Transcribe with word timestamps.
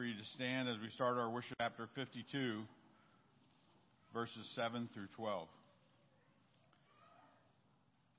for 0.00 0.06
you 0.06 0.14
to 0.14 0.28
stand 0.34 0.66
as 0.66 0.76
we 0.80 0.88
start 0.94 1.18
our 1.18 1.28
worship 1.28 1.58
chapter 1.60 1.86
52, 1.94 2.62
verses 4.14 4.48
7 4.56 4.88
through 4.94 5.08
12. 5.14 5.46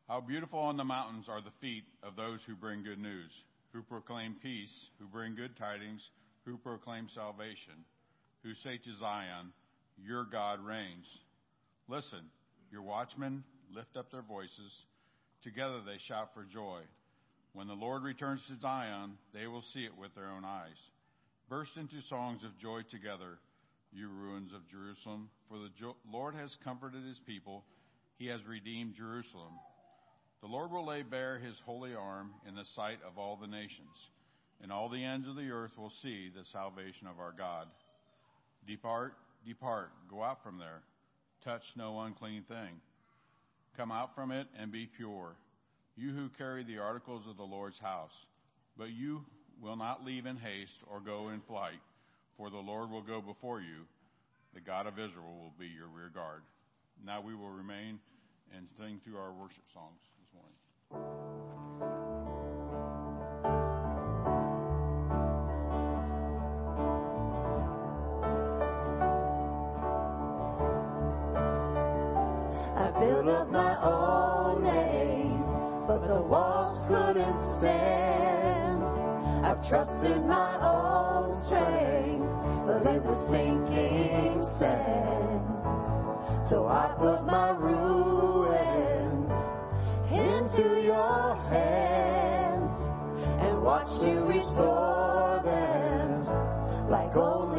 How 0.08 0.22
beautiful 0.22 0.60
on 0.60 0.78
the 0.78 0.84
mountains 0.84 1.26
are 1.28 1.42
the 1.42 1.58
feet 1.60 1.86
of 2.04 2.16
those 2.16 2.38
who 2.46 2.54
bring 2.54 2.84
good 2.84 3.02
news, 3.02 3.32
who 3.74 3.82
proclaim 3.82 4.36
peace, 4.44 4.70
who 5.00 5.08
bring 5.08 5.34
good 5.34 5.58
tidings, 5.58 6.02
who 6.46 6.56
proclaim 6.58 7.08
salvation, 7.16 7.82
who 8.44 8.52
say 8.63 8.78
to 8.78 9.00
Zion, 9.00 9.52
Your 10.06 10.24
God 10.24 10.63
reigns. 10.63 11.08
Listen, 11.88 12.29
your 12.72 12.84
watchmen 12.84 13.44
lift 13.74 13.98
up 13.98 14.12
their 14.12 14.22
voices. 14.22 14.72
Together 15.42 15.82
they 15.84 15.98
shout 16.08 16.30
for 16.36 16.44
joy. 16.44 16.82
When 17.54 17.66
the 17.66 17.73
Lord 17.73 18.04
returns 18.04 18.41
to 18.50 18.62
Zion, 18.62 19.13
they 19.34 19.48
will 19.48 19.63
see 19.73 19.84
it 19.84 19.98
with 19.98 20.13
their 20.13 20.30
own 20.30 20.45
eyes. 20.45 20.77
Burst 21.52 21.76
into 21.76 21.99
songs 22.08 22.40
of 22.45 22.58
joy 22.59 22.80
together, 22.90 23.36
you 23.91 24.08
ruins 24.08 24.52
of 24.55 24.62
Jerusalem, 24.72 25.28
for 25.50 25.58
the 25.58 25.68
jo- 25.77 25.98
Lord 26.10 26.34
has 26.34 26.50
comforted 26.64 27.04
his 27.04 27.20
people. 27.27 27.66
He 28.18 28.27
has 28.27 28.40
redeemed 28.48 28.96
Jerusalem. 28.96 29.60
The 30.40 30.48
Lord 30.48 30.72
will 30.72 30.88
lay 30.88 31.02
bare 31.02 31.40
his 31.40 31.55
holy 31.66 31.94
arm 31.94 32.32
in 32.48 32.55
the 32.55 32.64
sight 32.74 33.00
of 33.05 33.18
all 33.18 33.36
the 33.36 33.52
nations, 33.52 33.91
and 34.64 34.72
all 34.72 34.88
the 34.88 35.04
ends 35.04 35.27
of 35.27 35.36
the 35.36 35.52
earth 35.52 35.72
will 35.77 35.91
see 36.02 36.30
the 36.30 36.46
salvation 36.54 37.05
of 37.05 37.20
our 37.20 37.34
God. 37.38 37.68
Depart, 38.66 39.16
depart, 39.46 39.91
go 40.10 40.24
out 40.24 40.41
from 40.46 40.58
there. 40.58 40.84
Touch 41.44 41.63
no 41.76 41.99
unclean 41.99 42.46
thing. 42.48 42.80
Come 43.76 43.91
out 43.91 44.16
from 44.16 44.32
it 44.32 44.48
and 44.58 44.72
be 44.72 44.88
pure 44.96 45.36
you 45.98 46.13
who 46.13 46.30
carry 46.38 46.63
the 46.63 46.77
articles 46.77 47.24
of 47.30 47.36
the 47.36 47.44
Lord's 47.44 47.80
house. 47.80 48.16
But 48.77 48.91
you 48.91 49.26
will 49.62 49.76
not 49.76 50.05
leave 50.05 50.26
in 50.26 50.38
haste 50.38 50.78
or 50.91 51.00
go 51.00 51.30
in 51.30 51.41
flight, 51.41 51.80
for 52.38 52.50
the 52.50 52.58
Lord 52.58 52.90
will 52.90 53.02
go 53.02 53.22
before 53.22 53.62
you. 53.62 53.86
The 54.54 54.62
God 54.62 54.88
of 54.88 54.94
Israel 54.94 55.36
will 55.41 55.54
be 55.57 55.68
your 55.68 55.88
rear 55.88 56.12
guard. 56.13 56.41
Now 57.05 57.21
we 57.21 57.35
will 57.35 57.49
remain 57.49 57.99
and 58.55 58.68
sing 58.77 58.99
through 59.04 59.18
our 59.18 59.32
worship 59.32 59.63
songs 59.74 59.99
this 60.20 60.29
morning. 60.34 62.10
I've 79.61 79.69
trusted 79.69 80.25
my 80.25 80.57
own 80.63 81.45
strength, 81.45 82.25
but 82.65 82.83
it 82.87 83.03
was 83.03 83.29
sinking 83.29 84.41
sand. 84.57 85.45
So 86.49 86.67
I 86.67 86.95
put 86.97 87.25
my 87.27 87.51
ruins 87.51 89.31
into 90.11 90.81
your 90.81 91.35
hands 91.49 92.75
and 93.39 93.61
watched 93.61 94.01
you 94.01 94.25
restore 94.25 95.41
them 95.45 96.25
like 96.89 97.15
only 97.15 97.50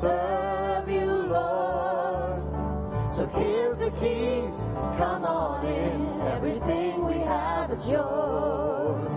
serve 0.00 0.88
you, 0.88 1.06
Lord. 1.06 2.42
So 3.16 3.26
here's 3.38 3.78
the 3.78 3.90
keys, 3.98 4.54
come 4.98 5.24
on 5.24 5.64
in. 5.64 6.20
Everything 6.28 7.06
we 7.06 7.18
have 7.24 7.70
is 7.70 7.82
yours. 7.86 9.14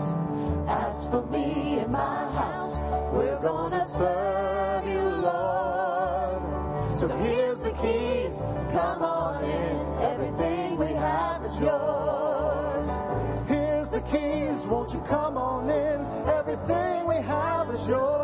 As 0.70 0.96
for 1.12 1.26
me 1.28 1.80
and 1.80 1.92
my 1.92 2.32
house, 2.32 2.76
we're 3.14 3.42
gonna 3.42 3.86
serve 3.98 4.86
you, 4.88 5.02
Lord. 5.02 7.00
So 7.00 7.08
here's 7.08 7.60
the 7.60 7.72
keys, 7.82 8.36
come 8.72 9.02
on 9.04 9.44
in. 9.44 9.76
Everything 10.00 10.80
we 10.80 10.94
have 10.94 11.44
is 11.44 11.56
yours. 11.60 12.90
Here's 13.48 13.90
the 13.92 14.02
keys, 14.12 14.64
won't 14.70 14.92
you 14.92 15.02
come 15.10 15.38
on 15.38 15.70
in? 15.70 16.00
Everything 16.30 17.08
we 17.08 17.16
have 17.26 17.70
is 17.74 17.86
yours. 17.88 18.19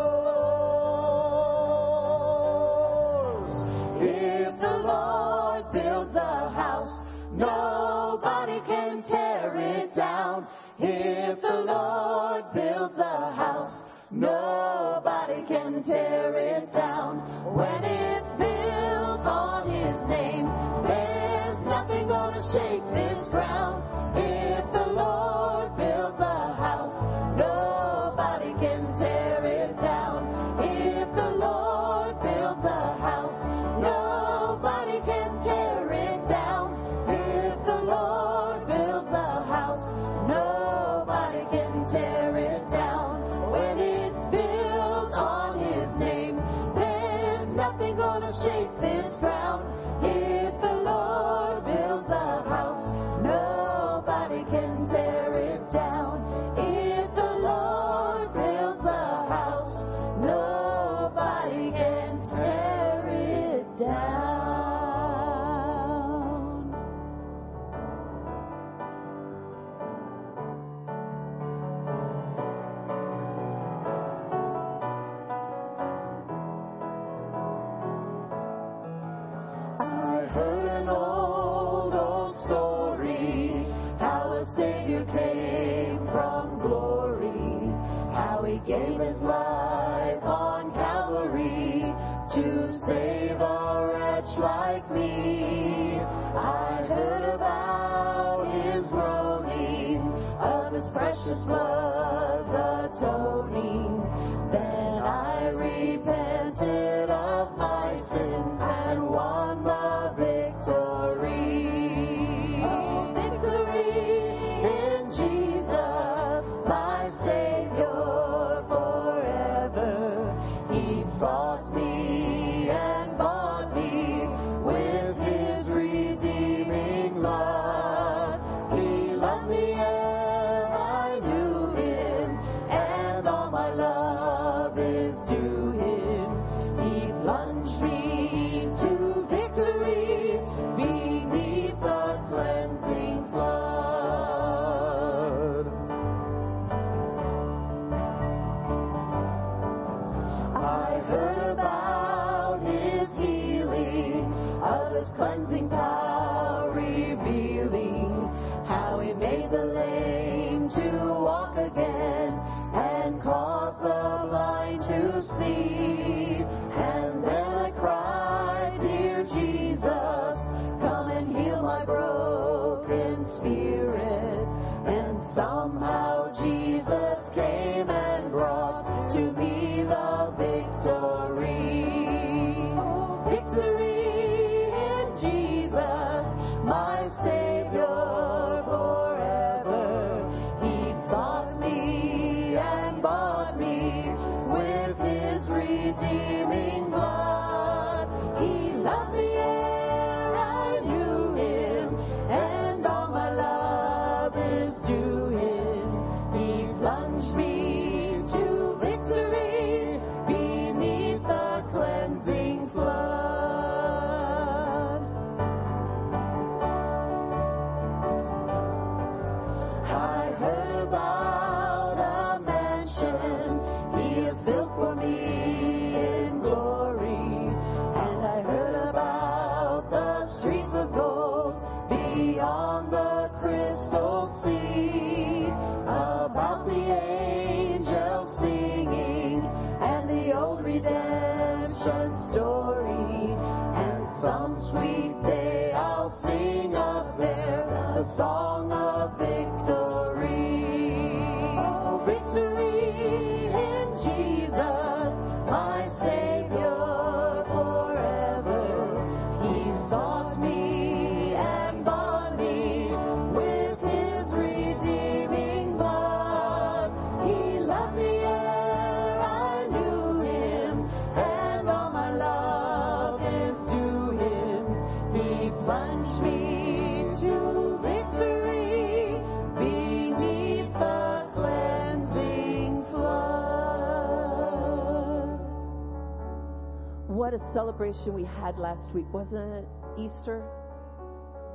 Celebration 287.56 288.14
we 288.14 288.26
had 288.26 288.60
last 288.60 288.94
week, 288.94 289.06
wasn't 289.14 289.54
it? 289.54 289.66
Easter? 289.98 290.44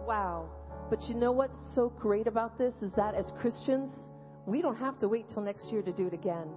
Wow. 0.07 0.49
But 0.88 1.02
you 1.02 1.14
know 1.14 1.30
what's 1.30 1.59
so 1.75 1.92
great 2.00 2.26
about 2.26 2.57
this 2.57 2.73
is 2.80 2.90
that 2.97 3.14
as 3.14 3.26
Christians, 3.38 3.92
we 4.47 4.62
don't 4.62 4.78
have 4.78 4.99
to 5.00 5.09
wait 5.09 5.28
till 5.28 5.42
next 5.42 5.71
year 5.71 5.83
to 5.83 5.92
do 5.92 6.07
it 6.07 6.14
again. 6.14 6.49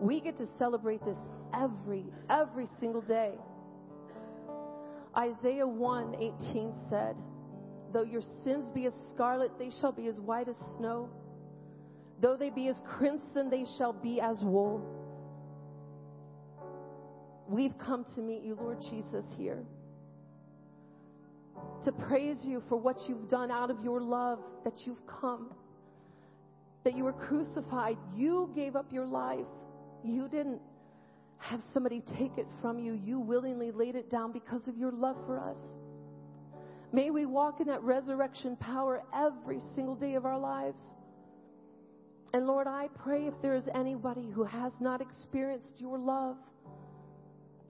We 0.00 0.20
get 0.20 0.36
to 0.38 0.48
celebrate 0.58 1.04
this 1.04 1.16
every, 1.54 2.04
every 2.28 2.66
single 2.80 3.00
day. 3.00 3.34
Isaiah 5.16 5.66
1:18 5.66 6.72
said, 6.90 7.16
"Though 7.92 8.02
your 8.02 8.22
sins 8.42 8.70
be 8.72 8.86
as 8.86 8.94
scarlet, 9.14 9.56
they 9.56 9.70
shall 9.70 9.92
be 9.92 10.08
as 10.08 10.18
white 10.20 10.48
as 10.48 10.56
snow. 10.76 11.08
Though 12.20 12.36
they 12.36 12.50
be 12.50 12.66
as 12.68 12.80
crimson, 12.80 13.50
they 13.50 13.66
shall 13.78 13.92
be 13.92 14.20
as 14.20 14.42
wool." 14.42 14.99
We've 17.50 17.76
come 17.78 18.06
to 18.14 18.20
meet 18.20 18.44
you, 18.44 18.54
Lord 18.54 18.78
Jesus, 18.80 19.24
here. 19.36 19.64
To 21.84 21.90
praise 21.90 22.36
you 22.44 22.62
for 22.68 22.76
what 22.76 22.96
you've 23.08 23.28
done 23.28 23.50
out 23.50 23.72
of 23.72 23.82
your 23.82 24.00
love, 24.00 24.38
that 24.62 24.86
you've 24.86 25.04
come, 25.08 25.50
that 26.84 26.96
you 26.96 27.02
were 27.02 27.12
crucified. 27.12 27.96
You 28.14 28.52
gave 28.54 28.76
up 28.76 28.92
your 28.92 29.04
life. 29.04 29.48
You 30.04 30.28
didn't 30.28 30.60
have 31.38 31.60
somebody 31.74 32.04
take 32.16 32.38
it 32.38 32.46
from 32.62 32.78
you. 32.78 32.92
You 32.92 33.18
willingly 33.18 33.72
laid 33.72 33.96
it 33.96 34.12
down 34.12 34.30
because 34.30 34.68
of 34.68 34.78
your 34.78 34.92
love 34.92 35.16
for 35.26 35.40
us. 35.40 35.58
May 36.92 37.10
we 37.10 37.26
walk 37.26 37.60
in 37.60 37.66
that 37.66 37.82
resurrection 37.82 38.54
power 38.56 39.02
every 39.12 39.58
single 39.74 39.96
day 39.96 40.14
of 40.14 40.24
our 40.24 40.38
lives. 40.38 40.82
And 42.32 42.46
Lord, 42.46 42.68
I 42.68 42.90
pray 43.02 43.26
if 43.26 43.34
there 43.42 43.56
is 43.56 43.64
anybody 43.74 44.30
who 44.32 44.44
has 44.44 44.72
not 44.78 45.00
experienced 45.00 45.72
your 45.78 45.98
love, 45.98 46.36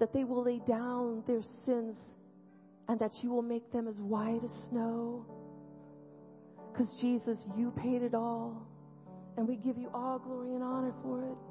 that 0.00 0.12
they 0.12 0.24
will 0.24 0.42
lay 0.42 0.60
down 0.66 1.22
their 1.26 1.42
sins 1.64 1.96
and 2.88 2.98
that 2.98 3.12
you 3.22 3.30
will 3.30 3.42
make 3.42 3.70
them 3.72 3.86
as 3.86 3.94
white 3.96 4.40
as 4.44 4.50
snow. 4.68 5.24
Because 6.72 6.92
Jesus, 7.00 7.38
you 7.56 7.72
paid 7.76 8.02
it 8.02 8.14
all. 8.14 8.66
And 9.36 9.46
we 9.46 9.56
give 9.56 9.78
you 9.78 9.88
all 9.94 10.18
glory 10.18 10.54
and 10.54 10.62
honor 10.62 10.92
for 11.02 11.22
it. 11.22 11.49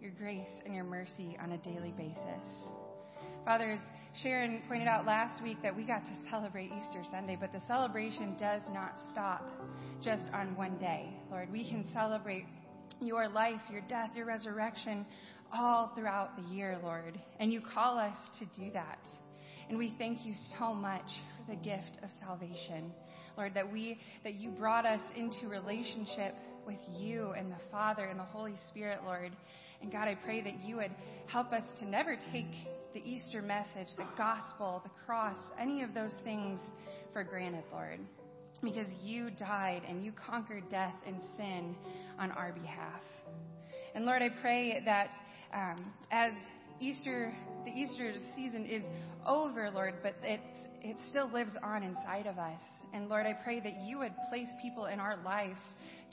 Your 0.00 0.10
grace 0.12 0.46
and 0.64 0.74
your 0.74 0.84
mercy 0.84 1.36
on 1.42 1.52
a 1.52 1.58
daily 1.58 1.92
basis. 1.96 2.48
Father, 3.44 3.72
as 3.72 3.80
Sharon 4.22 4.62
pointed 4.68 4.88
out 4.88 5.06
last 5.06 5.42
week 5.42 5.58
that 5.62 5.74
we 5.74 5.84
got 5.84 6.04
to 6.04 6.12
celebrate 6.30 6.66
Easter 6.66 7.02
Sunday, 7.10 7.36
but 7.38 7.52
the 7.52 7.60
celebration 7.66 8.36
does 8.38 8.62
not 8.72 8.94
stop 9.10 9.48
just 10.02 10.24
on 10.32 10.56
one 10.56 10.76
day. 10.78 11.08
Lord, 11.30 11.50
we 11.50 11.68
can 11.68 11.84
celebrate 11.92 12.44
your 13.00 13.28
life, 13.28 13.60
your 13.70 13.82
death, 13.82 14.10
your 14.14 14.26
resurrection 14.26 15.06
all 15.52 15.92
throughout 15.94 16.36
the 16.36 16.54
year, 16.54 16.78
Lord. 16.82 17.18
And 17.40 17.52
you 17.52 17.60
call 17.60 17.98
us 17.98 18.16
to 18.38 18.60
do 18.60 18.70
that. 18.72 18.98
And 19.68 19.78
we 19.78 19.94
thank 19.98 20.24
you 20.24 20.34
so 20.58 20.74
much 20.74 21.10
for 21.36 21.54
the 21.54 21.60
gift 21.60 21.98
of 22.02 22.10
salvation. 22.20 22.92
Lord, 23.36 23.54
that 23.54 23.70
we 23.70 24.00
that 24.24 24.34
you 24.34 24.50
brought 24.50 24.84
us 24.84 25.00
into 25.16 25.48
relationship 25.48 26.34
with 26.66 26.78
you 26.98 27.32
and 27.36 27.50
the 27.52 27.60
Father 27.70 28.04
and 28.04 28.18
the 28.18 28.24
Holy 28.24 28.54
Spirit, 28.68 29.00
Lord. 29.04 29.32
And 29.80 29.92
God, 29.92 30.08
I 30.08 30.14
pray 30.14 30.40
that 30.42 30.64
you 30.64 30.76
would 30.76 30.90
help 31.26 31.52
us 31.52 31.62
to 31.78 31.88
never 31.88 32.16
take 32.32 32.50
the 32.94 33.00
Easter 33.00 33.42
message, 33.42 33.88
the 33.96 34.06
gospel, 34.16 34.80
the 34.82 34.90
cross, 35.06 35.36
any 35.60 35.82
of 35.82 35.94
those 35.94 36.14
things 36.24 36.60
for 37.12 37.22
granted, 37.22 37.64
Lord. 37.72 38.00
Because 38.62 38.88
you 39.02 39.30
died 39.30 39.82
and 39.88 40.04
you 40.04 40.12
conquered 40.12 40.68
death 40.68 40.94
and 41.06 41.16
sin 41.36 41.76
on 42.18 42.32
our 42.32 42.52
behalf. 42.52 43.02
And 43.94 44.04
Lord, 44.04 44.20
I 44.20 44.30
pray 44.40 44.82
that 44.84 45.10
um, 45.54 45.92
as 46.10 46.32
Easter, 46.80 47.32
the 47.64 47.70
Easter 47.70 48.14
season 48.34 48.66
is 48.66 48.82
over, 49.26 49.70
Lord, 49.70 49.94
but 50.02 50.14
it, 50.22 50.40
it 50.82 50.96
still 51.08 51.30
lives 51.32 51.52
on 51.62 51.82
inside 51.82 52.26
of 52.26 52.38
us. 52.38 52.60
And 52.92 53.08
Lord, 53.08 53.26
I 53.26 53.32
pray 53.32 53.60
that 53.60 53.82
you 53.82 53.98
would 53.98 54.12
place 54.30 54.48
people 54.62 54.86
in 54.86 55.00
our 55.00 55.16
lives 55.24 55.60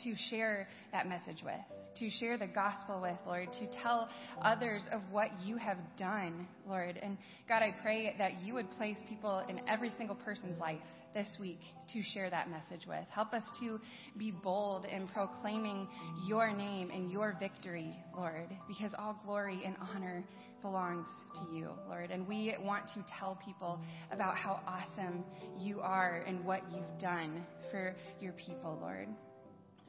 to 0.03 0.13
share 0.29 0.67
that 0.91 1.07
message 1.07 1.41
with, 1.43 1.53
to 2.00 2.10
share 2.20 2.38
the 2.38 2.48
gospel 2.48 3.02
with, 3.02 3.18
Lord, 3.25 3.50
to 3.54 3.68
tell 3.82 4.10
others 4.42 4.82
of 4.92 5.02
what 5.12 5.30
you 5.44 5.58
have 5.58 5.78
done, 5.98 6.48
Lord. 6.68 7.00
And 7.02 7.18
God, 7.48 7.62
I 7.62 7.75
pray 7.82 8.16
that 8.18 8.42
you 8.44 8.54
would 8.54 8.70
place 8.78 8.98
people 9.08 9.44
in 9.50 9.62
every 9.68 9.92
single 9.98 10.16
person's 10.16 10.60
life 10.60 10.80
this 11.14 11.28
week 11.40 11.62
to 11.94 12.02
share 12.14 12.30
that 12.30 12.50
message 12.50 12.86
with. 12.88 13.06
Help 13.10 13.34
us 13.34 13.44
to 13.62 13.80
be 14.18 14.32
bold 14.32 14.86
in 14.86 15.08
proclaiming 15.08 15.88
your 16.28 16.54
name 16.54 16.92
and 16.92 17.10
your 17.10 17.38
victory, 17.40 17.96
Lord, 18.16 18.50
because 18.68 18.92
all 18.98 19.20
glory 19.25 19.62
and 19.66 19.75
honor 19.94 20.24
belongs 20.62 21.08
to 21.36 21.56
you, 21.56 21.70
Lord. 21.88 22.12
And 22.12 22.28
we 22.28 22.56
want 22.60 22.86
to 22.96 23.06
tell 23.20 23.40
people 23.46 23.80
about 24.12 24.36
how 24.36 24.60
awesome 24.68 25.24
you 25.58 25.80
are 25.80 26.24
and 26.28 26.44
what 26.44 26.62
you've 26.74 27.00
done 27.00 27.46
for 27.72 27.96
your 28.20 28.34
people, 28.34 28.78
Lord. 28.82 29.08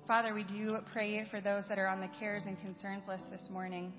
Father, 0.07 0.35
we 0.35 0.45
do 0.45 0.79
pray 0.93 1.27
for 1.33 1.41
those 1.41 1.65
that 1.69 1.81
are 1.81 1.89
on 1.89 2.01
the 2.01 2.09
cares 2.21 2.45
and 2.47 2.57
concerns 2.61 3.03
list 3.09 3.25
this 3.29 3.51
morning. 3.51 3.93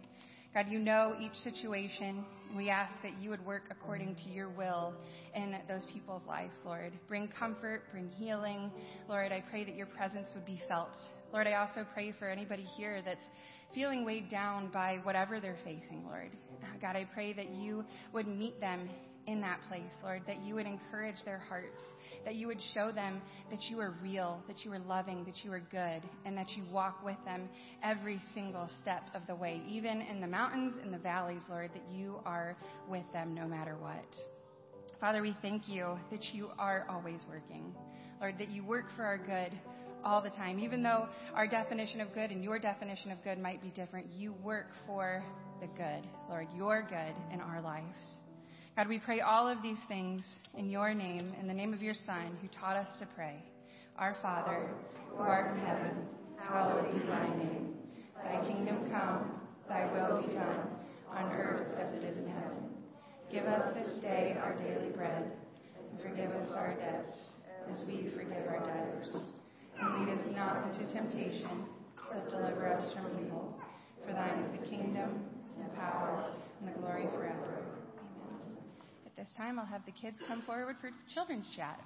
God, 0.54 0.68
you 0.70 0.80
know 0.80 1.18
each 1.20 1.36
situation. 1.44 2.24
We 2.56 2.70
ask 2.70 2.94
that 3.04 3.20
you 3.22 3.30
would 3.30 3.46
work 3.46 3.64
according 3.70 4.16
to 4.24 4.30
your 4.30 4.48
will 4.48 4.94
in 5.36 5.58
those 5.68 5.84
people's 5.92 6.22
lives, 6.26 6.56
Lord. 6.64 6.94
Bring 7.10 7.28
comfort, 7.28 7.92
bring 7.92 8.08
healing. 8.08 8.72
Lord, 9.10 9.34
I 9.34 9.44
pray 9.50 9.66
that 9.66 9.76
your 9.76 9.86
presence 9.86 10.30
would 10.34 10.46
be 10.46 10.62
felt. 10.70 10.96
Lord, 11.34 11.46
I 11.46 11.56
also 11.56 11.86
pray 11.94 12.14
for 12.18 12.30
anybody 12.30 12.66
here 12.78 13.02
that's 13.04 13.20
feeling 13.76 14.06
weighed 14.06 14.32
down 14.32 14.70
by 14.70 15.00
whatever 15.04 15.42
they're 15.42 15.60
facing, 15.66 16.06
Lord. 16.06 16.32
God, 16.82 16.96
I 16.96 17.06
pray 17.14 17.34
that 17.34 17.50
you 17.50 17.84
would 18.14 18.30
meet 18.30 18.62
them 18.62 18.90
in 19.28 19.42
that 19.42 19.60
place, 19.68 19.92
Lord, 20.02 20.22
that 20.26 20.42
you 20.42 20.56
would 20.56 20.68
encourage 20.68 21.18
their 21.26 21.44
hearts, 21.50 21.82
that 22.28 22.36
you 22.36 22.46
would 22.46 22.60
show 22.74 22.92
them 22.92 23.22
that 23.50 23.70
you 23.70 23.80
are 23.80 23.96
real, 24.04 24.44
that 24.50 24.66
you 24.66 24.74
are 24.74 24.80
loving, 24.80 25.24
that 25.24 25.46
you 25.46 25.54
are 25.54 25.62
good, 25.72 26.02
and 26.26 26.38
that 26.38 26.50
you 26.58 26.64
walk 26.70 27.02
with 27.02 27.16
them 27.24 27.48
every 27.82 28.20
single 28.34 28.70
step 28.82 29.04
of 29.16 29.22
the 29.28 29.36
way, 29.36 29.62
even 29.66 30.02
in 30.02 30.20
the 30.20 30.28
mountains 30.28 30.76
and 30.84 30.94
the 30.94 30.98
valleys, 30.98 31.42
Lord, 31.50 31.72
that 31.74 31.86
you 31.90 32.20
are 32.26 32.58
with 32.90 33.06
them 33.14 33.34
no 33.34 33.48
matter 33.48 33.78
what. 33.80 34.04
Father, 35.00 35.22
we 35.22 35.38
thank 35.42 35.70
you 35.70 35.98
that 36.12 36.34
you 36.34 36.50
are 36.60 36.86
always 36.90 37.22
working. 37.30 37.74
Lord, 38.20 38.36
that 38.40 38.52
you 38.52 38.62
work 38.66 38.88
for 38.98 39.06
our 39.06 39.18
good 39.18 39.58
all 40.04 40.22
the 40.22 40.32
time. 40.32 40.60
Even 40.60 40.84
though 40.84 41.08
our 41.34 41.48
definition 41.48 42.02
of 42.02 42.14
good 42.14 42.32
and 42.32 42.44
your 42.44 42.60
definition 42.60 43.10
of 43.12 43.24
good 43.24 43.40
might 43.40 43.62
be 43.62 43.70
different, 43.70 44.08
you 44.12 44.34
work 44.44 44.68
for 44.86 45.24
the 45.62 45.68
good. 45.68 46.06
Lord, 46.28 46.48
your 46.54 46.82
good 46.90 47.16
in 47.32 47.40
our 47.40 47.62
lives. 47.62 47.96
God, 48.78 48.90
we 48.90 49.00
pray 49.00 49.22
all 49.22 49.48
of 49.48 49.64
these 49.64 49.80
things 49.88 50.22
in 50.56 50.70
your 50.70 50.94
name, 50.94 51.34
in 51.42 51.48
the 51.48 51.54
name 51.54 51.74
of 51.74 51.82
your 51.82 51.96
Son, 52.06 52.38
who 52.40 52.48
taught 52.50 52.76
us 52.78 52.88
to 53.00 53.08
pray. 53.16 53.34
Our 53.98 54.16
Father, 54.22 54.70
who 55.10 55.18
art 55.18 55.52
in 55.52 55.66
heaven, 55.66 56.06
hallowed 56.38 56.94
be 56.94 57.00
thy 57.08 57.28
name. 57.38 57.74
Thy 58.24 58.46
kingdom 58.46 58.88
come, 58.92 59.42
thy 59.68 59.92
will 59.92 60.22
be 60.22 60.32
done, 60.32 60.68
on 61.10 61.24
earth 61.34 61.66
as 61.82 61.92
it 61.96 62.06
is 62.06 62.20
in 62.20 62.28
heaven. 62.28 62.70
Give 63.32 63.46
us 63.46 63.74
this 63.74 63.98
day 63.98 64.38
our 64.44 64.54
daily 64.54 64.92
bread, 64.96 65.26
and 65.90 66.00
forgive 66.00 66.30
us 66.30 66.52
our 66.56 66.76
debts, 66.76 67.18
as 67.74 67.84
we 67.88 68.12
forgive 68.16 68.46
our 68.48 68.60
debtors. 68.60 69.18
And 69.82 70.06
lead 70.06 70.20
us 70.20 70.24
not 70.36 70.68
into 70.68 70.86
temptation, 70.94 71.66
but 72.14 72.30
deliver 72.30 72.72
us 72.72 72.94
from 72.94 73.26
evil. 73.26 73.58
For 74.06 74.14
thine 74.14 74.38
is 74.46 74.62
the 74.62 74.68
kingdom, 74.68 75.26
and 75.58 75.66
the 75.66 75.76
power, 75.76 76.26
and 76.60 76.70
the 76.70 76.80
glory 76.80 77.08
forever 77.16 77.57
this 79.18 79.28
time, 79.36 79.58
I'll 79.58 79.66
have 79.66 79.84
the 79.86 79.92
kids 79.92 80.18
come 80.28 80.44
forward 80.44 80.76
for 80.80 80.92
children's 81.14 81.50
chat. 81.56 81.80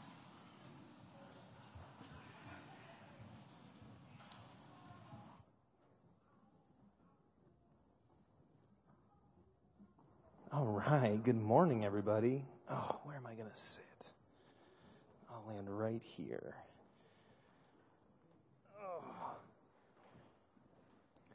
All 10.51 10.65
right. 10.65 11.23
Good 11.23 11.41
morning, 11.41 11.85
everybody. 11.85 12.43
Oh, 12.69 12.99
where 13.05 13.15
am 13.15 13.25
I 13.25 13.33
going 13.35 13.47
to 13.47 13.61
sit? 13.75 14.11
I'll 15.31 15.55
land 15.55 15.67
right 15.69 16.01
here. 16.17 16.55
Oh. 18.77 19.03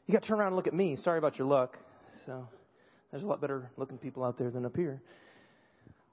You 0.07 0.13
got 0.13 0.23
to 0.23 0.29
turn 0.29 0.39
around 0.39 0.49
and 0.49 0.57
look 0.57 0.67
at 0.67 0.75
me. 0.75 0.97
Sorry 0.97 1.17
about 1.17 1.39
your 1.39 1.49
luck. 1.49 1.79
So, 2.27 2.47
there's 3.11 3.23
a 3.23 3.27
lot 3.27 3.41
better 3.41 3.71
looking 3.79 3.97
people 3.97 4.23
out 4.23 4.37
there 4.37 4.51
than 4.51 4.67
up 4.67 4.77
here. 4.77 5.01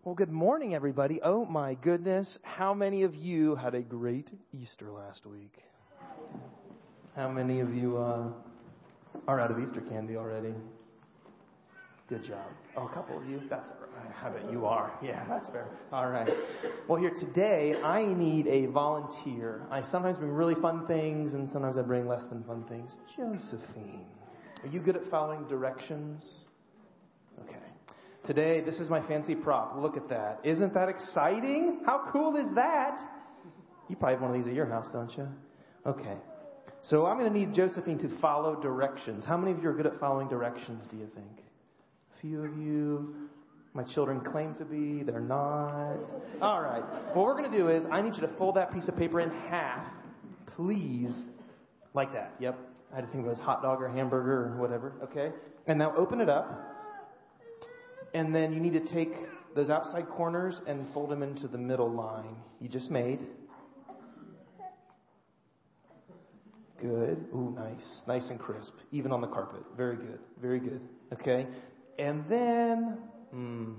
Well, 0.05 0.15
good 0.15 0.33
morning, 0.33 0.75
everybody. 0.75 1.21
Oh, 1.23 1.45
my 1.45 1.75
goodness. 1.75 2.37
How 2.41 2.73
many 2.73 3.03
of 3.03 3.15
you 3.15 3.55
had 3.55 3.73
a 3.73 3.79
great 3.79 4.27
Easter 4.51 4.91
last 4.91 5.25
week? 5.25 5.55
How 7.15 7.29
many 7.29 7.61
of 7.61 7.73
you 7.73 7.95
uh, 7.95 8.27
are 9.29 9.39
out 9.39 9.49
of 9.49 9.59
Easter 9.59 9.79
candy 9.79 10.17
already? 10.17 10.53
Good 12.09 12.25
job. 12.25 12.45
Oh, 12.75 12.85
a 12.85 12.93
couple 12.93 13.17
of 13.17 13.29
you. 13.29 13.43
That's 13.49 13.69
all 13.69 13.87
right. 13.95 14.13
I 14.25 14.29
bet 14.29 14.51
you 14.51 14.65
are. 14.65 14.91
Yeah, 15.01 15.23
that's 15.29 15.47
fair. 15.47 15.67
All 15.93 16.09
right. 16.09 16.29
Well, 16.89 16.99
here 16.99 17.13
today, 17.17 17.75
I 17.81 18.05
need 18.05 18.47
a 18.47 18.65
volunteer. 18.65 19.61
I 19.71 19.83
sometimes 19.89 20.17
bring 20.17 20.31
really 20.31 20.55
fun 20.55 20.85
things, 20.85 21.31
and 21.31 21.49
sometimes 21.49 21.77
I 21.77 21.81
bring 21.81 22.09
less 22.09 22.23
than 22.29 22.43
fun 22.43 22.65
things. 22.67 22.91
Josephine, 23.15 24.05
are 24.63 24.69
you 24.69 24.81
good 24.81 24.97
at 24.97 25.09
following 25.09 25.47
directions? 25.47 26.25
Okay. 27.39 27.55
Today, 28.25 28.61
this 28.61 28.75
is 28.75 28.89
my 28.89 29.05
fancy 29.05 29.35
prop. 29.35 29.75
Look 29.77 29.97
at 29.97 30.07
that. 30.07 30.39
Isn't 30.45 30.73
that 30.73 30.87
exciting? 30.87 31.81
How 31.85 32.09
cool 32.13 32.37
is 32.37 32.47
that? 32.55 32.97
You 33.89 33.97
probably 33.97 34.13
have 34.13 34.21
one 34.21 34.31
of 34.31 34.37
these 34.37 34.47
at 34.47 34.53
your 34.53 34.65
house, 34.65 34.87
don't 34.93 35.11
you? 35.17 35.27
Okay. 35.85 36.15
So 36.83 37.05
I'm 37.05 37.17
going 37.17 37.31
to 37.31 37.37
need 37.37 37.53
Josephine 37.53 37.99
to 37.99 38.09
follow 38.19 38.61
directions. 38.61 39.25
How 39.25 39.35
many 39.35 39.51
of 39.51 39.61
you 39.61 39.69
are 39.69 39.73
good 39.73 39.87
at 39.87 39.99
following 39.99 40.29
directions, 40.29 40.85
do 40.89 40.95
you 40.95 41.07
think? 41.13 41.45
A 42.17 42.21
few 42.21 42.45
of 42.45 42.57
you. 42.57 43.13
My 43.73 43.83
children 43.83 44.21
claim 44.21 44.55
to 44.55 44.63
be. 44.63 45.03
They're 45.03 45.19
not. 45.19 45.97
All 46.41 46.61
right. 46.61 46.83
What 47.13 47.25
we're 47.25 47.37
going 47.37 47.51
to 47.51 47.57
do 47.57 47.69
is 47.69 47.83
I 47.91 48.01
need 48.01 48.15
you 48.15 48.21
to 48.21 48.29
fold 48.37 48.55
that 48.55 48.73
piece 48.73 48.87
of 48.87 48.95
paper 48.95 49.19
in 49.19 49.31
half, 49.49 49.85
please. 50.55 51.11
Like 51.93 52.13
that. 52.13 52.33
Yep. 52.39 52.57
I 52.93 52.95
had 52.95 53.05
to 53.05 53.11
think 53.11 53.25
of 53.25 53.31
it 53.31 53.33
as 53.33 53.39
hot 53.39 53.61
dog 53.61 53.81
or 53.81 53.89
hamburger 53.89 54.53
or 54.53 54.57
whatever. 54.61 54.93
Okay. 55.03 55.31
And 55.67 55.77
now 55.77 55.93
open 55.97 56.21
it 56.21 56.29
up. 56.29 56.72
And 58.13 58.33
then 58.33 58.53
you 58.53 58.59
need 58.59 58.73
to 58.73 58.93
take 58.93 59.13
those 59.55 59.69
outside 59.69 60.07
corners 60.09 60.59
and 60.67 60.85
fold 60.93 61.09
them 61.09 61.23
into 61.23 61.47
the 61.47 61.57
middle 61.57 61.91
line 61.91 62.35
you 62.59 62.69
just 62.69 62.89
made. 62.89 63.19
Good. 66.81 67.25
Ooh, 67.33 67.55
nice. 67.55 68.01
Nice 68.07 68.29
and 68.29 68.39
crisp. 68.39 68.73
Even 68.91 69.11
on 69.11 69.21
the 69.21 69.27
carpet. 69.27 69.63
Very 69.77 69.95
good. 69.95 70.19
Very 70.41 70.59
good. 70.59 70.81
Okay. 71.13 71.47
And 71.97 72.25
then, 72.29 72.97
hmm, 73.31 73.73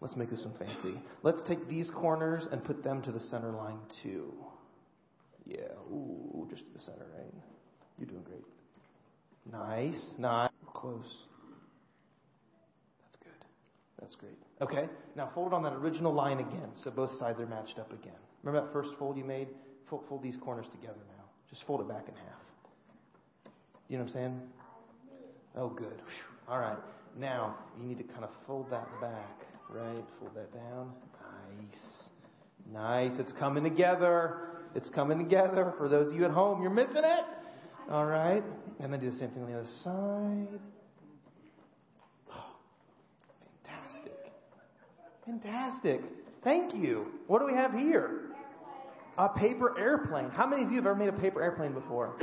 let's 0.00 0.16
make 0.16 0.30
this 0.30 0.40
one 0.40 0.54
fancy. 0.58 1.00
Let's 1.22 1.42
take 1.44 1.68
these 1.68 1.90
corners 1.90 2.44
and 2.50 2.64
put 2.64 2.82
them 2.82 3.02
to 3.02 3.12
the 3.12 3.20
center 3.20 3.52
line 3.52 3.78
too. 4.02 4.32
Yeah. 5.44 5.58
Ooh, 5.90 6.46
just 6.50 6.62
to 6.64 6.72
the 6.72 6.80
center, 6.80 7.06
right? 7.16 7.34
You're 7.98 8.08
doing 8.08 8.22
great. 8.22 8.44
Nice. 9.50 10.14
Nice. 10.18 10.50
Close. 10.72 11.26
That's 14.02 14.16
great. 14.16 14.36
Okay, 14.60 14.88
now 15.14 15.30
fold 15.32 15.54
on 15.54 15.62
that 15.62 15.74
original 15.74 16.12
line 16.12 16.40
again 16.40 16.70
so 16.82 16.90
both 16.90 17.16
sides 17.18 17.38
are 17.38 17.46
matched 17.46 17.78
up 17.78 17.92
again. 17.92 18.18
Remember 18.42 18.66
that 18.66 18.72
first 18.72 18.90
fold 18.98 19.16
you 19.16 19.24
made? 19.24 19.46
Fold, 19.88 20.02
fold 20.08 20.24
these 20.24 20.34
corners 20.42 20.66
together 20.72 20.98
now. 21.16 21.24
Just 21.48 21.64
fold 21.66 21.80
it 21.80 21.88
back 21.88 22.08
in 22.08 22.14
half. 22.14 23.52
You 23.88 23.98
know 23.98 24.04
what 24.04 24.10
I'm 24.10 24.14
saying? 24.14 24.40
Oh, 25.56 25.68
good. 25.68 25.86
Whew. 25.86 26.48
All 26.48 26.58
right. 26.58 26.78
Now, 27.16 27.56
you 27.78 27.86
need 27.86 27.98
to 27.98 28.04
kind 28.04 28.24
of 28.24 28.30
fold 28.44 28.70
that 28.70 28.88
back, 29.00 29.46
right? 29.70 30.04
Fold 30.18 30.34
that 30.34 30.52
down. 30.52 30.90
Nice. 31.60 32.08
Nice. 32.72 33.20
It's 33.20 33.32
coming 33.32 33.62
together. 33.62 34.48
It's 34.74 34.88
coming 34.88 35.18
together. 35.18 35.74
For 35.78 35.88
those 35.88 36.08
of 36.08 36.16
you 36.16 36.24
at 36.24 36.30
home, 36.32 36.60
you're 36.60 36.70
missing 36.70 37.04
it. 37.04 37.24
All 37.90 38.06
right. 38.06 38.42
And 38.80 38.92
then 38.92 38.98
do 38.98 39.10
the 39.10 39.18
same 39.18 39.30
thing 39.30 39.44
on 39.44 39.52
the 39.52 39.58
other 39.58 39.68
side. 39.84 40.58
Fantastic. 45.26 46.02
Thank 46.42 46.74
you. 46.74 47.06
What 47.26 47.38
do 47.40 47.46
we 47.46 47.52
have 47.52 47.72
here? 47.72 48.30
A 49.18 49.28
paper 49.28 49.78
airplane. 49.78 50.30
How 50.30 50.46
many 50.46 50.62
of 50.64 50.70
you 50.70 50.76
have 50.76 50.86
ever 50.86 50.94
made 50.94 51.08
a 51.08 51.12
paper 51.12 51.42
airplane 51.42 51.72
before? 51.72 52.16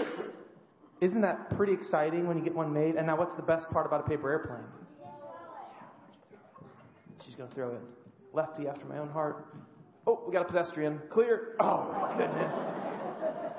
Isn't 1.02 1.22
that 1.22 1.56
pretty 1.56 1.72
exciting 1.72 2.28
when 2.28 2.38
you 2.38 2.44
get 2.44 2.54
one 2.54 2.74
made? 2.74 2.96
And 2.96 3.08
now, 3.08 3.18
what's 3.18 3.36
the 3.36 3.42
best 3.42 3.70
part 3.70 3.86
about 3.86 4.06
a 4.06 4.10
paper 4.10 4.30
airplane? 4.30 4.66
She's 7.24 7.36
going 7.36 7.50
to 7.50 7.56
throw 7.56 7.70
it. 7.72 7.82
Lefty 8.34 8.68
after 8.68 8.86
my 8.86 8.98
own 8.98 9.10
heart. 9.10 9.46
Oh, 10.06 10.24
we 10.28 10.34
got 10.34 10.42
a 10.42 10.46
pedestrian. 10.52 11.00
Clear. 11.10 11.56
Oh, 11.60 11.88
my 11.94 12.18
goodness. 12.18 12.54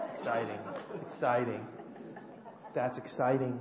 It's 0.00 0.18
exciting. 0.18 0.58
It's 0.94 1.14
exciting. 1.14 1.66
That's 2.74 2.98
exciting. 2.98 3.58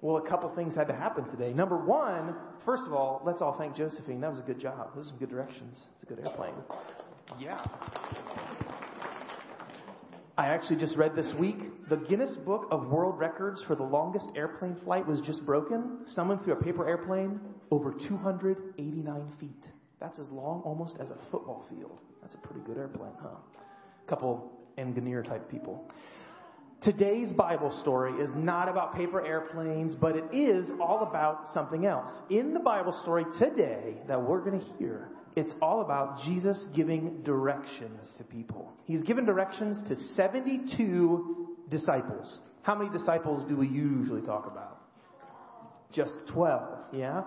Well, 0.00 0.16
a 0.16 0.28
couple 0.28 0.48
things 0.54 0.74
had 0.74 0.88
to 0.88 0.94
happen 0.94 1.24
today. 1.30 1.52
Number 1.52 1.76
one, 1.76 2.34
first 2.64 2.84
of 2.86 2.92
all, 2.92 3.22
let's 3.24 3.40
all 3.40 3.56
thank 3.58 3.76
Josephine. 3.76 4.20
That 4.20 4.30
was 4.30 4.38
a 4.38 4.42
good 4.42 4.60
job. 4.60 4.94
Those 4.94 5.06
are 5.06 5.08
some 5.08 5.18
good 5.18 5.30
directions. 5.30 5.86
It's 5.94 6.02
a 6.02 6.06
good 6.06 6.20
airplane. 6.24 6.54
Yeah. 7.38 7.64
I 10.38 10.46
actually 10.46 10.76
just 10.76 10.96
read 10.96 11.14
this 11.14 11.32
week 11.38 11.58
the 11.88 11.96
Guinness 11.96 12.32
Book 12.46 12.66
of 12.70 12.86
World 12.86 13.18
Records 13.18 13.62
for 13.66 13.74
the 13.74 13.82
longest 13.82 14.28
airplane 14.34 14.76
flight 14.82 15.06
was 15.06 15.20
just 15.20 15.44
broken. 15.44 15.98
Someone 16.06 16.42
flew 16.42 16.54
a 16.54 16.56
paper 16.56 16.88
airplane 16.88 17.38
over 17.70 17.92
289 17.92 19.32
feet. 19.38 19.50
That's 20.00 20.18
as 20.18 20.28
long 20.30 20.62
almost 20.64 20.96
as 21.00 21.10
a 21.10 21.16
football 21.30 21.66
field. 21.68 21.98
That's 22.22 22.34
a 22.34 22.38
pretty 22.38 22.60
good 22.66 22.78
airplane, 22.78 23.12
huh? 23.22 23.28
A 23.28 24.08
couple 24.08 24.50
engineer 24.78 25.22
type 25.22 25.50
people. 25.50 25.86
Today's 26.82 27.30
Bible 27.30 27.78
story 27.80 28.12
is 28.20 28.30
not 28.34 28.68
about 28.68 28.96
paper 28.96 29.24
airplanes, 29.24 29.94
but 29.94 30.16
it 30.16 30.24
is 30.34 30.68
all 30.80 31.06
about 31.08 31.44
something 31.54 31.86
else. 31.86 32.10
In 32.28 32.52
the 32.52 32.58
Bible 32.58 32.98
story 33.02 33.24
today 33.38 33.98
that 34.08 34.20
we're 34.20 34.40
going 34.40 34.58
to 34.58 34.66
hear, 34.78 35.10
it's 35.36 35.52
all 35.62 35.82
about 35.82 36.22
Jesus 36.24 36.66
giving 36.74 37.22
directions 37.22 38.12
to 38.18 38.24
people. 38.24 38.72
He's 38.84 39.04
given 39.04 39.24
directions 39.24 39.80
to 39.88 39.94
72 40.14 41.56
disciples. 41.70 42.40
How 42.62 42.74
many 42.74 42.90
disciples 42.90 43.48
do 43.48 43.56
we 43.56 43.68
usually 43.68 44.22
talk 44.22 44.48
about? 44.50 44.80
Just 45.92 46.14
12, 46.32 46.62
yeah? 46.94 47.22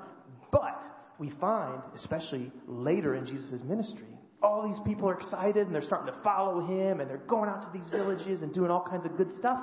But 0.51 0.81
we 1.17 1.29
find, 1.39 1.81
especially 1.95 2.51
later 2.67 3.15
in 3.15 3.25
Jesus' 3.25 3.61
ministry, 3.63 4.14
all 4.41 4.67
these 4.67 4.79
people 4.85 5.09
are 5.09 5.15
excited 5.15 5.65
and 5.65 5.73
they're 5.73 5.81
starting 5.81 6.13
to 6.13 6.19
follow 6.21 6.65
him 6.65 6.99
and 6.99 7.09
they're 7.09 7.17
going 7.27 7.49
out 7.49 7.61
to 7.61 7.77
these 7.77 7.89
villages 7.89 8.41
and 8.41 8.53
doing 8.53 8.69
all 8.69 8.85
kinds 8.87 9.05
of 9.05 9.17
good 9.17 9.31
stuff. 9.37 9.59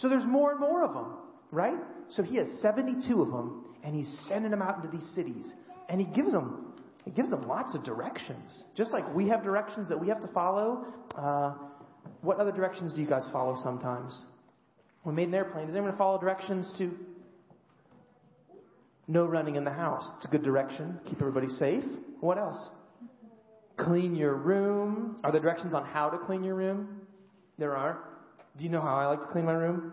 So 0.00 0.08
there's 0.08 0.24
more 0.26 0.50
and 0.52 0.60
more 0.60 0.84
of 0.84 0.92
them, 0.92 1.16
right? 1.50 1.78
So 2.10 2.22
he 2.22 2.36
has 2.36 2.48
72 2.60 3.22
of 3.22 3.30
them 3.30 3.64
and 3.84 3.94
he's 3.94 4.08
sending 4.28 4.50
them 4.50 4.62
out 4.62 4.76
into 4.76 4.96
these 4.96 5.08
cities 5.14 5.52
and 5.88 6.00
he 6.00 6.06
gives 6.06 6.32
them 6.32 6.64
he 7.04 7.14
gives 7.14 7.30
them 7.30 7.48
lots 7.48 7.74
of 7.74 7.84
directions. 7.84 8.64
Just 8.76 8.92
like 8.92 9.14
we 9.14 9.28
have 9.28 9.42
directions 9.42 9.88
that 9.88 9.98
we 9.98 10.08
have 10.08 10.20
to 10.20 10.28
follow. 10.28 10.84
Uh, 11.16 11.54
what 12.20 12.38
other 12.38 12.52
directions 12.52 12.92
do 12.92 13.00
you 13.00 13.08
guys 13.08 13.26
follow 13.32 13.56
sometimes? 13.62 14.14
When 15.04 15.14
made 15.14 15.28
an 15.28 15.34
airplane, 15.34 15.66
does 15.66 15.74
anyone 15.74 15.96
follow 15.96 16.20
directions 16.20 16.70
to 16.76 16.92
no 19.06 19.24
running 19.24 19.56
in 19.56 19.64
the 19.64 19.72
house? 19.72 20.04
It's 20.16 20.26
a 20.26 20.28
good 20.28 20.42
direction. 20.42 21.00
Keep 21.08 21.22
everybody 21.22 21.48
safe. 21.48 21.84
What 22.20 22.36
else? 22.36 22.58
Clean 23.78 24.14
your 24.14 24.34
room. 24.34 25.16
Are 25.22 25.30
there 25.30 25.40
directions 25.40 25.72
on 25.72 25.84
how 25.84 26.10
to 26.10 26.18
clean 26.18 26.42
your 26.42 26.56
room? 26.56 27.02
There 27.58 27.76
are. 27.76 27.98
Do 28.56 28.64
you 28.64 28.70
know 28.70 28.80
how 28.80 28.96
I 28.96 29.06
like 29.06 29.20
to 29.20 29.26
clean 29.26 29.44
my 29.44 29.52
room? 29.52 29.92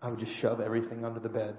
I 0.00 0.08
would 0.08 0.18
just 0.18 0.32
shove 0.40 0.60
everything 0.60 1.04
under 1.04 1.20
the 1.20 1.28
bed. 1.28 1.54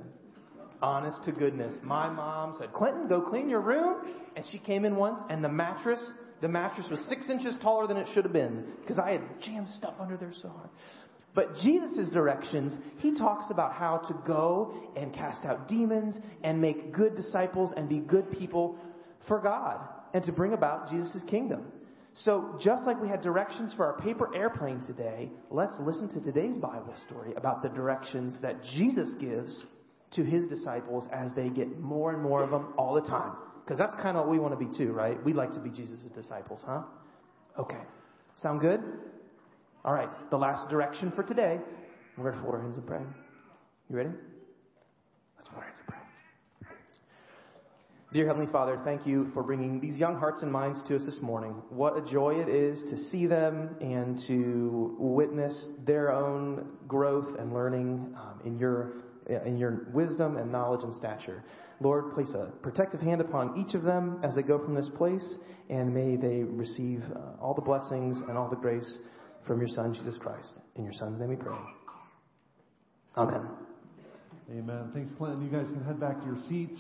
Honest 0.82 1.24
to 1.26 1.32
goodness. 1.32 1.76
My 1.84 2.10
mom 2.10 2.56
said, 2.60 2.74
Clinton, 2.74 3.08
go 3.08 3.22
clean 3.22 3.50
your 3.50 3.62
room. 3.62 4.08
And 4.36 4.46
she 4.52 4.58
came 4.58 4.86
in 4.86 4.96
once 4.96 5.22
and 5.30 5.44
the 5.44 5.50
mattress, 5.50 6.04
the 6.42 6.48
mattress 6.48 6.88
was 6.90 7.00
six 7.10 7.30
inches 7.30 7.56
taller 7.62 7.88
than 7.88 7.98
it 7.98 8.08
should 8.14 8.24
have 8.24 8.34
been 8.34 8.64
because 8.82 9.00
I 9.00 9.12
had 9.12 9.22
jammed 9.44 9.70
stuff 9.78 9.96
under 10.00 10.18
there 10.18 10.34
so 10.42 10.50
hard. 10.50 10.70
But 11.34 11.56
Jesus' 11.58 12.10
directions, 12.10 12.76
he 12.98 13.16
talks 13.16 13.46
about 13.52 13.74
how 13.74 13.98
to 14.08 14.16
go 14.26 14.74
and 14.96 15.14
cast 15.14 15.46
out 15.46 15.68
demons 15.68 16.16
and 16.44 16.60
make 16.60 16.92
good 16.92 17.16
disciples 17.16 17.72
and 17.76 17.88
be 17.88 18.00
good 18.00 18.32
people 18.32 18.78
for 19.28 19.40
God 19.40 19.80
and 20.18 20.26
to 20.26 20.32
bring 20.32 20.54
about 20.54 20.90
Jesus' 20.90 21.22
kingdom. 21.30 21.66
So, 22.26 22.58
just 22.60 22.88
like 22.88 23.00
we 23.00 23.08
had 23.08 23.22
directions 23.22 23.72
for 23.76 23.86
our 23.86 24.02
paper 24.02 24.36
airplane 24.36 24.82
today, 24.88 25.30
let's 25.52 25.76
listen 25.80 26.10
to 26.10 26.20
today's 26.20 26.58
Bible 26.58 26.96
story 27.06 27.36
about 27.38 27.62
the 27.62 27.70
directions 27.70 28.42
that 28.42 28.56
Jesus 28.76 29.14
gives 29.20 29.68
to 30.16 30.24
his 30.24 30.48
disciples 30.48 31.04
as 31.14 31.30
they 31.36 31.50
get 31.50 31.80
more 31.80 32.14
and 32.14 32.24
more 32.24 32.42
of 32.42 32.50
them 32.50 32.74
all 32.80 32.96
the 32.96 33.08
time. 33.08 33.34
Because 33.64 33.78
that's 33.78 33.94
kind 34.02 34.18
of 34.18 34.26
what 34.26 34.32
we 34.32 34.40
want 34.40 34.60
to 34.60 34.66
be 34.66 34.76
too, 34.76 34.92
right? 34.92 35.24
We'd 35.24 35.36
like 35.36 35.52
to 35.52 35.60
be 35.60 35.70
Jesus' 35.70 36.10
disciples, 36.16 36.62
huh? 36.66 36.82
Okay. 37.60 37.82
Sound 38.42 38.60
good? 38.60 38.82
All 39.86 39.94
right. 39.94 40.10
The 40.32 40.38
last 40.38 40.68
direction 40.68 41.12
for 41.16 41.22
today. 41.22 41.60
We're 42.18 42.32
going 42.32 42.38
to 42.38 42.42
fold 42.42 42.56
our 42.56 42.62
hands 42.62 42.78
and 42.78 42.88
pray. 42.88 43.02
You 43.92 43.98
ready? 43.98 44.10
Let's 45.36 45.48
fold 45.50 45.60
our 45.60 45.66
hands 45.66 45.78
and 45.78 45.88
pray. 45.88 45.97
Dear 48.14 48.26
Heavenly 48.26 48.50
Father, 48.54 48.80
thank 48.86 49.06
you 49.06 49.30
for 49.34 49.44
bringing 49.44 49.82
these 49.82 49.98
young 49.98 50.18
hearts 50.18 50.42
and 50.42 50.50
minds 50.50 50.82
to 50.88 50.96
us 50.96 51.04
this 51.06 51.22
morning. 51.22 51.52
What 51.70 51.98
a 51.98 52.02
joy 52.10 52.36
it 52.36 52.48
is 52.48 52.82
to 52.90 52.98
see 53.10 53.28
them 53.28 53.76
and 53.82 54.18
to 54.28 54.96
witness 54.98 55.68
their 55.86 56.14
own 56.14 56.70
growth 56.88 57.38
and 57.38 57.54
learning 57.54 58.16
um, 58.18 58.40
in 58.46 58.58
your 58.58 58.94
in 59.46 59.58
your 59.58 59.88
wisdom 59.94 60.38
and 60.38 60.50
knowledge 60.50 60.86
and 60.86 60.96
stature. 60.96 61.44
Lord, 61.82 62.14
place 62.14 62.30
a 62.30 62.50
protective 62.62 63.02
hand 63.02 63.20
upon 63.20 63.58
each 63.58 63.76
of 63.76 63.84
them 63.84 64.22
as 64.24 64.36
they 64.36 64.42
go 64.42 64.58
from 64.58 64.74
this 64.74 64.90
place, 64.98 65.36
and 65.70 65.94
may 65.94 66.16
they 66.16 66.44
receive 66.44 67.04
uh, 67.14 67.44
all 67.44 67.54
the 67.54 67.62
blessings 67.62 68.20
and 68.30 68.38
all 68.38 68.50
the 68.50 68.56
grace 68.56 69.00
from 69.46 69.60
your 69.60 69.68
Son, 69.68 69.94
Jesus 69.94 70.18
Christ. 70.18 70.62
In 70.78 70.86
your 70.86 70.94
Son's 70.94 71.20
name 71.20 71.28
we 71.28 71.36
pray. 71.36 71.54
Amen. 73.18 73.50
Amen. 74.50 74.92
Thanks, 74.94 75.12
Clinton. 75.18 75.44
You 75.44 75.52
guys 75.52 75.70
can 75.70 75.84
head 75.84 76.00
back 76.00 76.22
to 76.22 76.26
your 76.26 76.38
seats. 76.48 76.80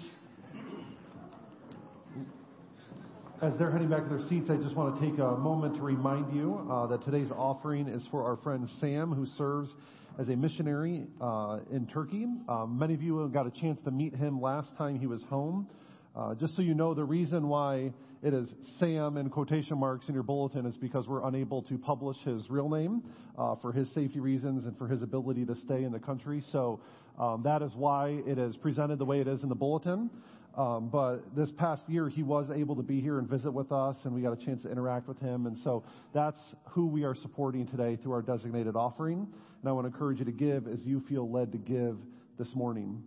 As 3.39 3.53
they're 3.59 3.69
heading 3.69 3.89
back 3.89 4.01
to 4.01 4.09
their 4.09 4.27
seats, 4.29 4.49
I 4.49 4.55
just 4.55 4.75
want 4.75 4.99
to 4.99 5.07
take 5.07 5.19
a 5.19 5.37
moment 5.37 5.75
to 5.75 5.83
remind 5.83 6.35
you 6.35 6.67
uh, 6.71 6.87
that 6.87 7.05
today's 7.05 7.29
offering 7.29 7.87
is 7.87 8.01
for 8.09 8.23
our 8.23 8.35
friend 8.37 8.67
Sam, 8.79 9.13
who 9.13 9.27
serves 9.37 9.69
as 10.17 10.27
a 10.27 10.35
missionary 10.35 11.05
uh, 11.21 11.59
in 11.71 11.85
Turkey. 11.85 12.25
Um, 12.49 12.79
many 12.79 12.95
of 12.95 13.03
you 13.03 13.29
got 13.31 13.45
a 13.45 13.51
chance 13.51 13.79
to 13.83 13.91
meet 13.91 14.15
him 14.15 14.41
last 14.41 14.75
time 14.75 14.99
he 14.99 15.05
was 15.05 15.21
home. 15.29 15.67
Uh, 16.15 16.33
just 16.33 16.55
so 16.55 16.63
you 16.63 16.73
know, 16.73 16.95
the 16.95 17.03
reason 17.03 17.47
why 17.47 17.93
it 18.23 18.33
is 18.33 18.49
Sam 18.79 19.17
in 19.17 19.29
quotation 19.29 19.77
marks 19.77 20.07
in 20.07 20.15
your 20.15 20.23
bulletin 20.23 20.65
is 20.65 20.75
because 20.75 21.07
we're 21.07 21.27
unable 21.27 21.61
to 21.61 21.77
publish 21.77 22.17
his 22.25 22.49
real 22.49 22.69
name 22.69 23.03
uh, 23.37 23.53
for 23.61 23.71
his 23.71 23.87
safety 23.93 24.19
reasons 24.19 24.65
and 24.65 24.75
for 24.79 24.87
his 24.87 25.03
ability 25.03 25.45
to 25.45 25.55
stay 25.57 25.83
in 25.83 25.91
the 25.91 25.99
country. 25.99 26.43
So 26.51 26.79
um, 27.19 27.43
that 27.43 27.61
is 27.61 27.71
why 27.75 28.19
it 28.25 28.39
is 28.39 28.55
presented 28.57 28.97
the 28.97 29.05
way 29.05 29.19
it 29.19 29.27
is 29.27 29.43
in 29.43 29.49
the 29.49 29.55
bulletin. 29.55 30.09
Um, 30.57 30.89
but 30.89 31.35
this 31.35 31.51
past 31.51 31.83
year, 31.87 32.09
he 32.09 32.23
was 32.23 32.49
able 32.49 32.75
to 32.75 32.81
be 32.81 32.99
here 32.99 33.19
and 33.19 33.29
visit 33.29 33.51
with 33.51 33.71
us, 33.71 33.95
and 34.03 34.13
we 34.13 34.21
got 34.21 34.33
a 34.33 34.43
chance 34.43 34.63
to 34.63 34.71
interact 34.71 35.07
with 35.07 35.19
him. 35.19 35.45
And 35.45 35.55
so 35.63 35.83
that's 36.15 36.41
who 36.65 36.87
we 36.87 37.03
are 37.03 37.13
supporting 37.13 37.67
today 37.67 37.95
through 37.95 38.13
our 38.13 38.23
designated 38.23 38.75
offering. 38.75 39.27
And 39.61 39.69
I 39.69 39.71
want 39.71 39.85
to 39.85 39.93
encourage 39.93 40.17
you 40.17 40.25
to 40.25 40.31
give 40.31 40.67
as 40.67 40.83
you 40.83 41.03
feel 41.07 41.29
led 41.29 41.51
to 41.51 41.59
give 41.59 41.97
this 42.39 42.55
morning. 42.55 43.03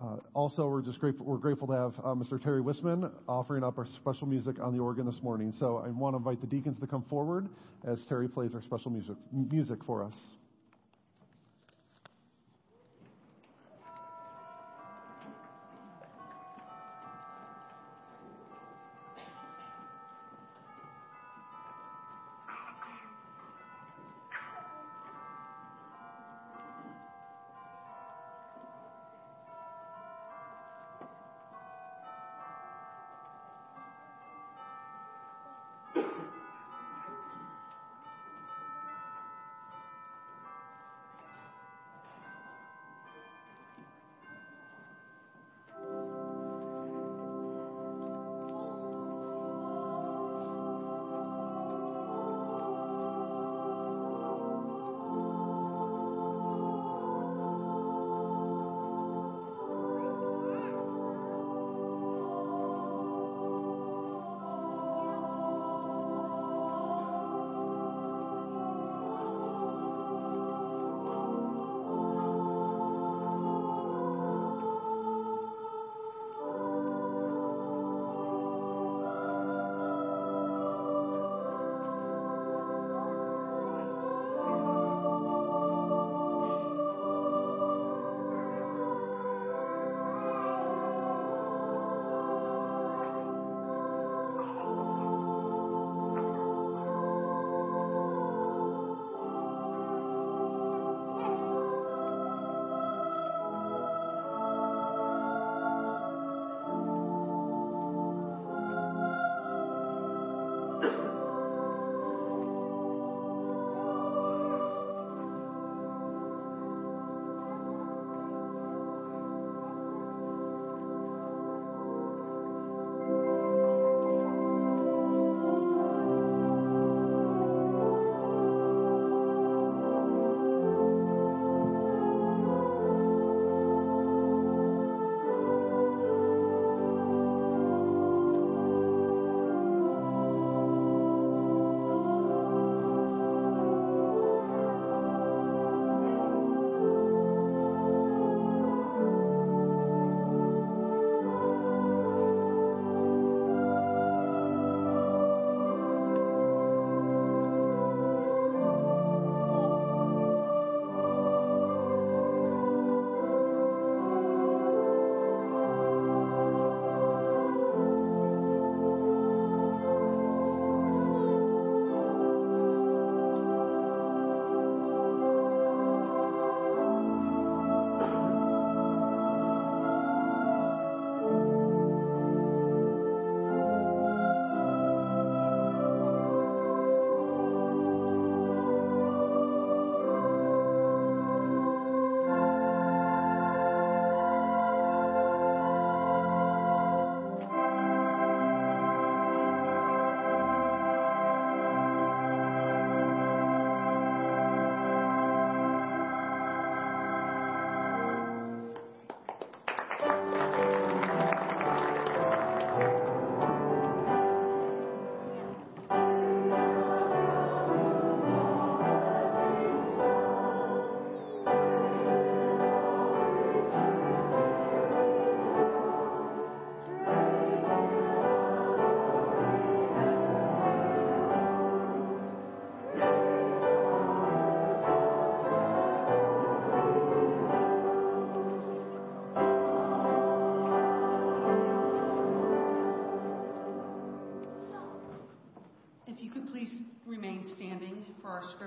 Uh, 0.00 0.18
also, 0.32 0.68
we're 0.68 0.80
just 0.80 1.00
grateful. 1.00 1.26
We're 1.26 1.38
grateful 1.38 1.66
to 1.66 1.72
have 1.72 1.94
uh, 1.98 2.14
Mr. 2.14 2.40
Terry 2.40 2.62
Wisman 2.62 3.10
offering 3.28 3.64
up 3.64 3.78
our 3.78 3.86
special 3.96 4.28
music 4.28 4.60
on 4.60 4.72
the 4.72 4.78
organ 4.78 5.04
this 5.04 5.20
morning. 5.20 5.52
So 5.58 5.82
I 5.84 5.88
want 5.88 6.12
to 6.12 6.18
invite 6.18 6.40
the 6.40 6.46
deacons 6.46 6.78
to 6.78 6.86
come 6.86 7.02
forward 7.10 7.48
as 7.84 8.04
Terry 8.08 8.28
plays 8.28 8.54
our 8.54 8.62
special 8.62 8.92
music 8.92 9.16
music 9.32 9.80
for 9.84 10.04
us. 10.04 10.14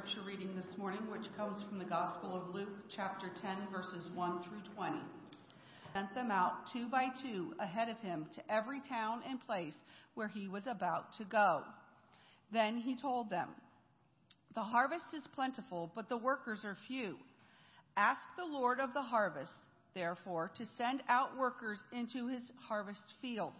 Scripture 0.01 0.25
reading 0.25 0.55
this 0.55 0.77
morning, 0.77 1.01
which 1.11 1.27
comes 1.37 1.63
from 1.69 1.77
the 1.77 1.85
Gospel 1.85 2.35
of 2.35 2.55
Luke, 2.55 2.69
chapter 2.95 3.29
10, 3.39 3.67
verses 3.71 4.03
1 4.15 4.43
through 4.43 4.61
20. 4.75 4.97
Sent 5.93 6.15
them 6.15 6.31
out 6.31 6.53
two 6.73 6.87
by 6.87 7.07
two 7.21 7.53
ahead 7.59 7.87
of 7.87 7.97
him 7.99 8.25
to 8.33 8.51
every 8.51 8.79
town 8.89 9.21
and 9.29 9.45
place 9.45 9.75
where 10.15 10.27
he 10.27 10.47
was 10.47 10.63
about 10.65 11.15
to 11.17 11.23
go. 11.25 11.61
Then 12.51 12.77
he 12.77 12.95
told 12.95 13.29
them, 13.29 13.49
The 14.55 14.63
harvest 14.63 15.05
is 15.15 15.27
plentiful, 15.35 15.91
but 15.93 16.09
the 16.09 16.17
workers 16.17 16.59
are 16.63 16.77
few. 16.87 17.17
Ask 17.95 18.21
the 18.37 18.45
Lord 18.45 18.79
of 18.79 18.93
the 18.93 19.03
harvest, 19.03 19.51
therefore, 19.93 20.51
to 20.57 20.65
send 20.77 21.03
out 21.09 21.37
workers 21.37 21.79
into 21.91 22.27
his 22.27 22.43
harvest 22.67 23.13
field. 23.21 23.53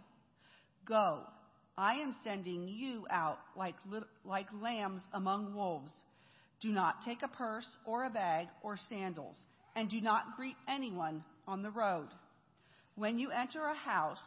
Go 0.88 1.20
I 1.76 1.94
am 1.94 2.14
sending 2.22 2.68
you 2.68 3.06
out 3.10 3.38
like, 3.56 3.76
like 4.24 4.46
lambs 4.60 5.02
among 5.14 5.54
wolves. 5.54 5.90
Do 6.62 6.70
not 6.70 7.02
take 7.04 7.22
a 7.22 7.28
purse 7.28 7.66
or 7.84 8.04
a 8.04 8.10
bag 8.10 8.46
or 8.62 8.78
sandals, 8.88 9.36
and 9.76 9.90
do 9.90 10.00
not 10.00 10.36
greet 10.36 10.56
anyone 10.68 11.22
on 11.46 11.62
the 11.62 11.70
road. 11.70 12.08
When 12.94 13.18
you 13.18 13.30
enter 13.30 13.64
a 13.64 13.74
house, 13.74 14.22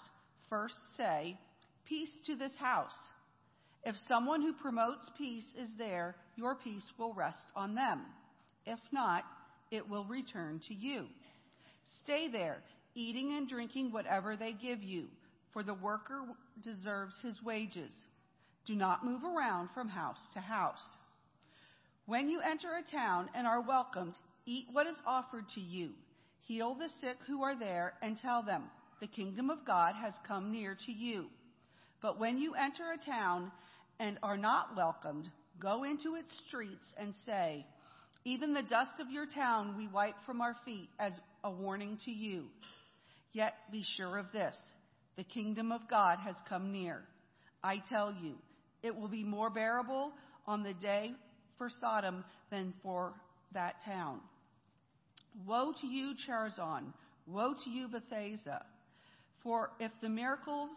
first 0.49 0.75
say, 0.97 1.39
Peace 1.85 2.11
to 2.25 2.35
this 2.35 2.55
house. 2.59 2.97
If 3.83 3.95
someone 4.07 4.41
who 4.41 4.53
promotes 4.53 5.09
peace 5.17 5.45
is 5.57 5.69
there, 5.77 6.15
your 6.35 6.55
peace 6.55 6.85
will 6.97 7.13
rest 7.13 7.51
on 7.55 7.75
them. 7.75 8.01
If 8.65 8.79
not, 8.91 9.23
it 9.71 9.87
will 9.87 10.05
return 10.05 10.61
to 10.67 10.73
you. 10.73 11.05
Stay 12.03 12.27
there, 12.27 12.57
eating 12.95 13.33
and 13.37 13.47
drinking 13.47 13.91
whatever 13.91 14.35
they 14.35 14.53
give 14.53 14.83
you 14.83 15.07
for 15.55 15.63
the 15.63 15.73
worker 15.73 16.21
deserves 16.61 17.15
his 17.23 17.41
wages. 17.41 17.93
Do 18.67 18.75
not 18.75 19.05
move 19.05 19.23
around 19.23 19.69
from 19.73 19.87
house 19.87 20.19
to 20.33 20.41
house. 20.41 20.83
When 22.07 22.29
you 22.29 22.39
enter 22.39 22.75
a 22.75 22.91
town 22.91 23.29
and 23.33 23.47
are 23.47 23.61
welcomed, 23.61 24.13
eat 24.45 24.67
what 24.71 24.85
is 24.85 25.01
offered 25.07 25.45
to 25.55 25.61
you. 25.61 25.89
Heal 26.41 26.75
the 26.75 26.89
sick 27.01 27.17
who 27.27 27.41
are 27.41 27.57
there 27.57 27.93
and 28.03 28.15
tell 28.17 28.43
them, 28.43 28.63
the 29.01 29.07
kingdom 29.07 29.49
of 29.49 29.65
God 29.65 29.95
has 29.95 30.13
come 30.27 30.51
near 30.51 30.77
to 30.85 30.91
you. 30.91 31.25
But 32.01 32.19
when 32.19 32.37
you 32.37 32.53
enter 32.53 32.83
a 32.91 33.03
town 33.09 33.51
and 33.99 34.19
are 34.21 34.37
not 34.37 34.75
welcomed, 34.75 35.29
go 35.59 35.83
into 35.83 36.15
its 36.15 36.31
streets 36.47 36.85
and 36.97 37.13
say, 37.25 37.65
even 38.23 38.53
the 38.53 38.61
dust 38.61 38.99
of 38.99 39.09
your 39.09 39.25
town 39.25 39.75
we 39.75 39.87
wipe 39.87 40.15
from 40.25 40.41
our 40.41 40.55
feet 40.63 40.89
as 40.99 41.13
a 41.43 41.49
warning 41.49 41.97
to 42.05 42.11
you. 42.11 42.45
Yet 43.33 43.55
be 43.71 43.83
sure 43.97 44.17
of 44.17 44.31
this 44.31 44.55
the 45.17 45.23
kingdom 45.23 45.71
of 45.71 45.89
God 45.89 46.19
has 46.19 46.35
come 46.47 46.71
near. 46.71 47.01
I 47.63 47.81
tell 47.89 48.13
you, 48.21 48.35
it 48.83 48.95
will 48.95 49.07
be 49.07 49.23
more 49.23 49.49
bearable 49.49 50.11
on 50.45 50.61
the 50.61 50.73
day 50.73 51.13
for 51.57 51.69
Sodom 51.81 52.23
than 52.51 52.73
for 52.83 53.13
that 53.53 53.75
town. 53.85 54.19
Woe 55.45 55.73
to 55.81 55.87
you, 55.87 56.13
Chorazin! 56.27 56.93
Woe 57.27 57.55
to 57.63 57.69
you, 57.69 57.87
Bethsaida! 57.87 58.65
For 59.43 59.71
if 59.79 59.91
the 60.01 60.09
miracles 60.09 60.69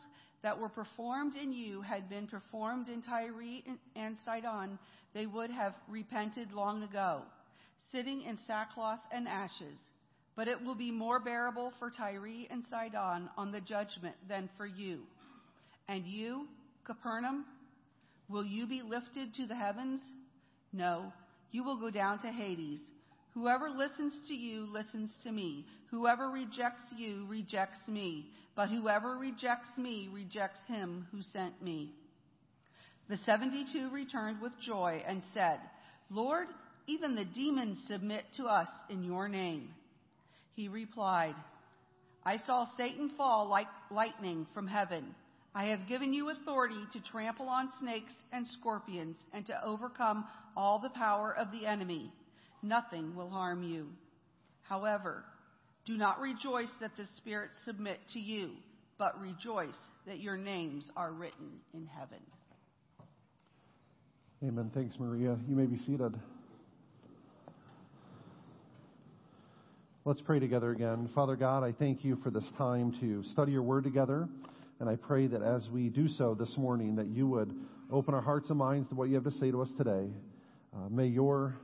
that 0.43 0.59
were 0.59 0.69
performed 0.69 1.35
in 1.37 1.53
you 1.53 1.81
had 1.83 2.09
been 2.09 2.27
performed 2.27 2.89
in 2.89 3.03
Tyre 3.03 3.63
and 3.97 4.17
Sidon, 4.25 4.79
they 5.15 5.27
would 5.27 5.51
have 5.51 5.75
repented 5.89 6.53
long 6.53 6.83
ago, 6.83 7.23
sitting 7.91 8.23
in 8.23 8.39
sackcloth 8.47 9.01
and 9.11 9.27
ashes. 9.27 9.79
But 10.37 10.49
it 10.49 10.63
will 10.63 10.77
be 10.77 10.93
more 10.93 11.19
bearable 11.19 11.73
for 11.79 11.91
Tyre 11.91 12.47
and 12.51 12.63
Sidon 12.71 13.29
on 13.37 13.51
the 13.51 13.61
judgment 13.61 14.15
than 14.29 14.49
for 14.57 14.67
you. 14.67 15.01
And 15.89 16.07
you, 16.07 16.47
Capernaum, 16.85 17.45
will 18.29 18.45
you 18.45 18.67
be 18.67 18.83
lifted 18.83 19.35
to 19.35 19.47
the 19.47 19.57
heavens? 19.57 20.01
No, 20.73 21.13
you 21.51 21.65
will 21.65 21.79
go 21.79 21.91
down 21.91 22.19
to 22.21 22.29
Hades. 22.29 22.81
Whoever 23.35 23.69
listens 23.69 24.15
to 24.29 24.35
you 24.35 24.67
listens 24.73 25.11
to 25.23 25.33
me. 25.33 25.67
Whoever 25.91 26.29
rejects 26.29 26.83
you 26.97 27.27
rejects 27.29 27.87
me. 27.87 28.27
But 28.57 28.69
whoever 28.69 29.17
rejects 29.17 29.69
me 29.77 30.09
rejects 30.13 30.59
him 30.67 31.07
who 31.13 31.23
sent 31.33 31.63
me. 31.63 31.93
The 33.09 33.17
72 33.25 33.91
returned 33.91 34.41
with 34.41 34.53
joy 34.61 35.03
and 35.07 35.23
said, 35.33 35.61
Lord, 36.11 36.49
even 36.87 37.15
the 37.15 37.25
demons 37.25 37.79
submit 37.89 38.25
to 38.37 38.45
us 38.45 38.69
in 38.91 39.05
your 39.05 39.29
name. 39.29 39.71
He 40.55 40.69
replied, 40.69 41.37
I 42.25 42.39
saw 42.39 42.67
Satan 42.77 43.13
fall 43.17 43.49
like 43.49 43.69
lightning 43.91 44.47
from 44.53 44.67
heaven. 44.67 45.15
I 45.55 45.67
have 45.67 45.89
given 45.89 46.13
you 46.13 46.31
authority 46.31 46.85
to 46.93 47.01
trample 47.01 47.49
on 47.49 47.71
snakes 47.81 48.15
and 48.33 48.47
scorpions 48.59 49.17
and 49.33 49.47
to 49.47 49.65
overcome 49.65 50.25
all 50.57 50.79
the 50.79 50.91
power 50.91 51.35
of 51.37 51.51
the 51.51 51.67
enemy. 51.67 52.13
Nothing 52.63 53.15
will 53.17 53.31
harm 53.31 53.63
you. 53.63 53.89
However, 54.63 55.25
do 55.87 55.97
not 55.97 56.21
rejoice 56.21 56.71
that 56.81 56.97
the 56.97 57.07
spirits 57.17 57.57
submit 57.65 57.99
to 58.13 58.21
you, 58.21 58.51
but 58.99 59.19
rejoice 59.21 59.79
that 60.07 60.21
your 60.21 60.37
names 60.37 60.91
are 60.97 61.13
written 61.13 61.49
in 61.73 61.87
heaven. 61.87 62.19
Amen. 64.45 64.71
Thanks, 64.75 64.95
Maria. 65.01 65.37
You 65.49 65.57
may 65.57 65.67
be 65.67 65.79
seated. 65.79 66.15
Let's 70.05 70.21
pray 70.21 70.39
together 70.39 70.71
again. 70.71 71.11
Father 71.15 71.37
God, 71.37 71.65
I 71.65 71.73
thank 71.73 72.05
you 72.05 72.19
for 72.23 72.31
this 72.31 72.45
time 72.57 72.97
to 73.01 73.25
study 73.33 73.53
your 73.53 73.63
word 73.63 73.85
together. 73.85 74.29
And 74.81 74.89
I 74.89 74.97
pray 74.97 75.27
that 75.27 75.43
as 75.43 75.69
we 75.71 75.89
do 75.89 76.09
so 76.09 76.37
this 76.39 76.57
morning, 76.57 76.97
that 76.97 77.09
you 77.09 77.27
would 77.27 77.53
open 77.91 78.15
our 78.15 78.21
hearts 78.21 78.49
and 78.49 78.59
minds 78.59 78.89
to 78.91 78.95
what 78.95 79.09
you 79.09 79.15
have 79.17 79.25
to 79.25 79.39
say 79.39 79.51
to 79.51 79.63
us 79.63 79.71
today. 79.77 80.09
Uh, 80.75 80.89
may 80.89 81.07
your 81.07 81.57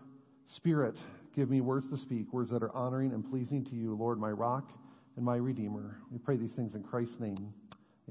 spirit 0.57 0.97
give 1.37 1.49
me 1.49 1.61
words 1.61 1.87
to 1.91 1.99
speak, 1.99 2.33
words 2.33 2.51
that 2.51 2.63
are 2.63 2.75
honoring 2.75 3.13
and 3.13 3.29
pleasing 3.31 3.65
to 3.67 3.75
you, 3.77 3.95
Lord, 3.95 4.19
my 4.19 4.31
rock 4.31 4.69
and 5.17 5.25
my 5.25 5.37
redeemer. 5.37 5.97
We 6.11 6.19
pray 6.19 6.37
these 6.37 6.53
things 6.53 6.75
in 6.75 6.83
Christ's 6.83 7.21
name. 7.21 7.53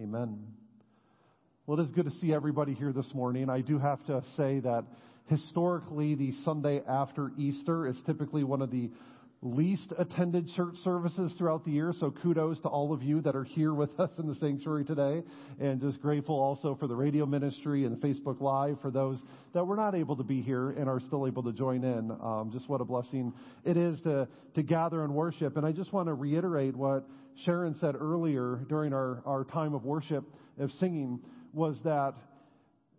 Amen. 0.02 0.40
Well, 1.66 1.80
it 1.80 1.84
is 1.84 1.92
good 1.92 2.06
to 2.06 2.12
see 2.20 2.34
everybody 2.34 2.74
here 2.74 2.92
this 2.92 3.14
morning. 3.14 3.50
I 3.50 3.62
do 3.62 3.80
have 3.80 4.06
to 4.06 4.24
say 4.38 4.60
that 4.62 4.86
historically, 5.28 6.16
the 6.16 6.34
Sunday 6.44 6.82
after 6.88 7.32
Easter 7.38 7.88
is 7.88 7.96
typically 8.06 8.44
one 8.44 8.62
of 8.62 8.72
the 8.72 8.90
least 9.44 9.92
attended 9.98 10.48
church 10.56 10.76
services 10.84 11.34
throughout 11.38 11.66
the 11.66 11.72
year. 11.72 11.94
So 12.00 12.12
kudos 12.12 12.60
to 12.62 12.70
all 12.70 12.94
of 12.94 13.04
you 13.04 13.22
that 13.22 13.36
are 13.36 13.44
here 13.44 13.74
with 13.74 14.00
us 14.00 14.10
in 14.18 14.28
the 14.28 14.36
sanctuary 14.36 14.86
today. 14.86 15.22
And 15.60 15.82
just 15.82 16.02
grateful 16.02 16.40
also 16.40 16.76
for 16.76 16.88
the 16.88 16.96
radio 16.96 17.26
ministry 17.26 17.86
and 17.86 17.98
Facebook 17.98 18.40
Live 18.42 18.80
for 18.82 18.90
those 18.90 19.20
that 19.54 19.66
were 19.66 19.76
not 19.76 19.96
able 19.96 20.16
to 20.16 20.24
be 20.24 20.42
here 20.42 20.72
and 20.72 20.88
are 20.88 21.00
still 21.00 21.28
able 21.28 21.44
to 21.44 21.52
join 21.52 21.84
in. 21.84 22.12
Um, 22.12 22.52
just 22.54 22.70
what 22.70 22.82
a 22.82 22.86
blessing 22.86 23.34
it 23.66 23.78
is 23.78 24.00
to, 24.02 24.28
to 24.56 24.64
gather 24.64 25.04
and 25.04 25.14
worship. 25.14 25.58
And 25.58 25.66
I 25.66 25.72
just 25.72 25.92
want 25.92 26.08
to 26.08 26.14
reiterate 26.14 26.76
what 26.76 27.08
Sharon 27.44 27.76
said 27.80 27.96
earlier 27.96 28.62
during 28.70 28.94
our, 28.94 29.22
our 29.26 29.44
time 29.44 29.74
of 29.74 29.84
worship, 29.84 30.24
of 30.60 30.72
singing, 30.80 31.20
was 31.54 31.78
that 31.84 32.14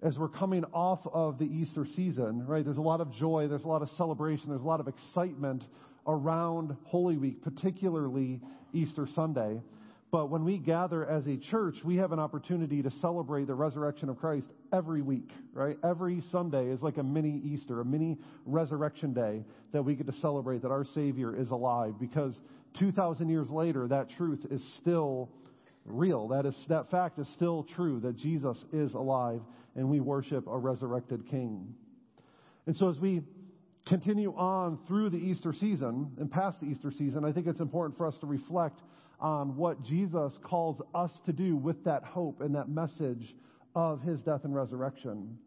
as 0.02 0.18
we're 0.18 0.28
coming 0.28 0.64
off 0.74 1.00
of 1.12 1.38
the 1.38 1.46
Easter 1.46 1.86
season, 1.96 2.46
right, 2.46 2.62
there's 2.64 2.76
a 2.76 2.82
lot 2.82 3.00
of 3.00 3.10
joy, 3.14 3.48
there's 3.48 3.64
a 3.64 3.68
lot 3.68 3.80
of 3.80 3.88
celebration, 3.96 4.50
there's 4.50 4.60
a 4.60 4.66
lot 4.66 4.80
of 4.80 4.86
excitement 4.86 5.64
around 6.06 6.76
Holy 6.84 7.16
Week, 7.16 7.42
particularly 7.42 8.40
Easter 8.72 9.06
Sunday. 9.14 9.60
But 10.10 10.30
when 10.30 10.44
we 10.44 10.58
gather 10.58 11.04
as 11.04 11.26
a 11.26 11.36
church, 11.36 11.74
we 11.84 11.96
have 11.96 12.12
an 12.12 12.20
opportunity 12.20 12.82
to 12.82 12.90
celebrate 13.00 13.48
the 13.48 13.54
resurrection 13.54 14.08
of 14.08 14.16
Christ 14.18 14.46
every 14.72 15.02
week, 15.02 15.28
right? 15.52 15.76
Every 15.82 16.22
Sunday 16.30 16.68
is 16.68 16.80
like 16.82 16.98
a 16.98 17.02
mini 17.02 17.40
Easter, 17.44 17.80
a 17.80 17.84
mini 17.84 18.18
resurrection 18.46 19.12
day 19.12 19.44
that 19.72 19.82
we 19.82 19.96
get 19.96 20.06
to 20.06 20.12
celebrate 20.20 20.62
that 20.62 20.70
our 20.70 20.84
Savior 20.94 21.34
is 21.34 21.50
alive 21.50 21.94
because 21.98 22.32
2,000 22.78 23.28
years 23.28 23.50
later, 23.50 23.88
that 23.88 24.08
truth 24.16 24.46
is 24.50 24.62
still 24.80 25.30
real. 25.84 26.28
That 26.28 26.46
is, 26.46 26.54
that 26.68 26.90
fact 26.92 27.18
is 27.18 27.26
still 27.34 27.66
true 27.74 27.98
that 28.00 28.16
Jesus 28.16 28.56
is 28.72 28.94
alive 28.94 29.40
and 29.74 29.88
we 29.88 29.98
worship 29.98 30.46
a 30.46 30.56
resurrected 30.56 31.28
King. 31.28 31.74
And 32.66 32.76
so 32.76 32.88
as 32.88 32.98
we 32.98 33.22
continue 33.86 34.34
on 34.34 34.78
through 34.86 35.10
the 35.10 35.18
Easter 35.18 35.52
season 35.52 36.12
and 36.18 36.30
past 36.30 36.60
the 36.60 36.66
Easter 36.66 36.90
season, 36.90 37.24
I 37.24 37.32
think 37.32 37.46
it's 37.46 37.60
important 37.60 37.98
for 37.98 38.06
us 38.06 38.16
to 38.20 38.26
reflect 38.26 38.80
on 39.20 39.56
what 39.56 39.82
Jesus 39.84 40.32
calls 40.42 40.80
us 40.94 41.10
to 41.26 41.32
do 41.32 41.56
with 41.56 41.82
that 41.84 42.02
hope 42.04 42.40
and 42.40 42.54
that 42.54 42.68
message 42.68 43.34
of 43.74 44.00
his 44.02 44.20
death 44.20 44.44
and 44.44 44.54
resurrection. 44.54 45.38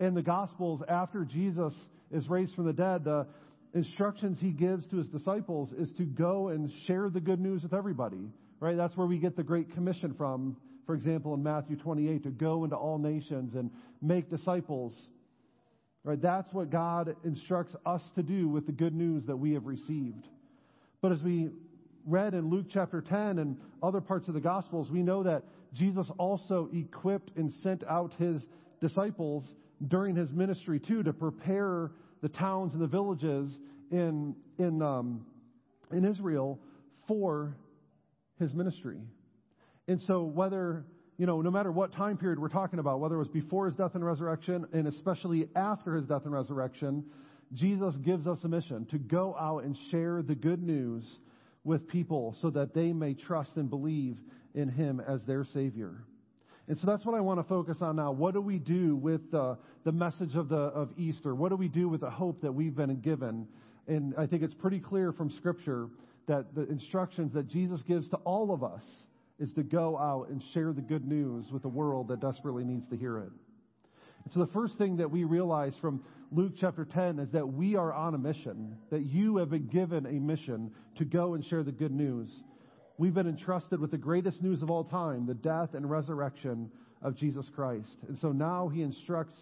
In 0.00 0.14
the 0.14 0.22
Gospels, 0.22 0.82
after 0.88 1.24
Jesus 1.24 1.72
is 2.12 2.28
raised 2.28 2.54
from 2.54 2.66
the 2.66 2.72
dead, 2.72 3.04
the 3.04 3.26
instructions 3.74 4.38
he 4.40 4.50
gives 4.50 4.86
to 4.86 4.96
his 4.96 5.08
disciples 5.08 5.70
is 5.78 5.88
to 5.98 6.04
go 6.04 6.48
and 6.48 6.70
share 6.86 7.10
the 7.10 7.20
good 7.20 7.40
news 7.40 7.62
with 7.62 7.74
everybody, 7.74 8.30
right? 8.60 8.76
That's 8.76 8.96
where 8.96 9.06
we 9.06 9.18
get 9.18 9.36
the 9.36 9.42
Great 9.42 9.74
Commission 9.74 10.14
from, 10.16 10.56
for 10.86 10.94
example, 10.94 11.34
in 11.34 11.42
Matthew 11.42 11.76
28, 11.76 12.22
to 12.24 12.30
go 12.30 12.64
into 12.64 12.76
all 12.76 12.98
nations 12.98 13.54
and 13.54 13.70
make 14.00 14.30
disciples 14.30 14.92
Right? 16.04 16.20
That's 16.20 16.52
what 16.52 16.70
God 16.70 17.16
instructs 17.24 17.74
us 17.84 18.02
to 18.14 18.22
do 18.22 18.48
with 18.48 18.66
the 18.66 18.72
good 18.72 18.94
news 18.94 19.24
that 19.26 19.36
we 19.36 19.52
have 19.52 19.66
received. 19.66 20.26
But 21.00 21.12
as 21.12 21.22
we 21.22 21.50
read 22.06 22.34
in 22.34 22.48
Luke 22.48 22.66
chapter 22.72 23.00
10 23.00 23.38
and 23.38 23.56
other 23.82 24.00
parts 24.00 24.28
of 24.28 24.34
the 24.34 24.40
Gospels, 24.40 24.90
we 24.90 25.02
know 25.02 25.22
that 25.24 25.44
Jesus 25.74 26.06
also 26.18 26.70
equipped 26.72 27.36
and 27.36 27.52
sent 27.62 27.84
out 27.84 28.14
his 28.18 28.42
disciples 28.80 29.44
during 29.86 30.16
his 30.16 30.32
ministry 30.32 30.80
too 30.80 31.02
to 31.02 31.12
prepare 31.12 31.90
the 32.22 32.28
towns 32.28 32.72
and 32.72 32.82
the 32.82 32.86
villages 32.86 33.50
in, 33.90 34.34
in, 34.58 34.82
um, 34.82 35.26
in 35.92 36.04
Israel 36.04 36.58
for 37.06 37.56
his 38.38 38.52
ministry. 38.54 38.98
And 39.86 40.00
so, 40.02 40.22
whether, 40.22 40.84
you 41.18 41.26
know, 41.26 41.42
no 41.42 41.50
matter 41.50 41.72
what 41.72 41.92
time 41.92 42.16
period 42.16 42.38
we're 42.38 42.48
talking 42.48 42.78
about, 42.78 43.00
whether 43.00 43.16
it 43.16 43.18
was 43.18 43.28
before 43.28 43.66
his 43.66 43.74
death 43.74 43.94
and 43.94 44.04
resurrection, 44.04 44.66
and 44.72 44.86
especially 44.86 45.48
after 45.56 45.96
his 45.96 46.06
death 46.06 46.22
and 46.24 46.32
resurrection, 46.32 47.04
Jesus 47.54 47.94
gives 48.04 48.26
us 48.28 48.38
a 48.44 48.48
mission 48.48 48.86
to 48.86 48.98
go 48.98 49.36
out 49.38 49.64
and 49.64 49.76
share 49.90 50.22
the 50.22 50.36
good 50.36 50.62
news 50.62 51.04
with 51.64 51.88
people 51.88 52.36
so 52.40 52.50
that 52.50 52.72
they 52.72 52.92
may 52.92 53.14
trust 53.14 53.50
and 53.56 53.68
believe 53.68 54.16
in 54.54 54.68
him 54.68 55.00
as 55.06 55.20
their 55.26 55.44
Savior. 55.44 56.04
And 56.68 56.78
so 56.78 56.86
that's 56.86 57.04
what 57.04 57.16
I 57.16 57.20
want 57.20 57.40
to 57.40 57.44
focus 57.44 57.78
on 57.80 57.96
now. 57.96 58.12
What 58.12 58.34
do 58.34 58.40
we 58.40 58.58
do 58.58 58.94
with 58.94 59.30
the, 59.32 59.58
the 59.84 59.92
message 59.92 60.36
of, 60.36 60.48
the, 60.48 60.56
of 60.56 60.90
Easter? 60.96 61.34
What 61.34 61.48
do 61.48 61.56
we 61.56 61.68
do 61.68 61.88
with 61.88 62.02
the 62.02 62.10
hope 62.10 62.42
that 62.42 62.52
we've 62.52 62.76
been 62.76 63.00
given? 63.00 63.48
And 63.88 64.14
I 64.16 64.26
think 64.26 64.42
it's 64.42 64.54
pretty 64.54 64.78
clear 64.78 65.12
from 65.12 65.30
Scripture 65.30 65.88
that 66.26 66.54
the 66.54 66.68
instructions 66.68 67.32
that 67.32 67.48
Jesus 67.48 67.80
gives 67.88 68.08
to 68.10 68.16
all 68.18 68.52
of 68.52 68.62
us 68.62 68.82
is 69.38 69.52
to 69.52 69.62
go 69.62 69.96
out 69.96 70.28
and 70.30 70.42
share 70.52 70.72
the 70.72 70.80
good 70.80 71.06
news 71.06 71.46
with 71.52 71.62
the 71.62 71.68
world 71.68 72.08
that 72.08 72.20
desperately 72.20 72.64
needs 72.64 72.86
to 72.88 72.96
hear 72.96 73.18
it. 73.18 73.30
And 74.24 74.32
so 74.34 74.40
the 74.40 74.52
first 74.52 74.76
thing 74.78 74.96
that 74.96 75.10
we 75.10 75.24
realize 75.24 75.74
from 75.80 76.02
Luke 76.32 76.52
chapter 76.60 76.84
10 76.84 77.18
is 77.20 77.30
that 77.30 77.46
we 77.46 77.76
are 77.76 77.92
on 77.92 78.14
a 78.14 78.18
mission, 78.18 78.76
that 78.90 79.06
you 79.06 79.36
have 79.38 79.50
been 79.50 79.68
given 79.68 80.06
a 80.06 80.12
mission 80.12 80.70
to 80.96 81.04
go 81.04 81.34
and 81.34 81.44
share 81.44 81.62
the 81.62 81.72
good 81.72 81.92
news. 81.92 82.28
We've 82.98 83.14
been 83.14 83.28
entrusted 83.28 83.80
with 83.80 83.92
the 83.92 83.96
greatest 83.96 84.42
news 84.42 84.60
of 84.60 84.70
all 84.70 84.84
time, 84.84 85.26
the 85.26 85.34
death 85.34 85.74
and 85.74 85.88
resurrection 85.88 86.70
of 87.00 87.16
Jesus 87.16 87.46
Christ. 87.54 87.96
And 88.08 88.18
so 88.18 88.32
now 88.32 88.68
he 88.68 88.82
instructs 88.82 89.34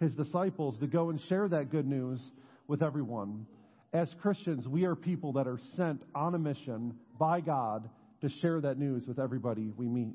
his 0.00 0.12
disciples 0.14 0.78
to 0.80 0.88
go 0.88 1.10
and 1.10 1.20
share 1.28 1.48
that 1.48 1.70
good 1.70 1.86
news 1.86 2.20
with 2.66 2.82
everyone. 2.82 3.46
As 3.92 4.08
Christians, 4.20 4.66
we 4.66 4.84
are 4.84 4.96
people 4.96 5.32
that 5.34 5.46
are 5.46 5.60
sent 5.76 6.02
on 6.14 6.34
a 6.34 6.38
mission 6.38 6.94
by 7.18 7.40
God 7.40 7.88
to 8.24 8.30
share 8.40 8.58
that 8.58 8.78
news 8.78 9.06
with 9.06 9.18
everybody 9.18 9.70
we 9.76 9.86
meet. 9.86 10.14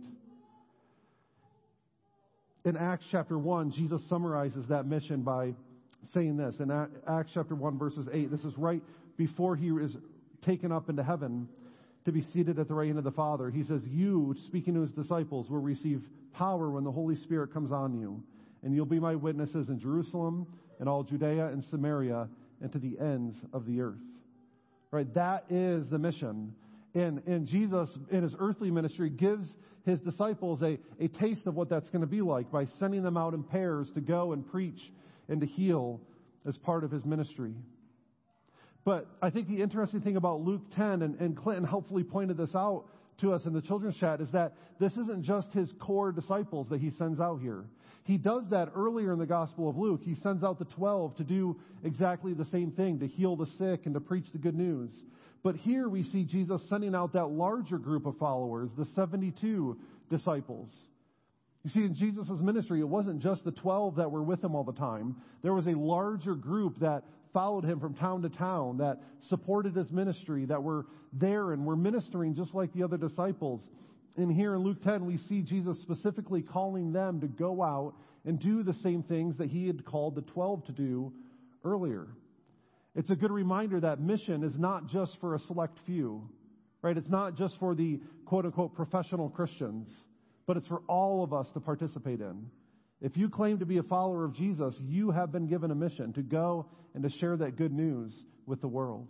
In 2.65 2.75
Acts 2.75 3.05
chapter 3.11 3.37
1, 3.37 3.71
Jesus 3.71 4.01
summarizes 4.09 4.65
that 4.67 4.87
mission 4.87 5.21
by 5.21 5.53
saying 6.13 6.35
this. 6.35 6.55
In 6.59 6.71
Acts 7.07 7.29
chapter 7.33 7.53
1, 7.53 7.77
verses 7.77 8.07
8, 8.11 8.31
this 8.31 8.41
is 8.41 8.57
right 8.57 8.81
before 9.15 9.55
he 9.55 9.67
is 9.67 9.95
taken 10.43 10.71
up 10.71 10.89
into 10.89 11.03
heaven 11.03 11.47
to 12.05 12.11
be 12.11 12.23
seated 12.33 12.57
at 12.57 12.67
the 12.67 12.73
right 12.73 12.87
hand 12.87 12.97
of 12.97 13.03
the 13.03 13.11
Father. 13.11 13.51
He 13.51 13.63
says, 13.63 13.81
You, 13.85 14.35
speaking 14.47 14.73
to 14.73 14.81
his 14.81 14.91
disciples, 14.91 15.47
will 15.47 15.61
receive 15.61 16.01
power 16.33 16.71
when 16.71 16.83
the 16.83 16.91
Holy 16.91 17.15
Spirit 17.15 17.53
comes 17.53 17.71
on 17.71 17.93
you, 17.93 18.23
and 18.63 18.73
you'll 18.73 18.85
be 18.87 18.99
my 18.99 19.13
witnesses 19.13 19.69
in 19.69 19.79
Jerusalem 19.79 20.47
and 20.79 20.89
all 20.89 21.03
Judea 21.03 21.47
and 21.49 21.63
Samaria 21.69 22.27
and 22.59 22.71
to 22.71 22.79
the 22.79 22.97
ends 22.99 23.37
of 23.53 23.67
the 23.67 23.81
earth. 23.81 24.01
Right? 24.89 25.13
That 25.13 25.45
is 25.51 25.87
the 25.91 25.99
mission. 25.99 26.55
And, 26.95 27.21
and 27.27 27.47
Jesus, 27.47 27.89
in 28.11 28.23
his 28.23 28.33
earthly 28.39 28.71
ministry, 28.71 29.09
gives 29.09 29.47
his 29.85 29.99
disciples 29.99 30.61
a, 30.61 30.77
a 30.99 31.07
taste 31.07 31.45
of 31.45 31.55
what 31.55 31.69
that's 31.69 31.89
going 31.89 32.01
to 32.01 32.07
be 32.07 32.21
like 32.21 32.51
by 32.51 32.65
sending 32.79 33.03
them 33.03 33.17
out 33.17 33.33
in 33.33 33.43
pairs 33.43 33.87
to 33.95 34.01
go 34.01 34.33
and 34.33 34.49
preach 34.49 34.91
and 35.27 35.41
to 35.41 35.47
heal 35.47 36.01
as 36.47 36.57
part 36.57 36.83
of 36.83 36.91
his 36.91 37.05
ministry. 37.05 37.53
But 38.85 39.07
I 39.21 39.29
think 39.29 39.47
the 39.47 39.61
interesting 39.61 40.01
thing 40.01 40.15
about 40.15 40.41
Luke 40.41 40.63
10, 40.75 41.01
and, 41.01 41.19
and 41.19 41.37
Clinton 41.37 41.63
helpfully 41.63 42.03
pointed 42.03 42.37
this 42.37 42.55
out 42.55 42.85
to 43.21 43.33
us 43.33 43.45
in 43.45 43.53
the 43.53 43.61
children's 43.61 43.97
chat, 43.97 44.21
is 44.21 44.31
that 44.31 44.53
this 44.79 44.93
isn't 44.93 45.23
just 45.23 45.51
his 45.51 45.71
core 45.79 46.11
disciples 46.11 46.69
that 46.69 46.79
he 46.79 46.89
sends 46.91 47.19
out 47.19 47.41
here. 47.41 47.65
He 48.05 48.17
does 48.17 48.43
that 48.49 48.71
earlier 48.75 49.13
in 49.13 49.19
the 49.19 49.25
Gospel 49.25 49.69
of 49.69 49.77
Luke. 49.77 50.01
He 50.03 50.15
sends 50.15 50.43
out 50.43 50.57
the 50.57 50.65
12 50.65 51.17
to 51.17 51.23
do 51.23 51.59
exactly 51.83 52.33
the 52.33 52.45
same 52.45 52.71
thing, 52.71 52.99
to 52.99 53.07
heal 53.07 53.35
the 53.35 53.45
sick 53.57 53.81
and 53.85 53.93
to 53.93 53.99
preach 53.99 54.25
the 54.31 54.39
good 54.39 54.55
news. 54.55 54.89
But 55.43 55.55
here 55.55 55.87
we 55.87 56.03
see 56.03 56.23
Jesus 56.23 56.61
sending 56.69 56.93
out 56.93 57.13
that 57.13 57.27
larger 57.27 57.77
group 57.77 58.05
of 58.05 58.17
followers, 58.17 58.69
the 58.77 58.85
72 58.95 59.77
disciples. 60.09 60.69
You 61.63 61.69
see, 61.69 61.83
in 61.83 61.95
Jesus' 61.95 62.39
ministry, 62.41 62.79
it 62.79 62.87
wasn't 62.87 63.21
just 63.21 63.43
the 63.43 63.51
12 63.51 63.97
that 63.97 64.11
were 64.11 64.23
with 64.23 64.43
him 64.43 64.55
all 64.55 64.63
the 64.63 64.73
time. 64.73 65.15
There 65.41 65.53
was 65.53 65.67
a 65.67 65.73
larger 65.73 66.35
group 66.35 66.79
that 66.79 67.03
followed 67.33 67.63
him 67.63 67.79
from 67.79 67.93
town 67.93 68.21
to 68.23 68.29
town, 68.29 68.77
that 68.77 68.99
supported 69.27 69.75
his 69.75 69.91
ministry, 69.91 70.45
that 70.45 70.61
were 70.61 70.85
there 71.13 71.51
and 71.51 71.65
were 71.65 71.75
ministering 71.75 72.35
just 72.35 72.53
like 72.53 72.73
the 72.73 72.83
other 72.83 72.97
disciples. 72.97 73.61
And 74.17 74.31
here 74.31 74.55
in 74.55 74.61
Luke 74.61 74.81
10, 74.83 75.05
we 75.05 75.17
see 75.17 75.41
Jesus 75.41 75.79
specifically 75.81 76.41
calling 76.41 76.91
them 76.91 77.21
to 77.21 77.27
go 77.27 77.61
out 77.61 77.93
and 78.25 78.39
do 78.39 78.63
the 78.63 78.73
same 78.73 79.03
things 79.03 79.37
that 79.37 79.49
he 79.49 79.67
had 79.67 79.85
called 79.85 80.15
the 80.15 80.21
12 80.21 80.65
to 80.65 80.71
do 80.71 81.13
earlier. 81.63 82.07
It's 82.95 83.09
a 83.09 83.15
good 83.15 83.31
reminder 83.31 83.79
that 83.79 83.99
mission 83.99 84.43
is 84.43 84.57
not 84.57 84.87
just 84.87 85.17
for 85.21 85.35
a 85.35 85.39
select 85.39 85.77
few, 85.85 86.29
right? 86.81 86.97
It's 86.97 87.09
not 87.09 87.37
just 87.37 87.57
for 87.59 87.75
the 87.75 87.99
quote 88.25 88.45
unquote 88.45 88.75
professional 88.75 89.29
Christians, 89.29 89.91
but 90.47 90.57
it's 90.57 90.67
for 90.67 90.81
all 90.87 91.23
of 91.23 91.33
us 91.33 91.47
to 91.53 91.59
participate 91.59 92.19
in. 92.19 92.47
If 93.01 93.15
you 93.15 93.29
claim 93.29 93.59
to 93.59 93.65
be 93.65 93.77
a 93.77 93.83
follower 93.83 94.25
of 94.25 94.35
Jesus, 94.35 94.75
you 94.81 95.11
have 95.11 95.31
been 95.31 95.47
given 95.47 95.71
a 95.71 95.75
mission 95.75 96.11
to 96.13 96.21
go 96.21 96.65
and 96.93 97.03
to 97.03 97.09
share 97.19 97.37
that 97.37 97.55
good 97.55 97.71
news 97.71 98.11
with 98.45 98.59
the 98.59 98.67
world. 98.67 99.07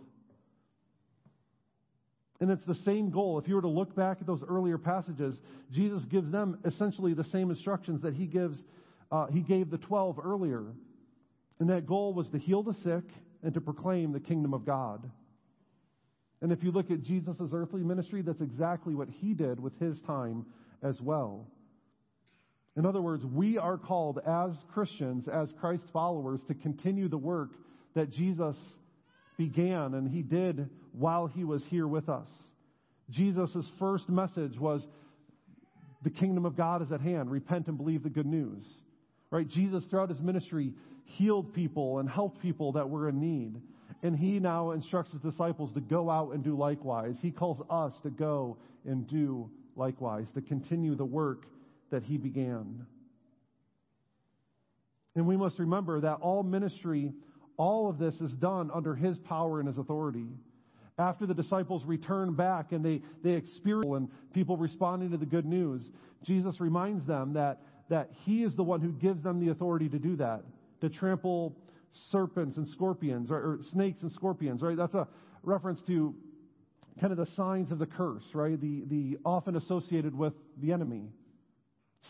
And 2.40 2.50
it's 2.50 2.64
the 2.64 2.76
same 2.86 3.10
goal. 3.10 3.38
If 3.38 3.48
you 3.48 3.54
were 3.54 3.62
to 3.62 3.68
look 3.68 3.94
back 3.94 4.18
at 4.20 4.26
those 4.26 4.42
earlier 4.48 4.78
passages, 4.78 5.34
Jesus 5.72 6.02
gives 6.04 6.30
them 6.30 6.58
essentially 6.64 7.14
the 7.14 7.24
same 7.24 7.50
instructions 7.50 8.02
that 8.02 8.14
he 8.14 8.26
gives, 8.26 8.56
uh, 9.10 9.26
he 9.26 9.40
gave 9.40 9.70
the 9.70 9.78
twelve 9.78 10.18
earlier. 10.22 10.64
And 11.58 11.68
that 11.68 11.86
goal 11.86 12.14
was 12.14 12.28
to 12.28 12.38
heal 12.38 12.62
the 12.62 12.74
sick 12.82 13.04
and 13.42 13.54
to 13.54 13.60
proclaim 13.60 14.12
the 14.12 14.20
kingdom 14.20 14.54
of 14.54 14.64
God. 14.64 15.08
And 16.42 16.52
if 16.52 16.62
you 16.62 16.72
look 16.72 16.90
at 16.90 17.02
Jesus' 17.02 17.36
earthly 17.52 17.82
ministry, 17.82 18.22
that's 18.22 18.40
exactly 18.40 18.94
what 18.94 19.08
he 19.08 19.34
did 19.34 19.60
with 19.60 19.78
his 19.78 20.00
time 20.00 20.46
as 20.82 21.00
well. 21.00 21.46
In 22.76 22.86
other 22.86 23.02
words, 23.02 23.24
we 23.24 23.58
are 23.58 23.76
called 23.76 24.20
as 24.26 24.52
Christians, 24.72 25.28
as 25.28 25.52
Christ 25.60 25.84
followers, 25.92 26.40
to 26.48 26.54
continue 26.54 27.08
the 27.08 27.18
work 27.18 27.50
that 27.94 28.10
Jesus 28.10 28.56
began 29.36 29.94
and 29.94 30.08
he 30.08 30.22
did 30.22 30.68
while 30.92 31.26
he 31.26 31.44
was 31.44 31.62
here 31.64 31.86
with 31.86 32.08
us. 32.08 32.28
Jesus' 33.10 33.66
first 33.78 34.08
message 34.08 34.58
was 34.58 34.86
the 36.02 36.10
kingdom 36.10 36.46
of 36.46 36.56
God 36.56 36.82
is 36.82 36.92
at 36.92 37.00
hand. 37.00 37.30
Repent 37.30 37.66
and 37.66 37.76
believe 37.76 38.02
the 38.02 38.10
good 38.10 38.26
news. 38.26 38.64
Right? 39.30 39.48
Jesus, 39.48 39.84
throughout 39.90 40.08
his 40.08 40.20
ministry, 40.20 40.72
healed 41.16 41.52
people 41.52 41.98
and 41.98 42.08
helped 42.08 42.40
people 42.40 42.72
that 42.72 42.88
were 42.88 43.08
in 43.08 43.20
need. 43.20 43.60
And 44.02 44.16
he 44.16 44.38
now 44.38 44.70
instructs 44.70 45.12
his 45.12 45.20
disciples 45.20 45.72
to 45.74 45.80
go 45.80 46.08
out 46.08 46.32
and 46.32 46.42
do 46.42 46.56
likewise. 46.56 47.16
He 47.20 47.30
calls 47.30 47.60
us 47.68 47.92
to 48.02 48.10
go 48.10 48.56
and 48.86 49.06
do 49.06 49.50
likewise, 49.76 50.26
to 50.34 50.40
continue 50.40 50.94
the 50.94 51.04
work 51.04 51.44
that 51.90 52.02
he 52.02 52.16
began. 52.16 52.86
And 55.14 55.26
we 55.26 55.36
must 55.36 55.58
remember 55.58 56.00
that 56.00 56.18
all 56.20 56.42
ministry, 56.42 57.12
all 57.56 57.90
of 57.90 57.98
this 57.98 58.14
is 58.20 58.32
done 58.32 58.70
under 58.72 58.94
his 58.94 59.18
power 59.18 59.58
and 59.58 59.68
his 59.68 59.76
authority. 59.76 60.28
After 60.98 61.26
the 61.26 61.34
disciples 61.34 61.84
return 61.84 62.34
back 62.34 62.72
and 62.72 62.84
they, 62.84 63.02
they 63.22 63.32
experience 63.32 63.92
and 63.94 64.08
people 64.32 64.56
responding 64.56 65.10
to 65.10 65.16
the 65.16 65.26
good 65.26 65.46
news, 65.46 65.90
Jesus 66.22 66.60
reminds 66.60 67.06
them 67.06 67.32
that, 67.34 67.60
that 67.88 68.10
he 68.24 68.44
is 68.44 68.54
the 68.54 68.62
one 68.62 68.80
who 68.80 68.92
gives 68.92 69.22
them 69.22 69.40
the 69.44 69.50
authority 69.50 69.88
to 69.88 69.98
do 69.98 70.16
that, 70.16 70.42
to 70.80 70.88
trample 70.88 71.56
serpents 72.10 72.56
and 72.56 72.68
scorpions, 72.68 73.30
or, 73.30 73.36
or 73.36 73.58
snakes 73.72 74.02
and 74.02 74.12
scorpions, 74.12 74.62
right? 74.62 74.76
That's 74.76 74.94
a 74.94 75.08
reference 75.42 75.80
to 75.86 76.14
kind 77.00 77.12
of 77.12 77.18
the 77.18 77.32
signs 77.34 77.70
of 77.70 77.78
the 77.78 77.86
curse, 77.86 78.24
right? 78.34 78.60
The, 78.60 78.84
the 78.86 79.18
often 79.24 79.56
associated 79.56 80.16
with 80.16 80.34
the 80.60 80.72
enemy. 80.72 81.08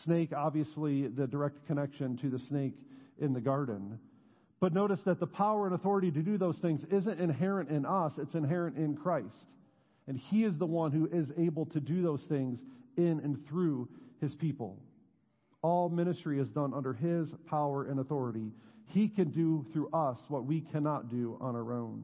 Snake, 0.04 0.32
obviously, 0.36 1.08
the 1.08 1.26
direct 1.26 1.66
connection 1.66 2.16
to 2.18 2.30
the 2.30 2.38
snake 2.48 2.74
in 3.18 3.32
the 3.32 3.40
garden. 3.40 3.98
But 4.60 4.74
notice 4.74 5.00
that 5.06 5.20
the 5.20 5.26
power 5.26 5.66
and 5.66 5.74
authority 5.74 6.10
to 6.10 6.22
do 6.22 6.38
those 6.38 6.56
things 6.58 6.82
isn't 6.90 7.20
inherent 7.20 7.70
in 7.70 7.86
us, 7.86 8.12
it's 8.18 8.34
inherent 8.34 8.76
in 8.76 8.96
Christ. 8.96 9.46
And 10.06 10.18
He 10.18 10.44
is 10.44 10.56
the 10.58 10.66
one 10.66 10.92
who 10.92 11.08
is 11.10 11.30
able 11.38 11.66
to 11.66 11.80
do 11.80 12.02
those 12.02 12.22
things 12.28 12.60
in 12.96 13.20
and 13.20 13.46
through 13.48 13.88
His 14.20 14.34
people. 14.34 14.78
All 15.62 15.88
ministry 15.88 16.40
is 16.40 16.48
done 16.48 16.72
under 16.74 16.92
His 16.92 17.28
power 17.46 17.86
and 17.86 18.00
authority. 18.00 18.52
He 18.86 19.08
can 19.08 19.30
do 19.30 19.66
through 19.72 19.90
us 19.92 20.18
what 20.28 20.44
we 20.44 20.60
cannot 20.60 21.10
do 21.10 21.36
on 21.40 21.54
our 21.54 21.72
own. 21.72 22.02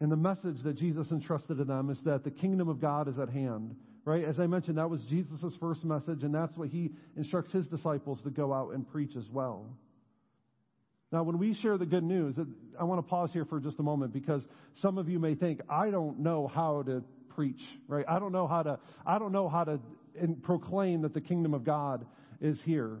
And 0.00 0.12
the 0.12 0.16
message 0.16 0.62
that 0.64 0.76
Jesus 0.76 1.10
entrusted 1.10 1.56
to 1.56 1.64
them 1.64 1.88
is 1.88 1.98
that 2.04 2.24
the 2.24 2.30
kingdom 2.30 2.68
of 2.68 2.80
God 2.80 3.08
is 3.08 3.18
at 3.18 3.30
hand 3.30 3.76
right? 4.06 4.24
As 4.24 4.38
I 4.38 4.46
mentioned, 4.46 4.78
that 4.78 4.88
was 4.88 5.02
Jesus' 5.02 5.52
first 5.60 5.84
message, 5.84 6.22
and 6.22 6.34
that's 6.34 6.56
what 6.56 6.68
he 6.68 6.92
instructs 7.16 7.52
his 7.52 7.66
disciples 7.66 8.22
to 8.22 8.30
go 8.30 8.54
out 8.54 8.72
and 8.72 8.88
preach 8.90 9.16
as 9.16 9.28
well. 9.30 9.66
Now, 11.12 11.24
when 11.24 11.38
we 11.38 11.54
share 11.54 11.76
the 11.76 11.86
good 11.86 12.04
news, 12.04 12.36
I 12.78 12.84
want 12.84 13.04
to 13.04 13.08
pause 13.08 13.30
here 13.32 13.44
for 13.44 13.60
just 13.60 13.78
a 13.78 13.82
moment 13.82 14.12
because 14.12 14.42
some 14.80 14.96
of 14.96 15.08
you 15.08 15.18
may 15.18 15.34
think, 15.34 15.60
I 15.68 15.90
don't 15.90 16.20
know 16.20 16.46
how 16.46 16.82
to 16.84 17.02
preach, 17.36 17.60
right? 17.86 18.04
I 18.08 18.18
don't 18.18 18.32
know 18.32 18.48
how 18.48 18.62
to, 18.62 18.78
I 19.06 19.18
don't 19.18 19.30
know 19.30 19.48
how 19.48 19.62
to 19.64 19.78
proclaim 20.42 21.02
that 21.02 21.14
the 21.14 21.20
kingdom 21.20 21.54
of 21.54 21.62
God 21.62 22.06
is 22.40 22.58
here. 22.62 22.98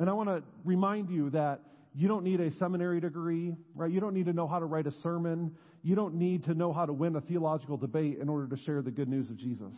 And 0.00 0.10
I 0.10 0.12
want 0.12 0.28
to 0.28 0.42
remind 0.64 1.08
you 1.08 1.30
that 1.30 1.60
you 1.94 2.08
don't 2.08 2.24
need 2.24 2.40
a 2.40 2.52
seminary 2.54 3.00
degree, 3.00 3.54
right? 3.74 3.90
You 3.90 4.00
don't 4.00 4.14
need 4.14 4.26
to 4.26 4.32
know 4.32 4.46
how 4.46 4.58
to 4.58 4.66
write 4.66 4.86
a 4.86 4.92
sermon. 5.02 5.54
You 5.82 5.94
don't 5.94 6.14
need 6.14 6.44
to 6.44 6.54
know 6.54 6.72
how 6.72 6.84
to 6.84 6.92
win 6.92 7.16
a 7.16 7.20
theological 7.20 7.76
debate 7.76 8.18
in 8.20 8.28
order 8.28 8.54
to 8.54 8.62
share 8.62 8.82
the 8.82 8.90
good 8.90 9.08
news 9.08 9.30
of 9.30 9.36
Jesus. 9.36 9.72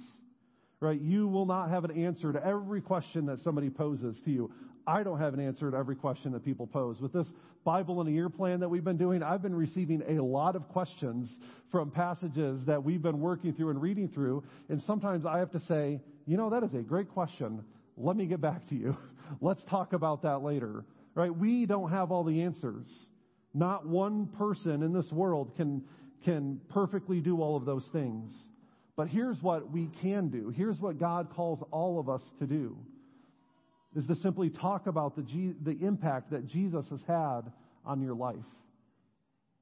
Right? 0.80 1.00
You 1.00 1.28
will 1.28 1.46
not 1.46 1.70
have 1.70 1.84
an 1.84 1.92
answer 1.92 2.32
to 2.32 2.44
every 2.44 2.80
question 2.80 3.26
that 3.26 3.40
somebody 3.44 3.70
poses 3.70 4.20
to 4.24 4.30
you. 4.30 4.50
I 4.86 5.02
don't 5.02 5.18
have 5.18 5.34
an 5.34 5.40
answer 5.40 5.70
to 5.70 5.76
every 5.76 5.96
question 5.96 6.32
that 6.32 6.44
people 6.44 6.66
pose. 6.66 7.00
With 7.00 7.12
this 7.12 7.26
Bible 7.64 8.00
in 8.00 8.08
a 8.08 8.10
year 8.10 8.28
plan 8.28 8.60
that 8.60 8.68
we've 8.68 8.84
been 8.84 8.96
doing, 8.96 9.22
I've 9.22 9.42
been 9.42 9.54
receiving 9.54 10.02
a 10.08 10.22
lot 10.22 10.56
of 10.56 10.68
questions 10.68 11.28
from 11.70 11.90
passages 11.90 12.64
that 12.66 12.82
we've 12.82 13.02
been 13.02 13.20
working 13.20 13.52
through 13.52 13.70
and 13.70 13.80
reading 13.80 14.08
through. 14.08 14.42
And 14.68 14.82
sometimes 14.82 15.24
I 15.24 15.38
have 15.38 15.50
to 15.52 15.60
say, 15.60 16.00
you 16.26 16.36
know, 16.36 16.50
that 16.50 16.64
is 16.64 16.74
a 16.74 16.78
great 16.78 17.10
question. 17.10 17.62
Let 17.96 18.16
me 18.16 18.26
get 18.26 18.40
back 18.40 18.68
to 18.68 18.74
you. 18.74 18.96
Let's 19.40 19.62
talk 19.64 19.92
about 19.92 20.22
that 20.22 20.42
later. 20.42 20.84
Right? 21.14 21.34
We 21.34 21.66
don't 21.66 21.90
have 21.90 22.10
all 22.10 22.24
the 22.24 22.42
answers. 22.42 22.86
Not 23.54 23.86
one 23.86 24.26
person 24.38 24.82
in 24.82 24.92
this 24.92 25.10
world 25.12 25.52
can, 25.56 25.82
can 26.24 26.60
perfectly 26.70 27.20
do 27.20 27.40
all 27.40 27.56
of 27.56 27.64
those 27.64 27.84
things. 27.92 28.32
But 28.96 29.08
here's 29.08 29.40
what 29.42 29.70
we 29.70 29.90
can 30.00 30.28
do. 30.28 30.52
Here's 30.56 30.78
what 30.78 30.98
God 30.98 31.28
calls 31.34 31.62
all 31.70 32.00
of 32.00 32.08
us 32.08 32.22
to 32.38 32.46
do 32.46 32.76
is 33.96 34.06
to 34.06 34.14
simply 34.16 34.50
talk 34.50 34.86
about 34.86 35.16
the, 35.16 35.54
the 35.62 35.76
impact 35.84 36.30
that 36.30 36.46
Jesus 36.46 36.84
has 36.90 37.00
had 37.06 37.42
on 37.84 38.00
your 38.00 38.14
life. 38.14 38.36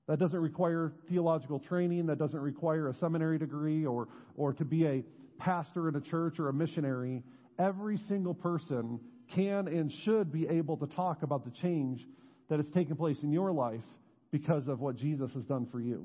That 0.09 0.19
doesn't 0.19 0.41
require 0.41 0.93
theological 1.09 1.61
training. 1.61 2.07
That 2.07 2.19
doesn't 2.19 2.41
require 2.41 2.89
a 2.89 2.95
seminary 2.97 3.39
degree 3.39 3.87
or, 3.87 4.09
or 4.37 4.53
to 4.55 4.65
be 4.65 4.87
a 4.87 5.05
pastor 5.39 5.89
in 5.89 5.97
a 5.97 6.01
church 6.01 6.39
or 6.39 6.49
a 6.49 6.53
missionary. 6.53 7.23
Every 7.59 7.99
single 8.09 8.35
person 8.35 9.01
can 9.35 9.69
and 9.69 9.93
should 10.05 10.33
be 10.33 10.49
able 10.49 10.77
to 10.79 10.87
talk 10.87 11.23
about 11.23 11.45
the 11.45 11.53
change 11.63 12.05
that 12.49 12.59
has 12.59 12.69
taken 12.75 12.97
place 12.97 13.19
in 13.23 13.33
your 13.33 13.53
life 13.53 13.85
because 14.33 14.67
of 14.69 14.81
what 14.81 14.97
Jesus 14.97 15.31
has 15.35 15.45
done 15.45 15.67
for 15.71 15.81
you. 15.81 16.05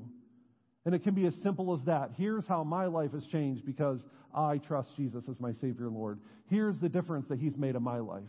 And 0.86 0.94
it 0.94 1.02
can 1.02 1.14
be 1.14 1.26
as 1.26 1.34
simple 1.42 1.74
as 1.74 1.84
that. 1.86 2.12
Here's 2.16 2.46
how 2.46 2.62
my 2.62 2.86
life 2.86 3.12
has 3.12 3.26
changed 3.26 3.66
because 3.66 3.98
I 4.32 4.58
trust 4.58 4.88
Jesus 4.96 5.24
as 5.28 5.38
my 5.40 5.52
Savior 5.54 5.90
Lord. 5.90 6.20
Here's 6.48 6.78
the 6.78 6.88
difference 6.88 7.26
that 7.28 7.40
He's 7.40 7.56
made 7.56 7.74
in 7.74 7.82
my 7.82 7.98
life. 7.98 8.22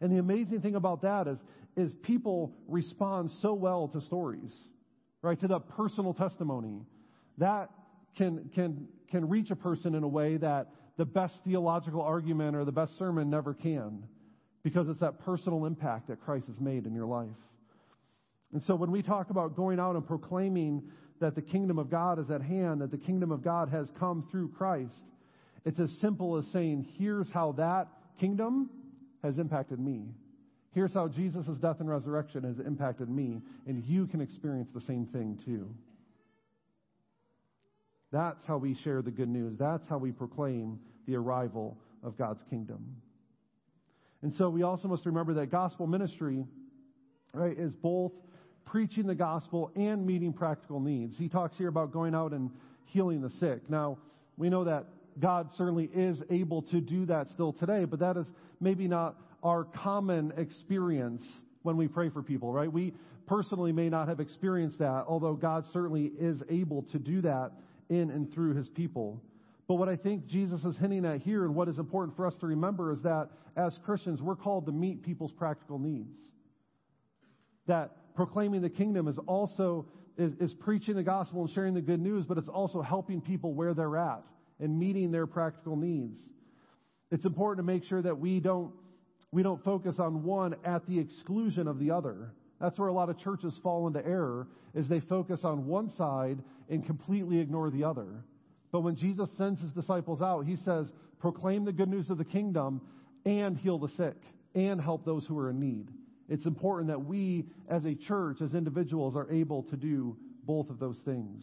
And 0.00 0.10
the 0.12 0.18
amazing 0.18 0.60
thing 0.60 0.74
about 0.74 1.02
that 1.02 1.28
is, 1.28 1.38
is 1.76 1.94
people 2.02 2.52
respond 2.66 3.30
so 3.40 3.54
well 3.54 3.88
to 3.88 4.00
stories, 4.00 4.50
right? 5.22 5.40
To 5.40 5.46
the 5.46 5.60
personal 5.60 6.12
testimony. 6.12 6.82
That 7.38 7.70
can, 8.16 8.50
can, 8.54 8.88
can 9.10 9.28
reach 9.28 9.50
a 9.50 9.56
person 9.56 9.94
in 9.94 10.02
a 10.02 10.08
way 10.08 10.38
that 10.38 10.66
the 10.96 11.04
best 11.04 11.34
theological 11.44 12.02
argument 12.02 12.56
or 12.56 12.64
the 12.64 12.72
best 12.72 12.98
sermon 12.98 13.30
never 13.30 13.54
can 13.54 14.02
because 14.64 14.88
it's 14.88 15.00
that 15.00 15.20
personal 15.20 15.66
impact 15.66 16.08
that 16.08 16.20
Christ 16.20 16.46
has 16.48 16.58
made 16.58 16.86
in 16.86 16.94
your 16.94 17.06
life. 17.06 17.28
And 18.52 18.62
so 18.64 18.74
when 18.74 18.90
we 18.90 19.02
talk 19.02 19.30
about 19.30 19.54
going 19.54 19.78
out 19.78 19.96
and 19.96 20.06
proclaiming 20.06 20.82
that 21.20 21.34
the 21.34 21.42
kingdom 21.42 21.78
of 21.78 21.90
God 21.90 22.18
is 22.18 22.30
at 22.30 22.42
hand, 22.42 22.80
that 22.80 22.90
the 22.90 22.98
kingdom 22.98 23.30
of 23.32 23.42
God 23.42 23.68
has 23.70 23.88
come 23.98 24.26
through 24.30 24.50
Christ, 24.50 24.92
it's 25.64 25.80
as 25.80 25.90
simple 26.00 26.36
as 26.36 26.46
saying, 26.52 26.86
here's 26.98 27.30
how 27.30 27.52
that 27.52 27.88
kingdom 28.20 28.70
has 29.22 29.38
impacted 29.38 29.80
me. 29.80 30.04
Here's 30.72 30.92
how 30.92 31.08
Jesus' 31.08 31.46
death 31.58 31.80
and 31.80 31.88
resurrection 31.88 32.44
has 32.44 32.58
impacted 32.64 33.08
me, 33.08 33.40
and 33.66 33.82
you 33.84 34.06
can 34.06 34.20
experience 34.20 34.68
the 34.74 34.82
same 34.82 35.06
thing 35.06 35.38
too. 35.44 35.68
That's 38.12 38.44
how 38.46 38.58
we 38.58 38.74
share 38.84 39.02
the 39.02 39.10
good 39.10 39.28
news. 39.28 39.56
That's 39.58 39.88
how 39.88 39.98
we 39.98 40.12
proclaim 40.12 40.78
the 41.06 41.16
arrival 41.16 41.76
of 42.02 42.16
God's 42.16 42.44
kingdom. 42.50 42.96
And 44.22 44.34
so 44.34 44.48
we 44.48 44.62
also 44.62 44.88
must 44.88 45.06
remember 45.06 45.34
that 45.34 45.50
gospel 45.50 45.86
ministry, 45.86 46.44
right, 47.32 47.58
is 47.58 47.72
both 47.72 48.12
preaching 48.66 49.06
the 49.06 49.14
gospel 49.14 49.70
and 49.74 50.06
meeting 50.06 50.32
practical 50.32 50.80
needs. 50.80 51.16
He 51.16 51.28
talks 51.28 51.56
here 51.56 51.68
about 51.68 51.92
going 51.92 52.14
out 52.14 52.32
and 52.32 52.50
healing 52.86 53.22
the 53.22 53.30
sick. 53.40 53.68
Now, 53.70 53.98
we 54.36 54.50
know 54.50 54.64
that 54.64 54.86
God 55.18 55.48
certainly 55.56 55.88
is 55.94 56.18
able 56.28 56.62
to 56.62 56.80
do 56.80 57.06
that 57.06 57.30
still 57.30 57.52
today, 57.52 57.84
but 57.84 58.00
that 58.00 58.16
is 58.16 58.26
maybe 58.60 58.86
not 58.86 59.16
our 59.42 59.64
common 59.64 60.32
experience 60.36 61.22
when 61.62 61.76
we 61.76 61.88
pray 61.88 62.10
for 62.10 62.22
people, 62.22 62.52
right? 62.52 62.70
We 62.70 62.92
personally 63.26 63.72
may 63.72 63.88
not 63.88 64.08
have 64.08 64.20
experienced 64.20 64.78
that, 64.78 65.04
although 65.08 65.34
God 65.34 65.64
certainly 65.72 66.12
is 66.18 66.42
able 66.48 66.82
to 66.92 66.98
do 66.98 67.22
that 67.22 67.52
in 67.88 68.10
and 68.10 68.32
through 68.32 68.54
his 68.54 68.68
people. 68.68 69.22
But 69.68 69.76
what 69.76 69.88
I 69.88 69.96
think 69.96 70.26
Jesus 70.26 70.62
is 70.64 70.76
hinting 70.76 71.04
at 71.04 71.22
here 71.22 71.44
and 71.44 71.54
what 71.54 71.68
is 71.68 71.78
important 71.78 72.16
for 72.16 72.26
us 72.26 72.34
to 72.40 72.46
remember 72.46 72.92
is 72.92 73.00
that 73.02 73.30
as 73.56 73.78
Christians, 73.84 74.20
we're 74.22 74.36
called 74.36 74.66
to 74.66 74.72
meet 74.72 75.02
people's 75.02 75.32
practical 75.32 75.78
needs. 75.78 76.18
That 77.66 77.96
proclaiming 78.16 78.62
the 78.62 78.70
kingdom 78.70 79.06
is 79.08 79.18
also 79.26 79.86
is, 80.18 80.32
is 80.40 80.54
preaching 80.54 80.94
the 80.94 81.02
gospel 81.02 81.42
and 81.42 81.50
sharing 81.52 81.74
the 81.74 81.80
good 81.82 82.00
news, 82.00 82.24
but 82.26 82.38
it's 82.38 82.48
also 82.48 82.80
helping 82.80 83.20
people 83.20 83.52
where 83.52 83.74
they're 83.74 83.98
at 83.98 84.22
and 84.58 84.78
meeting 84.78 85.12
their 85.12 85.26
practical 85.26 85.76
needs. 85.76 86.18
It's 87.10 87.26
important 87.26 87.66
to 87.66 87.72
make 87.72 87.84
sure 87.84 88.00
that 88.00 88.18
we 88.18 88.40
don't 88.40 88.72
we 89.30 89.42
don't 89.42 89.62
focus 89.62 89.96
on 89.98 90.22
one 90.22 90.56
at 90.64 90.86
the 90.86 90.98
exclusion 90.98 91.68
of 91.68 91.78
the 91.78 91.90
other. 91.90 92.32
That's 92.60 92.78
where 92.78 92.88
a 92.88 92.92
lot 92.92 93.10
of 93.10 93.18
churches 93.18 93.52
fall 93.62 93.86
into 93.86 94.04
error 94.04 94.48
is 94.74 94.88
they 94.88 95.00
focus 95.00 95.40
on 95.44 95.66
one 95.66 95.90
side 95.96 96.38
and 96.70 96.86
completely 96.86 97.38
ignore 97.40 97.70
the 97.70 97.84
other. 97.84 98.24
But 98.72 98.80
when 98.80 98.96
Jesus 98.96 99.28
sends 99.36 99.60
his 99.60 99.72
disciples 99.72 100.22
out, 100.22 100.46
he 100.46 100.56
says, 100.56 100.90
proclaim 101.18 101.64
the 101.64 101.72
good 101.72 101.88
news 101.88 102.08
of 102.08 102.18
the 102.18 102.24
kingdom 102.24 102.80
and 103.24 103.56
heal 103.56 103.78
the 103.78 103.90
sick 103.96 104.16
and 104.54 104.80
help 104.80 105.04
those 105.04 105.26
who 105.26 105.38
are 105.38 105.50
in 105.50 105.60
need. 105.60 105.88
It's 106.28 106.44
important 106.44 106.88
that 106.88 107.04
we, 107.04 107.46
as 107.68 107.84
a 107.84 107.94
church, 107.94 108.40
as 108.40 108.54
individuals, 108.54 109.14
are 109.16 109.30
able 109.30 109.62
to 109.64 109.76
do 109.76 110.16
both 110.44 110.70
of 110.70 110.78
those 110.78 110.98
things. 111.04 111.42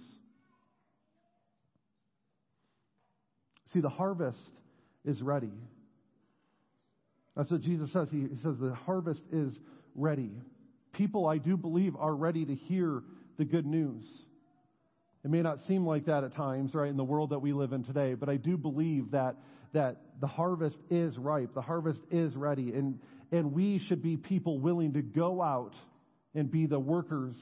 See, 3.73 3.79
the 3.79 3.89
harvest 3.89 4.51
is 5.05 5.21
ready. 5.21 5.51
That's 7.35 7.49
what 7.49 7.61
Jesus 7.61 7.91
says. 7.91 8.09
He, 8.11 8.27
says 8.43 8.57
the 8.59 8.75
harvest 8.85 9.21
is 9.31 9.53
ready. 9.95 10.31
People, 10.91 11.27
I 11.27 11.37
do 11.39 11.57
believe, 11.57 11.95
are 11.95 12.13
ready 12.13 12.45
to 12.45 12.53
hear 12.53 13.01
the 13.37 13.45
good 13.45 13.65
news. 13.65 14.03
It 15.25 15.31
may 15.31 15.41
not 15.41 15.63
seem 15.67 15.87
like 15.87 16.05
that 16.05 16.23
at 16.23 16.35
times, 16.35 16.75
right, 16.75 16.89
in 16.89 16.97
the 16.97 17.03
world 17.03 17.31
that 17.31 17.39
we 17.39 17.53
live 17.53 17.73
in 17.73 17.83
today, 17.83 18.13
but 18.13 18.29
I 18.29 18.35
do 18.35 18.57
believe 18.57 19.11
that, 19.11 19.37
that 19.71 19.97
the 20.19 20.27
harvest 20.27 20.77
is 20.91 21.17
ripe. 21.17 21.53
The 21.55 21.61
harvest 21.61 22.01
is 22.11 22.35
ready. 22.35 22.73
And, 22.73 22.99
and 23.33 23.51
we 23.51 23.79
should 23.87 24.03
be 24.03 24.15
people 24.15 24.59
willing 24.59 24.93
to 24.93 25.01
go 25.01 25.41
out 25.41 25.73
and 26.35 26.51
be 26.51 26.67
the 26.67 26.79
workers 26.79 27.35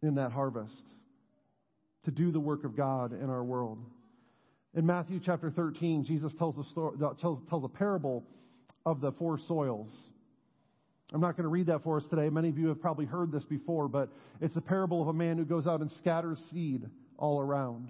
in 0.00 0.14
that 0.14 0.30
harvest, 0.30 0.72
to 2.04 2.12
do 2.12 2.30
the 2.30 2.38
work 2.38 2.62
of 2.64 2.76
God 2.76 3.12
in 3.12 3.28
our 3.28 3.42
world. 3.42 3.78
In 4.74 4.86
Matthew 4.86 5.20
chapter 5.26 5.50
13, 5.50 6.04
Jesus 6.04 6.32
tells 6.38 6.56
a, 6.56 6.70
story, 6.70 6.96
tells, 7.20 7.40
tells 7.50 7.64
a 7.64 7.68
parable 7.68 8.22
of 8.86 9.00
the 9.00 9.10
four 9.10 9.40
soils. 9.48 9.90
I'm 11.12 11.20
not 11.20 11.36
going 11.36 11.44
to 11.44 11.50
read 11.50 11.66
that 11.66 11.82
for 11.82 11.96
us 11.96 12.04
today. 12.08 12.28
Many 12.28 12.48
of 12.48 12.56
you 12.56 12.68
have 12.68 12.80
probably 12.80 13.06
heard 13.06 13.32
this 13.32 13.44
before, 13.44 13.88
but 13.88 14.08
it's 14.40 14.54
a 14.54 14.60
parable 14.60 15.02
of 15.02 15.08
a 15.08 15.12
man 15.12 15.36
who 15.36 15.44
goes 15.44 15.66
out 15.66 15.80
and 15.80 15.90
scatters 15.98 16.38
seed 16.52 16.88
all 17.18 17.40
around. 17.40 17.88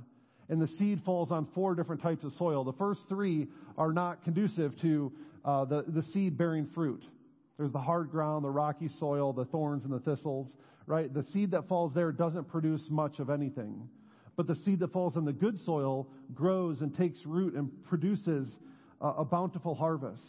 And 0.48 0.62
the 0.62 0.68
seed 0.78 1.02
falls 1.04 1.30
on 1.30 1.46
four 1.54 1.74
different 1.74 2.00
types 2.00 2.24
of 2.24 2.32
soil. 2.38 2.64
The 2.64 2.72
first 2.72 3.00
three 3.10 3.48
are 3.76 3.92
not 3.92 4.24
conducive 4.24 4.80
to 4.80 5.12
uh, 5.44 5.64
the, 5.64 5.84
the 5.88 6.02
seed 6.02 6.36
bearing 6.36 6.66
fruit. 6.74 7.02
There's 7.58 7.72
the 7.72 7.78
hard 7.78 8.10
ground, 8.10 8.44
the 8.44 8.50
rocky 8.50 8.88
soil, 8.98 9.32
the 9.32 9.44
thorns 9.44 9.84
and 9.84 9.92
the 9.92 10.00
thistles, 10.00 10.48
right? 10.86 11.12
The 11.12 11.24
seed 11.32 11.50
that 11.50 11.68
falls 11.68 11.92
there 11.94 12.12
doesn't 12.12 12.48
produce 12.48 12.82
much 12.88 13.18
of 13.18 13.28
anything. 13.28 13.88
But 14.36 14.46
the 14.46 14.56
seed 14.64 14.80
that 14.80 14.92
falls 14.92 15.16
in 15.16 15.24
the 15.24 15.32
good 15.32 15.62
soil 15.64 16.08
grows 16.34 16.80
and 16.80 16.96
takes 16.96 17.18
root 17.26 17.54
and 17.54 17.70
produces 17.84 18.48
a, 19.00 19.08
a 19.08 19.24
bountiful 19.24 19.74
harvest. 19.74 20.22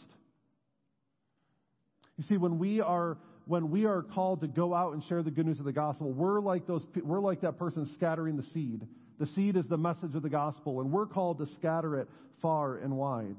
You 2.18 2.24
see, 2.24 2.36
when 2.36 2.58
we 2.58 2.80
are 2.80 3.16
when 3.46 3.70
we 3.70 3.86
are 3.86 4.02
called 4.02 4.42
to 4.42 4.46
go 4.46 4.72
out 4.72 4.92
and 4.92 5.02
share 5.04 5.22
the 5.22 5.30
good 5.30 5.46
news 5.46 5.58
of 5.58 5.64
the 5.64 5.72
gospel, 5.72 6.12
we're 6.12 6.40
like 6.40 6.66
those 6.66 6.82
we're 7.02 7.20
like 7.20 7.40
that 7.40 7.58
person 7.58 7.88
scattering 7.94 8.36
the 8.36 8.44
seed. 8.52 8.86
The 9.18 9.26
seed 9.26 9.56
is 9.56 9.66
the 9.66 9.78
message 9.78 10.14
of 10.14 10.22
the 10.22 10.28
gospel, 10.28 10.80
and 10.80 10.92
we're 10.92 11.06
called 11.06 11.38
to 11.38 11.46
scatter 11.54 11.96
it 11.96 12.08
far 12.40 12.76
and 12.76 12.96
wide. 12.96 13.36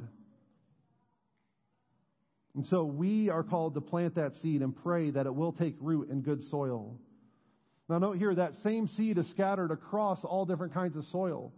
And 2.55 2.65
so 2.67 2.83
we 2.83 3.29
are 3.29 3.43
called 3.43 3.73
to 3.73 3.81
plant 3.81 4.15
that 4.15 4.33
seed 4.41 4.61
and 4.61 4.75
pray 4.75 5.09
that 5.09 5.25
it 5.25 5.33
will 5.33 5.53
take 5.53 5.75
root 5.79 6.09
in 6.09 6.21
good 6.21 6.43
soil. 6.49 6.95
Now, 7.89 7.97
note 7.97 8.17
here 8.17 8.33
that 8.35 8.53
same 8.63 8.87
seed 8.95 9.17
is 9.17 9.27
scattered 9.31 9.71
across 9.71 10.23
all 10.23 10.45
different 10.45 10.73
kinds 10.73 10.95
of 10.95 11.05
soil. 11.11 11.51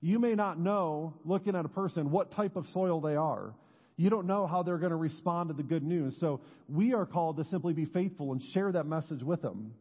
You 0.00 0.18
may 0.18 0.34
not 0.34 0.58
know, 0.58 1.14
looking 1.24 1.54
at 1.54 1.64
a 1.64 1.68
person, 1.68 2.10
what 2.10 2.32
type 2.32 2.56
of 2.56 2.66
soil 2.74 3.00
they 3.00 3.14
are. 3.14 3.54
You 3.96 4.10
don't 4.10 4.26
know 4.26 4.46
how 4.46 4.62
they're 4.62 4.78
going 4.78 4.90
to 4.90 4.96
respond 4.96 5.48
to 5.50 5.54
the 5.54 5.62
good 5.62 5.84
news. 5.84 6.16
So 6.18 6.40
we 6.68 6.92
are 6.92 7.06
called 7.06 7.36
to 7.36 7.44
simply 7.44 7.72
be 7.72 7.84
faithful 7.84 8.32
and 8.32 8.42
share 8.52 8.72
that 8.72 8.84
message 8.86 9.22
with 9.22 9.42
them. 9.42 9.72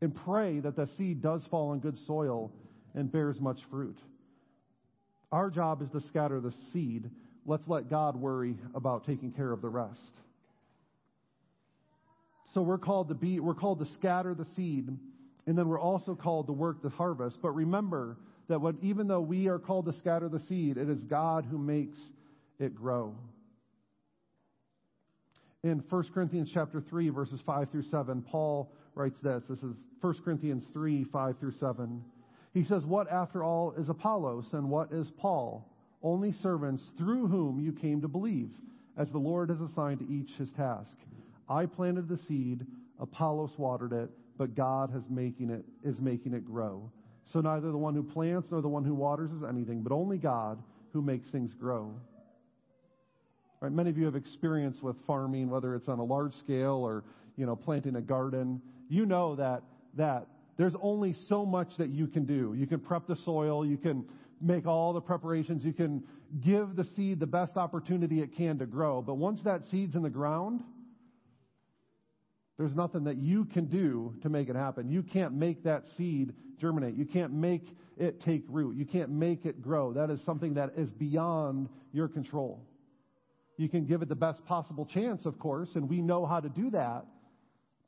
And 0.00 0.14
pray 0.14 0.60
that 0.60 0.76
the 0.76 0.88
seed 0.98 1.22
does 1.22 1.40
fall 1.50 1.70
on 1.70 1.80
good 1.80 1.96
soil 2.06 2.52
and 2.94 3.10
bears 3.10 3.40
much 3.40 3.58
fruit. 3.70 3.98
Our 5.32 5.50
job 5.50 5.82
is 5.82 5.88
to 5.90 6.06
scatter 6.08 6.40
the 6.40 6.52
seed. 6.72 7.10
Let's 7.48 7.66
let 7.66 7.88
God 7.88 8.14
worry 8.14 8.56
about 8.74 9.06
taking 9.06 9.32
care 9.32 9.50
of 9.52 9.62
the 9.62 9.70
rest. 9.70 10.12
So 12.52 12.60
we're 12.60 12.76
called 12.76 13.08
to 13.08 13.14
be, 13.14 13.40
we're 13.40 13.54
called 13.54 13.78
to 13.78 13.86
scatter 13.94 14.34
the 14.34 14.44
seed, 14.54 14.86
and 15.46 15.56
then 15.56 15.66
we're 15.66 15.80
also 15.80 16.14
called 16.14 16.48
to 16.48 16.52
work 16.52 16.82
the 16.82 16.90
harvest. 16.90 17.38
But 17.40 17.52
remember 17.52 18.18
that 18.48 18.60
what, 18.60 18.74
even 18.82 19.08
though 19.08 19.22
we 19.22 19.48
are 19.48 19.58
called 19.58 19.86
to 19.86 19.94
scatter 19.94 20.28
the 20.28 20.40
seed, 20.40 20.76
it 20.76 20.90
is 20.90 21.02
God 21.04 21.46
who 21.50 21.56
makes 21.56 21.96
it 22.58 22.74
grow. 22.74 23.14
In 25.64 25.82
1 25.88 26.04
Corinthians 26.12 26.50
chapter 26.52 26.82
3, 26.82 27.08
verses 27.08 27.40
5 27.46 27.70
through 27.70 27.84
7, 27.84 28.20
Paul 28.30 28.70
writes 28.94 29.16
this. 29.22 29.42
This 29.48 29.60
is 29.60 29.74
1 30.02 30.14
Corinthians 30.22 30.64
3, 30.74 31.04
5 31.04 31.38
through 31.40 31.52
7. 31.52 32.04
He 32.52 32.64
says, 32.64 32.84
What 32.84 33.10
after 33.10 33.42
all 33.42 33.72
is 33.78 33.88
Apollos 33.88 34.44
and 34.52 34.68
what 34.68 34.92
is 34.92 35.10
Paul? 35.16 35.66
Only 36.02 36.32
servants 36.32 36.82
through 36.96 37.26
whom 37.26 37.60
you 37.60 37.72
came 37.72 38.00
to 38.02 38.08
believe, 38.08 38.50
as 38.96 39.10
the 39.10 39.18
Lord 39.18 39.50
has 39.50 39.60
assigned 39.60 40.00
to 40.00 40.12
each 40.12 40.30
his 40.38 40.50
task. 40.50 40.96
I 41.48 41.66
planted 41.66 42.08
the 42.08 42.18
seed, 42.28 42.66
Apollos 43.00 43.52
watered 43.56 43.92
it, 43.92 44.10
but 44.36 44.54
God 44.54 44.90
has 44.90 45.02
making 45.10 45.50
it, 45.50 45.64
is 45.82 46.00
making 46.00 46.34
it 46.34 46.44
grow. 46.44 46.90
So 47.32 47.40
neither 47.40 47.70
the 47.70 47.78
one 47.78 47.94
who 47.94 48.02
plants 48.02 48.48
nor 48.50 48.62
the 48.62 48.68
one 48.68 48.84
who 48.84 48.94
waters 48.94 49.30
is 49.32 49.42
anything, 49.42 49.82
but 49.82 49.92
only 49.92 50.18
God 50.18 50.58
who 50.92 51.02
makes 51.02 51.28
things 51.30 51.52
grow. 51.54 51.92
Right, 53.60 53.72
many 53.72 53.90
of 53.90 53.98
you 53.98 54.04
have 54.04 54.14
experience 54.14 54.80
with 54.82 54.96
farming, 55.06 55.50
whether 55.50 55.74
it's 55.74 55.88
on 55.88 55.98
a 55.98 56.04
large 56.04 56.34
scale 56.34 56.76
or 56.76 57.02
you 57.36 57.44
know 57.44 57.56
planting 57.56 57.96
a 57.96 58.00
garden. 58.00 58.62
You 58.88 59.04
know 59.04 59.34
that 59.34 59.62
that 59.96 60.26
there's 60.56 60.74
only 60.80 61.14
so 61.28 61.44
much 61.44 61.76
that 61.76 61.90
you 61.90 62.06
can 62.06 62.24
do. 62.24 62.54
You 62.56 62.66
can 62.66 62.78
prep 62.78 63.06
the 63.08 63.16
soil, 63.16 63.66
you 63.66 63.76
can 63.76 64.04
make 64.40 64.66
all 64.66 64.92
the 64.92 65.00
preparations, 65.00 65.64
you 65.64 65.72
can 65.72 66.02
give 66.40 66.76
the 66.76 66.86
seed 66.96 67.20
the 67.20 67.26
best 67.26 67.56
opportunity 67.56 68.20
it 68.20 68.36
can 68.36 68.58
to 68.58 68.66
grow. 68.66 69.02
But 69.02 69.14
once 69.14 69.42
that 69.42 69.62
seed's 69.70 69.94
in 69.94 70.02
the 70.02 70.10
ground, 70.10 70.62
there's 72.58 72.74
nothing 72.74 73.04
that 73.04 73.16
you 73.16 73.44
can 73.44 73.66
do 73.66 74.14
to 74.22 74.28
make 74.28 74.48
it 74.48 74.56
happen. 74.56 74.90
You 74.90 75.02
can't 75.02 75.34
make 75.34 75.64
that 75.64 75.84
seed 75.96 76.34
germinate. 76.60 76.96
You 76.96 77.04
can't 77.04 77.32
make 77.32 77.66
it 77.96 78.20
take 78.22 78.44
root. 78.48 78.76
You 78.76 78.84
can't 78.84 79.10
make 79.10 79.46
it 79.46 79.62
grow. 79.62 79.92
That 79.92 80.10
is 80.10 80.20
something 80.24 80.54
that 80.54 80.72
is 80.76 80.90
beyond 80.90 81.68
your 81.92 82.08
control. 82.08 82.60
You 83.56 83.68
can 83.68 83.86
give 83.86 84.02
it 84.02 84.08
the 84.08 84.14
best 84.14 84.44
possible 84.44 84.86
chance, 84.86 85.24
of 85.24 85.38
course, 85.38 85.70
and 85.74 85.88
we 85.88 86.00
know 86.00 86.26
how 86.26 86.40
to 86.40 86.48
do 86.48 86.70
that, 86.70 87.06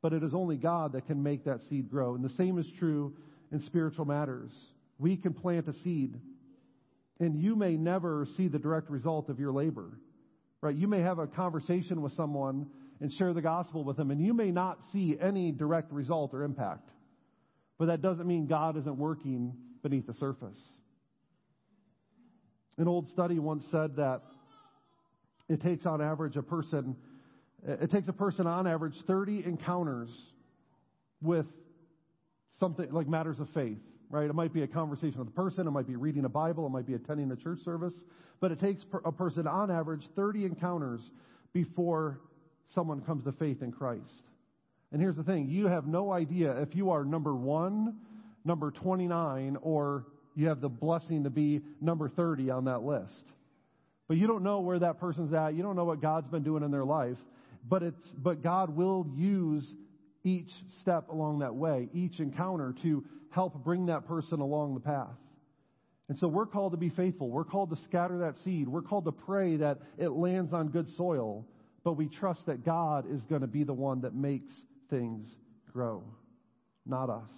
but 0.01 0.13
it 0.13 0.23
is 0.23 0.33
only 0.33 0.57
God 0.57 0.93
that 0.93 1.07
can 1.07 1.21
make 1.21 1.45
that 1.45 1.61
seed 1.69 1.89
grow. 1.89 2.15
And 2.15 2.23
the 2.23 2.35
same 2.35 2.57
is 2.57 2.65
true 2.77 3.13
in 3.51 3.61
spiritual 3.63 4.05
matters. 4.05 4.51
We 4.99 5.15
can 5.15 5.33
plant 5.33 5.67
a 5.67 5.73
seed, 5.73 6.19
and 7.21 7.39
you 7.39 7.55
may 7.55 7.77
never 7.77 8.27
see 8.35 8.47
the 8.47 8.59
direct 8.59 8.89
result 8.89 9.29
of 9.29 9.39
your 9.39 9.53
labor. 9.53 9.91
Right? 10.59 10.75
You 10.75 10.87
may 10.87 11.01
have 11.01 11.19
a 11.19 11.27
conversation 11.27 12.01
with 12.01 12.13
someone 12.13 12.67
and 12.99 13.13
share 13.13 13.33
the 13.33 13.41
gospel 13.41 13.83
with 13.83 13.95
them, 13.95 14.11
and 14.11 14.19
you 14.19 14.33
may 14.33 14.51
not 14.51 14.79
see 14.91 15.17
any 15.21 15.51
direct 15.51 15.91
result 15.91 16.33
or 16.33 16.43
impact. 16.43 16.89
But 17.77 17.85
that 17.85 18.01
doesn't 18.01 18.27
mean 18.27 18.47
God 18.47 18.75
isn't 18.77 18.97
working 18.97 19.53
beneath 19.81 20.07
the 20.07 20.13
surface. 20.15 20.57
An 22.77 22.87
old 22.87 23.09
study 23.09 23.39
once 23.39 23.63
said 23.71 23.95
that 23.97 24.21
it 25.47 25.61
takes 25.61 25.85
on 25.85 26.01
average 26.01 26.37
a 26.37 26.43
person, 26.43 26.95
it 27.67 27.91
takes 27.91 28.07
a 28.07 28.13
person 28.13 28.47
on 28.47 28.65
average 28.65 28.95
30 29.05 29.45
encounters 29.45 30.09
with 31.21 31.45
something 32.59 32.91
like 32.91 33.07
matters 33.07 33.39
of 33.39 33.47
faith, 33.53 33.79
right? 34.11 34.29
It 34.29 34.35
might 34.35 34.53
be 34.53 34.63
a 34.63 34.67
conversation 34.67 35.19
with 35.19 35.29
a 35.29 35.31
person, 35.31 35.67
it 35.67 35.71
might 35.71 35.87
be 35.87 35.95
reading 35.95 36.25
a 36.25 36.29
Bible, 36.29 36.67
it 36.67 36.69
might 36.69 36.85
be 36.85 36.93
attending 36.93 37.31
a 37.31 37.35
church 37.35 37.59
service, 37.63 37.93
but 38.39 38.51
it 38.51 38.59
takes 38.59 38.83
a 39.05 39.11
person 39.11 39.47
on 39.47 39.71
average 39.71 40.03
30 40.15 40.45
encounters 40.45 41.01
before 41.53 42.19
someone 42.73 43.01
comes 43.01 43.23
to 43.23 43.31
faith 43.31 43.61
in 43.61 43.71
Christ. 43.71 44.23
And 44.91 45.01
here's 45.01 45.15
the 45.15 45.23
thing 45.23 45.49
you 45.49 45.67
have 45.67 45.87
no 45.87 46.11
idea 46.11 46.51
if 46.61 46.75
you 46.75 46.91
are 46.91 47.05
number 47.05 47.33
one, 47.33 47.95
number 48.43 48.71
29, 48.71 49.57
or 49.61 50.05
you 50.35 50.47
have 50.47 50.61
the 50.61 50.69
blessing 50.69 51.23
to 51.23 51.29
be 51.29 51.61
number 51.79 52.09
30 52.09 52.49
on 52.49 52.65
that 52.65 52.83
list. 52.83 53.23
But 54.07 54.17
you 54.17 54.27
don't 54.27 54.43
know 54.43 54.59
where 54.59 54.79
that 54.79 54.99
person's 54.99 55.33
at. 55.33 55.53
You 55.53 55.63
don't 55.63 55.75
know 55.75 55.85
what 55.85 56.01
God's 56.01 56.27
been 56.27 56.43
doing 56.43 56.63
in 56.63 56.71
their 56.71 56.83
life. 56.83 57.17
But, 57.69 57.83
it's, 57.83 58.09
but 58.17 58.41
God 58.41 58.75
will 58.75 59.07
use 59.15 59.65
each 60.23 60.51
step 60.81 61.09
along 61.09 61.39
that 61.39 61.55
way, 61.55 61.89
each 61.93 62.19
encounter 62.19 62.75
to 62.83 63.05
help 63.31 63.63
bring 63.63 63.87
that 63.87 64.07
person 64.07 64.39
along 64.39 64.75
the 64.75 64.79
path. 64.79 65.07
And 66.09 66.19
so 66.19 66.27
we're 66.27 66.45
called 66.45 66.73
to 66.73 66.77
be 66.77 66.89
faithful. 66.89 67.29
We're 67.29 67.43
called 67.43 67.69
to 67.69 67.81
scatter 67.83 68.19
that 68.19 68.35
seed. 68.43 68.67
We're 68.67 68.81
called 68.81 69.05
to 69.05 69.11
pray 69.11 69.57
that 69.57 69.79
it 69.97 70.09
lands 70.09 70.53
on 70.53 70.67
good 70.67 70.87
soil 70.95 71.45
but 71.83 71.93
we 71.93 72.07
trust 72.07 72.45
that 72.45 72.63
God 72.63 73.05
is 73.11 73.21
going 73.25 73.41
to 73.41 73.47
be 73.47 73.63
the 73.63 73.73
one 73.73 74.01
that 74.01 74.13
makes 74.13 74.53
things 74.89 75.25
grow, 75.71 76.03
not 76.85 77.09
us. 77.09 77.29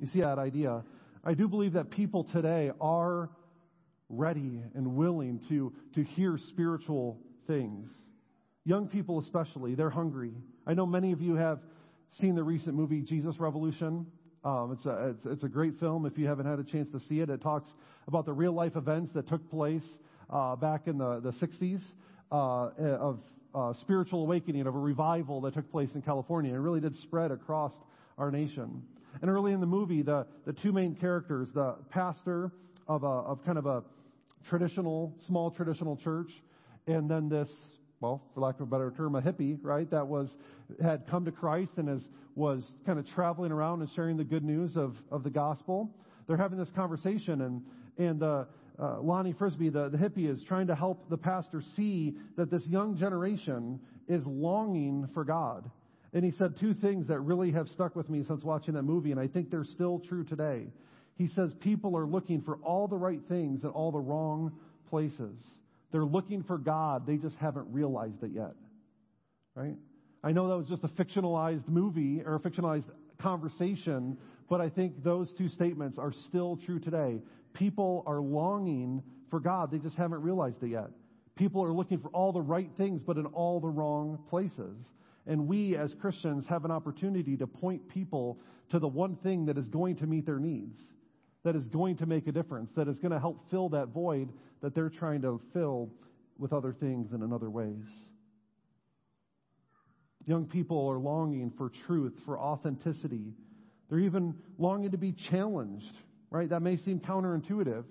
You 0.00 0.08
see 0.08 0.22
that 0.22 0.38
idea? 0.38 0.82
I 1.24 1.34
do 1.34 1.46
believe 1.46 1.74
that 1.74 1.90
people 1.90 2.24
today 2.24 2.72
are 2.80 3.30
ready 4.08 4.60
and 4.74 4.96
willing 4.96 5.40
to, 5.48 5.72
to 5.94 6.02
hear 6.02 6.38
spiritual 6.48 7.20
things. 7.46 7.88
Young 8.64 8.88
people, 8.88 9.20
especially, 9.20 9.74
they're 9.74 9.90
hungry. 9.90 10.32
I 10.66 10.74
know 10.74 10.86
many 10.86 11.12
of 11.12 11.20
you 11.20 11.36
have 11.36 11.60
seen 12.20 12.34
the 12.34 12.42
recent 12.42 12.74
movie 12.74 13.00
Jesus 13.00 13.38
Revolution. 13.38 14.06
Um, 14.44 14.72
it's, 14.72 14.86
a, 14.86 15.10
it's, 15.10 15.26
it's, 15.26 15.44
a 15.44 15.48
great 15.48 15.78
film 15.78 16.04
if 16.04 16.18
you 16.18 16.26
haven't 16.26 16.46
had 16.46 16.58
a 16.58 16.64
chance 16.64 16.88
to 16.90 17.00
see 17.08 17.20
it. 17.20 17.30
It 17.30 17.40
talks 17.40 17.70
about 18.08 18.26
the 18.26 18.32
real 18.32 18.52
life 18.52 18.76
events 18.76 19.12
that 19.14 19.28
took 19.28 19.48
place 19.50 19.84
uh, 20.30 20.56
back 20.56 20.88
in 20.88 20.98
the, 20.98 21.20
the 21.20 21.32
60s 21.32 21.80
uh, 22.32 22.70
of 22.78 23.20
uh, 23.54 23.72
spiritual 23.80 24.22
awakening, 24.22 24.66
of 24.66 24.74
a 24.74 24.78
revival 24.78 25.40
that 25.42 25.54
took 25.54 25.70
place 25.70 25.90
in 25.94 26.02
California. 26.02 26.52
It 26.52 26.58
really 26.58 26.80
did 26.80 26.96
spread 27.02 27.30
across 27.30 27.72
our 28.18 28.30
nation. 28.30 28.82
And 29.20 29.30
early 29.30 29.52
in 29.52 29.60
the 29.60 29.66
movie, 29.66 30.02
the, 30.02 30.26
the 30.46 30.52
two 30.52 30.72
main 30.72 30.94
characters, 30.94 31.48
the 31.54 31.76
pastor 31.90 32.50
of, 32.88 33.04
a, 33.04 33.06
of 33.06 33.44
kind 33.44 33.58
of 33.58 33.66
a 33.66 33.84
traditional, 34.48 35.14
small 35.26 35.50
traditional 35.50 35.96
church, 35.96 36.30
and 36.86 37.08
then 37.08 37.28
this, 37.28 37.48
well, 38.02 38.20
for 38.34 38.40
lack 38.40 38.56
of 38.56 38.62
a 38.62 38.66
better 38.66 38.92
term, 38.96 39.14
a 39.14 39.22
hippie, 39.22 39.56
right, 39.62 39.88
that 39.92 40.06
was, 40.06 40.28
had 40.82 41.06
come 41.06 41.24
to 41.24 41.30
Christ 41.30 41.70
and 41.76 41.88
is, 41.88 42.02
was 42.34 42.64
kind 42.84 42.98
of 42.98 43.06
traveling 43.14 43.52
around 43.52 43.80
and 43.80 43.88
sharing 43.94 44.16
the 44.16 44.24
good 44.24 44.44
news 44.44 44.76
of, 44.76 44.96
of 45.12 45.22
the 45.22 45.30
gospel. 45.30 45.88
They're 46.26 46.36
having 46.36 46.58
this 46.58 46.70
conversation, 46.74 47.42
and, 47.42 47.62
and 47.96 48.22
uh, 48.22 48.44
uh, 48.80 49.00
Lonnie 49.00 49.32
Frisbee, 49.32 49.68
the, 49.68 49.88
the 49.88 49.96
hippie, 49.96 50.28
is 50.28 50.42
trying 50.42 50.66
to 50.66 50.74
help 50.74 51.08
the 51.10 51.16
pastor 51.16 51.62
see 51.76 52.16
that 52.36 52.50
this 52.50 52.66
young 52.66 52.98
generation 52.98 53.78
is 54.08 54.26
longing 54.26 55.08
for 55.14 55.24
God. 55.24 55.70
And 56.12 56.24
he 56.24 56.32
said 56.32 56.58
two 56.58 56.74
things 56.74 57.06
that 57.06 57.20
really 57.20 57.52
have 57.52 57.68
stuck 57.68 57.94
with 57.94 58.10
me 58.10 58.24
since 58.24 58.42
watching 58.42 58.74
that 58.74 58.82
movie, 58.82 59.12
and 59.12 59.20
I 59.20 59.28
think 59.28 59.48
they're 59.48 59.64
still 59.64 60.00
true 60.08 60.24
today. 60.24 60.66
He 61.16 61.28
says 61.28 61.52
people 61.60 61.96
are 61.96 62.06
looking 62.06 62.42
for 62.42 62.56
all 62.64 62.88
the 62.88 62.96
right 62.96 63.20
things 63.28 63.62
in 63.62 63.70
all 63.70 63.92
the 63.92 64.00
wrong 64.00 64.50
places. 64.90 65.36
They're 65.92 66.04
looking 66.04 66.42
for 66.42 66.58
God, 66.58 67.06
they 67.06 67.16
just 67.16 67.36
haven't 67.36 67.66
realized 67.70 68.22
it 68.22 68.30
yet. 68.34 68.54
Right? 69.54 69.76
I 70.24 70.32
know 70.32 70.48
that 70.48 70.56
was 70.56 70.66
just 70.66 70.84
a 70.84 70.88
fictionalized 70.88 71.68
movie 71.68 72.22
or 72.24 72.36
a 72.36 72.40
fictionalized 72.40 72.84
conversation, 73.20 74.16
but 74.48 74.60
I 74.60 74.68
think 74.68 75.04
those 75.04 75.32
two 75.36 75.48
statements 75.48 75.98
are 75.98 76.12
still 76.28 76.58
true 76.64 76.78
today. 76.78 77.20
People 77.54 78.02
are 78.06 78.20
longing 78.20 79.02
for 79.30 79.40
God. 79.40 79.70
They 79.70 79.78
just 79.78 79.96
haven't 79.96 80.22
realized 80.22 80.62
it 80.62 80.68
yet. 80.68 80.88
People 81.36 81.62
are 81.64 81.72
looking 81.72 81.98
for 81.98 82.08
all 82.08 82.32
the 82.32 82.40
right 82.40 82.70
things, 82.76 83.02
but 83.04 83.16
in 83.16 83.26
all 83.26 83.60
the 83.60 83.68
wrong 83.68 84.18
places. 84.28 84.76
And 85.26 85.46
we 85.46 85.76
as 85.76 85.94
Christians 86.00 86.44
have 86.48 86.64
an 86.64 86.70
opportunity 86.70 87.36
to 87.36 87.46
point 87.46 87.88
people 87.88 88.38
to 88.70 88.78
the 88.78 88.88
one 88.88 89.16
thing 89.16 89.46
that 89.46 89.58
is 89.58 89.66
going 89.68 89.96
to 89.96 90.06
meet 90.06 90.26
their 90.26 90.38
needs, 90.38 90.80
that 91.44 91.56
is 91.56 91.64
going 91.64 91.96
to 91.96 92.06
make 92.06 92.26
a 92.26 92.32
difference, 92.32 92.70
that 92.76 92.88
is 92.88 92.98
going 92.98 93.12
to 93.12 93.18
help 93.18 93.50
fill 93.50 93.68
that 93.70 93.88
void 93.88 94.30
that 94.62 94.74
they're 94.74 94.90
trying 94.90 95.22
to 95.22 95.40
fill 95.52 95.90
with 96.38 96.52
other 96.52 96.72
things 96.72 97.12
and 97.12 97.22
in 97.22 97.32
other 97.32 97.50
ways. 97.50 97.84
Young 100.26 100.46
people 100.46 100.88
are 100.88 100.98
longing 100.98 101.52
for 101.58 101.70
truth, 101.86 102.14
for 102.24 102.38
authenticity. 102.38 103.32
They're 103.90 103.98
even 103.98 104.34
longing 104.58 104.92
to 104.92 104.98
be 104.98 105.12
challenged 105.30 105.94
right? 106.32 106.48
That 106.48 106.62
may 106.62 106.78
seem 106.78 106.98
counterintuitive. 106.98 107.84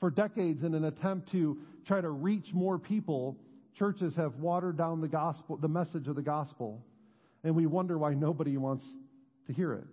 For 0.00 0.10
decades, 0.10 0.64
in 0.64 0.74
an 0.74 0.84
attempt 0.84 1.30
to 1.30 1.58
try 1.86 2.00
to 2.00 2.10
reach 2.10 2.52
more 2.52 2.78
people, 2.78 3.38
churches 3.78 4.14
have 4.16 4.34
watered 4.34 4.76
down 4.76 5.00
the 5.00 5.08
gospel, 5.08 5.56
the 5.56 5.68
message 5.68 6.08
of 6.08 6.16
the 6.16 6.22
gospel, 6.22 6.84
and 7.44 7.54
we 7.54 7.66
wonder 7.66 7.96
why 7.96 8.14
nobody 8.14 8.56
wants 8.56 8.84
to 9.46 9.52
hear 9.52 9.72
it. 9.74 9.84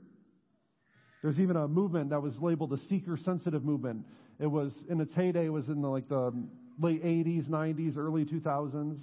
There's 1.21 1.39
even 1.39 1.57
a 1.57 1.67
movement 1.67 2.11
that 2.11 2.21
was 2.21 2.37
labeled 2.39 2.69
the 2.69 2.79
seeker-sensitive 2.89 3.63
movement. 3.63 4.05
It 4.39 4.47
was 4.47 4.71
in 4.89 5.01
its 5.01 5.13
heyday. 5.13 5.45
It 5.45 5.53
was 5.53 5.67
in 5.67 5.81
the, 5.81 5.87
like 5.87 6.07
the 6.07 6.31
late 6.79 7.03
80s, 7.03 7.49
90s, 7.49 7.97
early 7.97 8.25
2000s, 8.25 8.99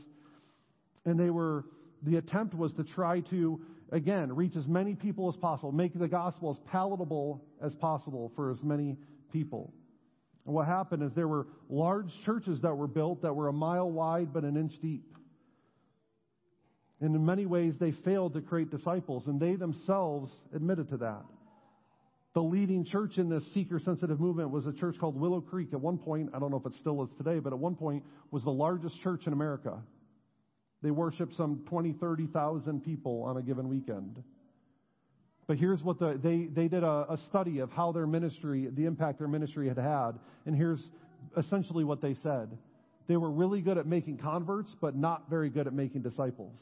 and 1.05 1.21
they 1.21 1.31
were. 1.31 1.65
The 2.03 2.17
attempt 2.17 2.55
was 2.55 2.73
to 2.75 2.85
try 2.85 3.21
to 3.31 3.61
again, 3.93 4.35
reach 4.35 4.57
as 4.57 4.67
many 4.67 4.95
people 4.95 5.29
as 5.29 5.37
possible, 5.37 5.73
make 5.73 5.99
the 5.99 6.09
gospel 6.09 6.51
as 6.51 6.59
palatable 6.71 7.45
as 7.63 7.75
possible 7.77 8.33
for 8.35 8.51
as 8.51 8.63
many 8.63 8.97
people. 9.33 9.73
And 10.45 10.55
what 10.55 10.67
happened 10.67 11.03
is 11.03 11.13
there 11.15 11.29
were 11.29 11.47
large 11.69 12.13
churches 12.25 12.61
that 12.63 12.75
were 12.75 12.87
built 12.87 13.23
that 13.23 13.35
were 13.35 13.49
a 13.49 13.53
mile 13.53 13.91
wide 13.91 14.33
but 14.33 14.45
an 14.45 14.57
inch 14.57 14.73
deep. 14.81 15.05
And 17.01 17.15
in 17.15 17.25
many 17.25 17.45
ways, 17.45 17.75
they 17.79 17.93
failed 17.93 18.35
to 18.35 18.41
create 18.41 18.71
disciples, 18.71 19.27
and 19.27 19.39
they 19.39 19.55
themselves 19.55 20.33
admitted 20.55 20.89
to 20.91 20.97
that. 20.99 21.25
The 22.37 22.43
leading 22.43 22.85
church 22.85 23.17
in 23.17 23.31
this 23.31 23.43
seeker 23.55 23.81
sensitive 23.81 24.21
movement 24.21 24.51
was 24.51 24.67
a 24.67 24.73
church 24.75 24.97
called 25.01 25.19
Willow 25.19 25.41
Creek. 25.41 25.69
At 25.73 25.81
one 25.81 25.97
point, 25.97 26.29
I 26.35 26.39
don't 26.39 26.51
know 26.51 26.59
if 26.59 26.67
it 26.67 26.75
still 26.79 27.03
is 27.03 27.09
today, 27.17 27.39
but 27.39 27.55
at 27.55 27.59
one 27.59 27.75
point 27.75 28.05
was 28.31 28.45
the 28.45 28.51
largest 28.51 29.01
church 29.01 29.27
in 29.27 29.33
America. 29.33 29.79
They 30.83 30.91
worshiped 30.91 31.35
some 31.35 31.63
20, 31.67 31.95
30,000 31.95 32.85
people 32.85 33.23
on 33.23 33.39
a 33.39 33.43
given 33.43 33.71
weekend. 33.71 34.23
But 35.47 35.57
here's 35.57 35.83
what 35.83 35.99
the, 35.99 36.21
they, 36.23 36.45
they 36.53 36.69
did 36.69 36.85
a, 36.85 37.07
a 37.09 37.19
study 37.31 37.61
of 37.61 37.71
how 37.71 37.93
their 37.93 38.07
ministry, 38.07 38.69
the 38.71 38.85
impact 38.85 39.19
their 39.19 39.29
ministry 39.29 39.69
had 39.69 39.79
had. 39.79 40.13
And 40.45 40.55
here's 40.55 40.91
essentially 41.39 41.85
what 41.85 42.03
they 42.03 42.17
said. 42.23 42.51
They 43.09 43.17
were 43.17 43.31
really 43.31 43.63
good 43.63 43.79
at 43.79 43.87
making 43.87 44.19
converts, 44.19 44.77
but 44.79 44.95
not 44.95 45.31
very 45.31 45.49
good 45.49 45.67
at 45.67 45.73
making 45.73 46.03
disciples. 46.03 46.59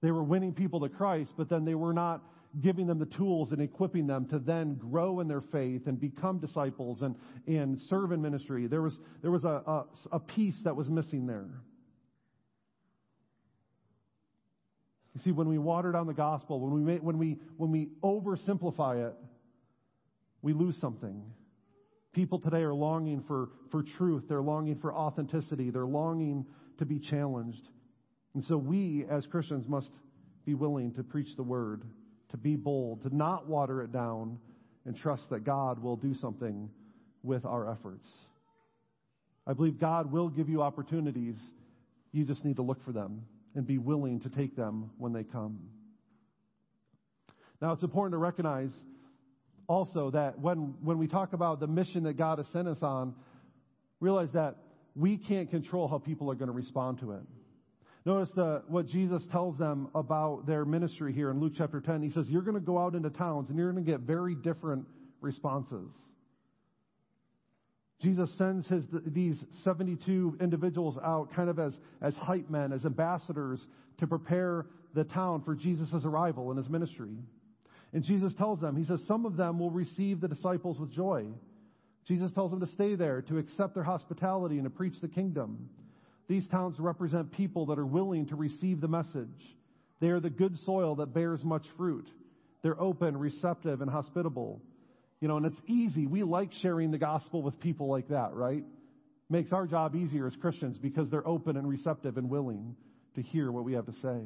They 0.00 0.12
were 0.12 0.22
winning 0.22 0.54
people 0.54 0.80
to 0.80 0.88
Christ, 0.88 1.32
but 1.36 1.50
then 1.50 1.66
they 1.66 1.74
were 1.74 1.92
not 1.92 2.22
giving 2.60 2.86
them 2.86 2.98
the 2.98 3.06
tools 3.06 3.52
and 3.52 3.62
equipping 3.62 4.06
them 4.06 4.26
to 4.26 4.38
then 4.38 4.74
grow 4.74 5.20
in 5.20 5.28
their 5.28 5.40
faith 5.40 5.86
and 5.86 6.00
become 6.00 6.38
disciples 6.38 7.02
and, 7.02 7.14
and 7.46 7.80
serve 7.88 8.10
in 8.10 8.20
ministry. 8.20 8.66
There 8.66 8.82
was, 8.82 8.98
there 9.22 9.30
was 9.30 9.44
a, 9.44 9.62
a, 9.66 9.84
a 10.12 10.18
piece 10.18 10.56
that 10.64 10.74
was 10.74 10.88
missing 10.88 11.26
there. 11.26 11.48
You 15.14 15.20
see, 15.22 15.32
when 15.32 15.48
we 15.48 15.58
water 15.58 15.92
down 15.92 16.06
the 16.06 16.14
gospel, 16.14 16.60
when 16.60 16.84
we, 16.84 16.96
when 16.96 17.18
we, 17.18 17.38
when 17.56 17.70
we 17.70 17.88
oversimplify 18.02 19.08
it, 19.08 19.14
we 20.42 20.52
lose 20.52 20.76
something. 20.80 21.22
People 22.12 22.40
today 22.40 22.62
are 22.62 22.74
longing 22.74 23.22
for, 23.26 23.50
for 23.70 23.84
truth. 23.96 24.24
They're 24.28 24.42
longing 24.42 24.78
for 24.80 24.92
authenticity. 24.92 25.70
They're 25.70 25.84
longing 25.84 26.46
to 26.78 26.84
be 26.84 26.98
challenged. 26.98 27.62
And 28.34 28.44
so 28.44 28.56
we, 28.56 29.04
as 29.08 29.26
Christians, 29.26 29.68
must 29.68 29.90
be 30.44 30.54
willing 30.54 30.94
to 30.94 31.02
preach 31.02 31.36
the 31.36 31.42
word, 31.42 31.82
to 32.30 32.36
be 32.36 32.56
bold, 32.56 33.02
to 33.02 33.14
not 33.14 33.48
water 33.48 33.82
it 33.82 33.92
down, 33.92 34.38
and 34.86 34.96
trust 34.96 35.28
that 35.30 35.44
God 35.44 35.82
will 35.82 35.96
do 35.96 36.14
something 36.14 36.70
with 37.22 37.44
our 37.44 37.70
efforts. 37.70 38.06
I 39.46 39.52
believe 39.52 39.78
God 39.78 40.10
will 40.10 40.28
give 40.28 40.48
you 40.48 40.62
opportunities. 40.62 41.36
You 42.12 42.24
just 42.24 42.44
need 42.44 42.56
to 42.56 42.62
look 42.62 42.84
for 42.84 42.92
them 42.92 43.22
and 43.54 43.66
be 43.66 43.78
willing 43.78 44.20
to 44.20 44.28
take 44.28 44.56
them 44.56 44.90
when 44.98 45.12
they 45.12 45.24
come. 45.24 45.58
Now, 47.60 47.72
it's 47.72 47.82
important 47.82 48.12
to 48.12 48.18
recognize 48.18 48.70
also 49.66 50.10
that 50.12 50.38
when, 50.38 50.74
when 50.82 50.98
we 50.98 51.06
talk 51.06 51.32
about 51.32 51.60
the 51.60 51.66
mission 51.66 52.04
that 52.04 52.14
God 52.14 52.38
has 52.38 52.46
sent 52.52 52.68
us 52.68 52.78
on, 52.82 53.14
realize 54.00 54.30
that 54.32 54.56
we 54.96 55.16
can't 55.16 55.50
control 55.50 55.88
how 55.88 55.98
people 55.98 56.30
are 56.30 56.34
going 56.34 56.48
to 56.48 56.54
respond 56.54 57.00
to 57.00 57.12
it. 57.12 57.22
Notice 58.06 58.30
the, 58.34 58.62
what 58.66 58.86
Jesus 58.86 59.22
tells 59.30 59.58
them 59.58 59.88
about 59.94 60.46
their 60.46 60.64
ministry 60.64 61.12
here 61.12 61.30
in 61.30 61.38
Luke 61.38 61.52
chapter 61.56 61.80
10. 61.80 62.02
He 62.02 62.10
says, 62.10 62.26
You're 62.28 62.42
going 62.42 62.54
to 62.54 62.60
go 62.60 62.78
out 62.78 62.94
into 62.94 63.10
towns 63.10 63.50
and 63.50 63.58
you're 63.58 63.70
going 63.70 63.84
to 63.84 63.90
get 63.90 64.00
very 64.00 64.34
different 64.34 64.86
responses. 65.20 65.90
Jesus 68.02 68.30
sends 68.38 68.66
his, 68.66 68.84
these 69.06 69.36
72 69.64 70.38
individuals 70.40 70.96
out 71.04 71.34
kind 71.34 71.50
of 71.50 71.58
as, 71.58 71.74
as 72.00 72.14
hype 72.16 72.48
men, 72.48 72.72
as 72.72 72.86
ambassadors 72.86 73.60
to 73.98 74.06
prepare 74.06 74.66
the 74.94 75.04
town 75.04 75.42
for 75.44 75.54
Jesus' 75.54 76.04
arrival 76.04 76.50
and 76.50 76.58
his 76.58 76.70
ministry. 76.70 77.12
And 77.92 78.02
Jesus 78.02 78.32
tells 78.34 78.60
them, 78.60 78.76
He 78.76 78.84
says, 78.84 79.00
some 79.06 79.26
of 79.26 79.36
them 79.36 79.58
will 79.58 79.70
receive 79.70 80.22
the 80.22 80.28
disciples 80.28 80.78
with 80.78 80.90
joy. 80.90 81.26
Jesus 82.08 82.32
tells 82.32 82.50
them 82.50 82.60
to 82.60 82.66
stay 82.68 82.94
there, 82.94 83.20
to 83.22 83.36
accept 83.36 83.74
their 83.74 83.84
hospitality, 83.84 84.56
and 84.56 84.64
to 84.64 84.70
preach 84.70 84.94
the 85.02 85.08
kingdom. 85.08 85.68
These 86.30 86.46
towns 86.46 86.78
represent 86.78 87.32
people 87.32 87.66
that 87.66 87.78
are 87.80 87.84
willing 87.84 88.26
to 88.26 88.36
receive 88.36 88.80
the 88.80 88.86
message. 88.86 89.26
They 89.98 90.10
are 90.10 90.20
the 90.20 90.30
good 90.30 90.56
soil 90.64 90.94
that 90.94 91.12
bears 91.12 91.42
much 91.42 91.64
fruit. 91.76 92.06
They're 92.62 92.80
open, 92.80 93.16
receptive, 93.16 93.80
and 93.80 93.90
hospitable. 93.90 94.62
You 95.20 95.26
know, 95.26 95.38
and 95.38 95.46
it's 95.46 95.60
easy. 95.66 96.06
We 96.06 96.22
like 96.22 96.52
sharing 96.62 96.92
the 96.92 96.98
gospel 96.98 97.42
with 97.42 97.58
people 97.58 97.88
like 97.88 98.10
that, 98.10 98.32
right? 98.32 98.62
Makes 99.28 99.52
our 99.52 99.66
job 99.66 99.96
easier 99.96 100.28
as 100.28 100.36
Christians 100.36 100.78
because 100.78 101.10
they're 101.10 101.26
open 101.26 101.56
and 101.56 101.68
receptive 101.68 102.16
and 102.16 102.30
willing 102.30 102.76
to 103.16 103.22
hear 103.22 103.50
what 103.50 103.64
we 103.64 103.72
have 103.72 103.86
to 103.86 103.94
say. 104.00 104.20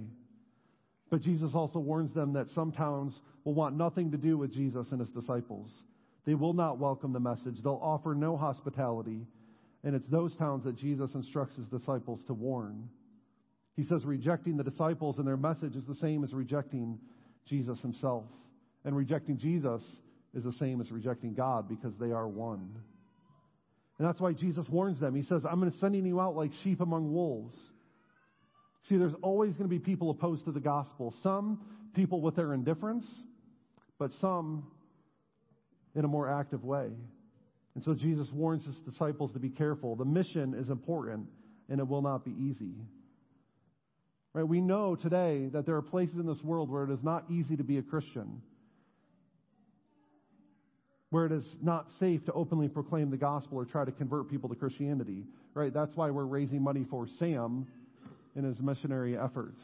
But 1.09 1.23
Jesus 1.23 1.53
also 1.55 1.79
warns 1.79 2.13
them 2.13 2.35
that 2.35 2.49
some 2.55 2.71
towns 2.71 3.15
will 3.45 3.55
want 3.55 3.79
nothing 3.79 4.11
to 4.11 4.19
do 4.19 4.37
with 4.37 4.53
Jesus 4.53 4.87
and 4.91 5.01
his 5.01 5.09
disciples. 5.09 5.71
They 6.27 6.35
will 6.35 6.53
not 6.53 6.77
welcome 6.77 7.15
the 7.15 7.21
message. 7.21 7.63
They'll 7.63 7.81
offer 7.83 8.15
no 8.15 8.37
hospitality. 8.37 9.27
And 9.85 9.95
it's 9.95 10.09
those 10.09 10.35
towns 10.37 10.65
that 10.65 10.77
Jesus 10.77 11.11
instructs 11.15 11.57
his 11.57 11.67
disciples 11.67 12.21
to 12.27 12.35
warn. 12.35 12.89
He 13.77 13.85
says 13.85 14.05
rejecting 14.05 14.57
the 14.57 14.65
disciples 14.65 15.19
and 15.19 15.27
their 15.27 15.37
message 15.37 15.77
is 15.77 15.85
the 15.87 15.97
same 15.97 16.25
as 16.25 16.33
rejecting 16.33 16.99
Jesus 17.47 17.79
himself. 17.81 18.25
And 18.85 18.97
rejecting 18.97 19.37
Jesus 19.39 19.83
is 20.35 20.45
the 20.45 20.53
same 20.55 20.81
as 20.81 20.91
rejecting 20.91 21.35
God 21.35 21.69
because 21.69 21.93
they 22.01 22.13
are 22.13 22.27
one. 22.27 22.77
And 23.99 24.09
that's 24.09 24.21
why 24.21 24.33
Jesus 24.33 24.69
warns 24.69 24.99
them. 25.01 25.15
He 25.15 25.23
says, 25.23 25.43
I'm 25.49 25.73
sending 25.81 26.07
you 26.07 26.21
out 26.21 26.35
like 26.35 26.51
sheep 26.63 26.81
among 26.81 27.13
wolves. 27.13 27.57
See, 28.89 28.97
there's 28.97 29.15
always 29.23 29.53
going 29.53 29.69
to 29.69 29.75
be 29.75 29.79
people 29.79 30.11
opposed 30.11 30.45
to 30.47 30.53
the 30.53 30.61
gospel. 30.61 31.15
Some 31.23 31.61
people 31.95 32.21
with 32.21 32.37
their 32.37 32.53
indifference, 32.53 33.07
but 33.99 34.13
some 34.21 34.67
in 35.95 36.05
a 36.05 36.09
more 36.09 36.29
active 36.29 36.65
way. 36.65 36.89
And 37.75 37.85
so 37.85 37.95
Jesus 37.95 38.31
warns 38.33 38.65
his 38.65 38.77
disciples 38.81 39.33
to 39.33 39.39
be 39.39 39.51
careful. 39.51 39.97
The 39.97 40.05
mission 40.05 40.55
is 40.55 40.69
important, 40.69 41.27
and 41.69 41.81
it 41.81 41.89
will 41.89 42.03
not 42.03 42.25
be 42.25 42.33
easy. 42.33 42.75
Right? 44.33 44.47
We 44.47 44.61
know 44.61 44.95
today 44.97 45.49
that 45.53 45.67
there 45.67 45.77
are 45.77 45.83
places 45.83 46.17
in 46.17 46.27
this 46.27 46.43
world 46.43 46.71
where 46.71 46.85
it 46.85 46.91
is 46.91 47.03
not 47.03 47.25
easy 47.31 47.57
to 47.57 47.65
be 47.65 47.79
a 47.79 47.83
Christian 47.83 48.43
where 51.15 51.27
it 51.27 51.33
is 51.33 51.45
not 51.63 51.87
safe 52.01 52.25
to 52.25 52.33
openly 52.33 52.67
proclaim 52.67 53.09
the 53.09 53.17
gospel 53.17 53.57
or 53.57 53.65
try 53.65 53.85
to 53.85 53.93
convert 53.93 54.29
people 54.29 54.49
to 54.49 54.57
Christianity. 54.57 55.23
Right? 55.55 55.73
That's 55.73 55.95
why 55.95 56.11
we're 56.11 56.25
raising 56.25 56.61
money 56.61 56.85
for 56.91 57.07
Sam 57.21 57.69
in 58.35 58.43
his 58.43 58.59
missionary 58.59 59.17
efforts. 59.17 59.61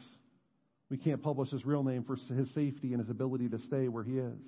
We 0.89 0.95
can't 0.95 1.21
publish 1.21 1.49
his 1.49 1.65
real 1.65 1.83
name 1.83 2.05
for 2.05 2.15
his 2.15 2.49
safety 2.51 2.93
and 2.93 2.99
his 2.99 3.09
ability 3.09 3.49
to 3.49 3.59
stay 3.59 3.89
where 3.89 4.03
he 4.03 4.17
is. 4.17 4.39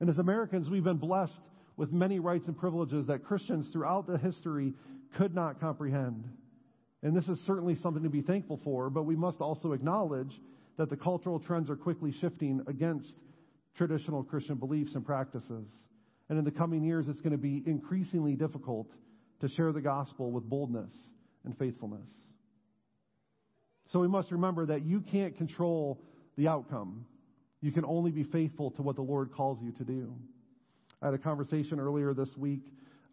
And 0.00 0.10
as 0.10 0.18
Americans, 0.18 0.68
we've 0.68 0.82
been 0.82 0.96
blessed 0.96 1.32
with 1.76 1.92
many 1.92 2.18
rights 2.18 2.46
and 2.46 2.56
privileges 2.56 3.06
that 3.06 3.24
Christians 3.24 3.66
throughout 3.72 4.06
the 4.06 4.18
history 4.18 4.72
could 5.16 5.34
not 5.34 5.60
comprehend. 5.60 6.24
And 7.02 7.16
this 7.16 7.28
is 7.28 7.38
certainly 7.46 7.76
something 7.82 8.02
to 8.02 8.08
be 8.08 8.22
thankful 8.22 8.60
for, 8.64 8.90
but 8.90 9.04
we 9.04 9.16
must 9.16 9.40
also 9.40 9.72
acknowledge 9.72 10.40
that 10.78 10.90
the 10.90 10.96
cultural 10.96 11.38
trends 11.38 11.70
are 11.70 11.76
quickly 11.76 12.12
shifting 12.20 12.62
against 12.66 13.14
traditional 13.76 14.22
Christian 14.22 14.56
beliefs 14.56 14.94
and 14.94 15.04
practices. 15.04 15.66
And 16.28 16.38
in 16.38 16.44
the 16.44 16.50
coming 16.50 16.82
years, 16.82 17.06
it's 17.08 17.20
going 17.20 17.32
to 17.32 17.38
be 17.38 17.62
increasingly 17.66 18.34
difficult 18.34 18.88
to 19.40 19.48
share 19.48 19.72
the 19.72 19.80
gospel 19.80 20.30
with 20.30 20.44
boldness 20.44 20.90
and 21.44 21.56
faithfulness. 21.58 22.08
So 23.92 24.00
we 24.00 24.08
must 24.08 24.32
remember 24.32 24.66
that 24.66 24.84
you 24.84 25.00
can't 25.00 25.36
control 25.36 26.00
the 26.36 26.48
outcome. 26.48 27.06
You 27.60 27.70
can 27.70 27.84
only 27.84 28.10
be 28.10 28.24
faithful 28.24 28.72
to 28.72 28.82
what 28.82 28.96
the 28.96 29.02
Lord 29.02 29.32
calls 29.32 29.58
you 29.62 29.72
to 29.72 29.84
do. 29.84 30.14
I 31.02 31.06
had 31.06 31.14
a 31.14 31.18
conversation 31.18 31.78
earlier 31.78 32.14
this 32.14 32.34
week 32.38 32.62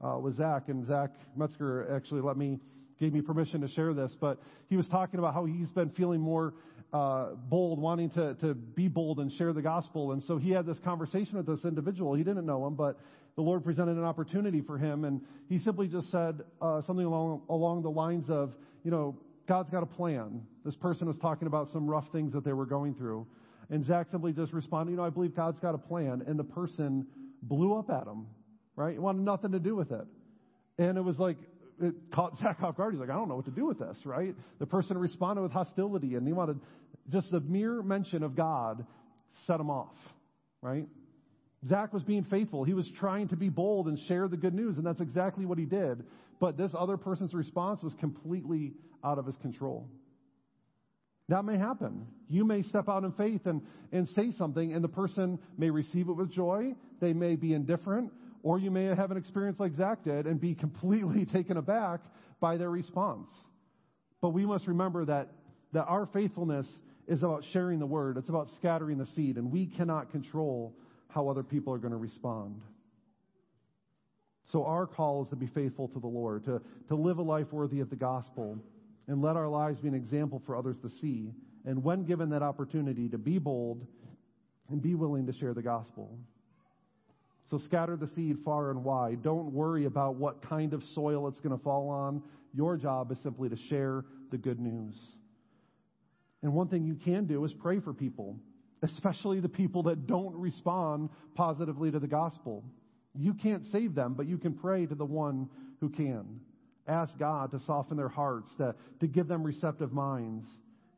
uh, 0.01 0.17
with 0.17 0.37
Zach, 0.37 0.69
and 0.69 0.87
Zach 0.87 1.11
Metzger 1.35 1.93
actually 1.93 2.21
let 2.21 2.37
me 2.37 2.59
gave 2.97 3.11
me 3.11 3.21
permission 3.21 3.59
to 3.59 3.67
share 3.67 3.93
this, 3.93 4.15
but 4.21 4.41
he 4.69 4.77
was 4.77 4.87
talking 4.87 5.19
about 5.19 5.33
how 5.33 5.43
he's 5.43 5.69
been 5.71 5.89
feeling 5.89 6.21
more 6.21 6.53
uh, 6.93 7.31
bold, 7.49 7.79
wanting 7.79 8.09
to, 8.11 8.35
to 8.35 8.53
be 8.53 8.87
bold 8.87 9.19
and 9.19 9.33
share 9.33 9.51
the 9.51 9.61
gospel. 9.61 10.13
And 10.13 10.23
so 10.23 10.37
he 10.37 10.51
had 10.51 10.65
this 10.65 10.77
conversation 10.79 11.35
with 11.35 11.45
this 11.45 11.65
individual. 11.65 12.13
He 12.13 12.23
didn't 12.23 12.45
know 12.45 12.65
him, 12.65 12.75
but 12.75 12.99
the 13.35 13.41
Lord 13.41 13.65
presented 13.65 13.97
an 13.97 14.05
opportunity 14.05 14.61
for 14.61 14.77
him. 14.77 15.03
And 15.03 15.19
he 15.49 15.59
simply 15.59 15.87
just 15.87 16.09
said 16.11 16.41
uh, 16.61 16.81
something 16.83 17.05
along, 17.05 17.41
along 17.49 17.81
the 17.81 17.89
lines 17.89 18.29
of, 18.29 18.53
you 18.85 18.91
know, 18.91 19.17
God's 19.47 19.69
got 19.71 19.83
a 19.83 19.87
plan. 19.87 20.41
This 20.63 20.75
person 20.75 21.07
was 21.07 21.17
talking 21.17 21.47
about 21.47 21.71
some 21.73 21.87
rough 21.87 22.05
things 22.13 22.31
that 22.31 22.45
they 22.45 22.53
were 22.53 22.67
going 22.67 22.93
through. 22.93 23.27
And 23.69 23.83
Zach 23.83 24.07
simply 24.11 24.31
just 24.31 24.53
responded, 24.53 24.91
you 24.91 24.97
know, 24.97 25.03
I 25.03 25.09
believe 25.09 25.35
God's 25.35 25.59
got 25.59 25.75
a 25.75 25.79
plan. 25.79 26.23
And 26.25 26.39
the 26.39 26.45
person 26.45 27.07
blew 27.47 27.77
up 27.77 27.89
at 27.89 28.07
him, 28.07 28.27
right? 28.75 28.93
He 28.93 28.99
wanted 28.99 29.23
nothing 29.23 29.51
to 29.51 29.59
do 29.59 29.75
with 29.75 29.91
it. 29.91 30.05
And 30.77 30.97
it 30.97 31.01
was 31.01 31.19
like, 31.19 31.37
it 31.81 31.93
caught 32.13 32.37
Zach 32.41 32.61
off 32.61 32.77
guard. 32.77 32.93
He's 32.93 32.99
like, 32.99 33.09
I 33.09 33.13
don't 33.13 33.29
know 33.29 33.35
what 33.35 33.45
to 33.45 33.51
do 33.51 33.65
with 33.65 33.79
this, 33.79 33.97
right? 34.05 34.35
The 34.59 34.65
person 34.65 34.97
responded 34.97 35.41
with 35.41 35.51
hostility, 35.51 36.15
and 36.15 36.25
he 36.25 36.33
wanted 36.33 36.59
just 37.09 37.31
the 37.31 37.41
mere 37.41 37.81
mention 37.81 38.23
of 38.23 38.35
God 38.35 38.85
set 39.45 39.59
him 39.59 39.69
off, 39.69 39.95
right? 40.61 40.87
Zach 41.67 41.93
was 41.93 42.03
being 42.03 42.23
faithful. 42.25 42.63
He 42.63 42.73
was 42.73 42.87
trying 42.99 43.29
to 43.29 43.35
be 43.35 43.49
bold 43.49 43.87
and 43.87 43.97
share 44.07 44.27
the 44.27 44.37
good 44.37 44.53
news, 44.53 44.77
and 44.77 44.85
that's 44.85 45.01
exactly 45.01 45.45
what 45.45 45.57
he 45.57 45.65
did. 45.65 46.03
But 46.39 46.57
this 46.57 46.71
other 46.77 46.97
person's 46.97 47.33
response 47.33 47.81
was 47.81 47.93
completely 47.99 48.73
out 49.03 49.17
of 49.17 49.25
his 49.25 49.35
control. 49.37 49.87
That 51.29 51.45
may 51.45 51.57
happen. 51.57 52.05
You 52.29 52.45
may 52.45 52.63
step 52.63 52.89
out 52.89 53.03
in 53.03 53.11
faith 53.13 53.45
and, 53.45 53.61
and 53.91 54.09
say 54.09 54.31
something, 54.31 54.73
and 54.73 54.83
the 54.83 54.89
person 54.89 55.39
may 55.57 55.69
receive 55.69 56.09
it 56.09 56.13
with 56.13 56.31
joy. 56.31 56.75
They 56.99 57.13
may 57.13 57.35
be 57.35 57.53
indifferent, 57.53 58.11
or 58.43 58.59
you 58.59 58.71
may 58.71 58.85
have 58.85 59.11
an 59.11 59.17
experience 59.17 59.59
like 59.59 59.73
Zach 59.75 60.03
did 60.03 60.27
and 60.27 60.39
be 60.39 60.53
completely 60.65 61.25
taken 61.25 61.57
aback 61.57 62.01
by 62.39 62.57
their 62.57 62.69
response. 62.69 63.29
But 64.21 64.29
we 64.29 64.45
must 64.45 64.67
remember 64.67 65.05
that 65.05 65.29
that 65.73 65.85
our 65.85 66.05
faithfulness 66.05 66.67
is 67.07 67.21
about 67.23 67.43
sharing 67.51 67.79
the 67.79 67.85
word, 67.85 68.17
it's 68.17 68.29
about 68.29 68.47
scattering 68.55 68.97
the 68.97 69.07
seed, 69.15 69.37
and 69.37 69.51
we 69.51 69.65
cannot 69.65 70.11
control 70.11 70.73
how 71.09 71.27
other 71.27 71.43
people 71.43 71.73
are 71.73 71.77
going 71.77 71.91
to 71.91 71.97
respond. 71.97 72.61
So, 74.51 74.63
our 74.65 74.85
call 74.85 75.23
is 75.23 75.29
to 75.29 75.35
be 75.35 75.47
faithful 75.47 75.87
to 75.89 75.99
the 75.99 76.07
Lord, 76.07 76.45
to, 76.45 76.61
to 76.87 76.95
live 76.95 77.17
a 77.17 77.23
life 77.23 77.51
worthy 77.51 77.79
of 77.79 77.89
the 77.89 77.95
gospel, 77.95 78.59
and 79.07 79.21
let 79.21 79.35
our 79.35 79.47
lives 79.47 79.79
be 79.79 79.87
an 79.87 79.93
example 79.93 80.41
for 80.45 80.55
others 80.55 80.77
to 80.81 80.89
see. 81.01 81.31
And 81.65 81.83
when 81.83 82.03
given 82.03 82.29
that 82.29 82.41
opportunity, 82.41 83.09
to 83.09 83.17
be 83.17 83.37
bold 83.37 83.85
and 84.69 84.81
be 84.81 84.95
willing 84.95 85.25
to 85.27 85.33
share 85.33 85.53
the 85.53 85.61
gospel. 85.61 86.17
So, 87.49 87.59
scatter 87.59 87.95
the 87.95 88.09
seed 88.15 88.37
far 88.43 88.71
and 88.71 88.83
wide. 88.83 89.21
Don't 89.21 89.51
worry 89.53 89.85
about 89.85 90.15
what 90.15 90.41
kind 90.47 90.73
of 90.73 90.83
soil 90.95 91.27
it's 91.27 91.39
going 91.39 91.55
to 91.55 91.63
fall 91.63 91.89
on. 91.89 92.23
Your 92.53 92.77
job 92.77 93.11
is 93.11 93.17
simply 93.21 93.49
to 93.49 93.57
share 93.69 94.05
the 94.31 94.37
good 94.37 94.59
news. 94.59 94.95
And 96.41 96.53
one 96.53 96.67
thing 96.67 96.83
you 96.83 96.95
can 96.95 97.25
do 97.25 97.43
is 97.45 97.53
pray 97.53 97.79
for 97.79 97.93
people, 97.93 98.37
especially 98.81 99.39
the 99.39 99.49
people 99.49 99.83
that 99.83 100.07
don't 100.07 100.35
respond 100.35 101.09
positively 101.35 101.91
to 101.91 101.99
the 101.99 102.07
gospel. 102.07 102.63
You 103.15 103.33
can't 103.33 103.63
save 103.71 103.95
them, 103.95 104.13
but 104.13 104.27
you 104.27 104.37
can 104.37 104.53
pray 104.53 104.85
to 104.85 104.95
the 104.95 105.05
one 105.05 105.49
who 105.79 105.89
can. 105.89 106.39
Ask 106.87 107.17
God 107.17 107.51
to 107.51 107.61
soften 107.65 107.97
their 107.97 108.09
hearts, 108.09 108.49
to, 108.57 108.75
to 108.99 109.07
give 109.07 109.27
them 109.27 109.43
receptive 109.43 109.93
minds, 109.93 110.45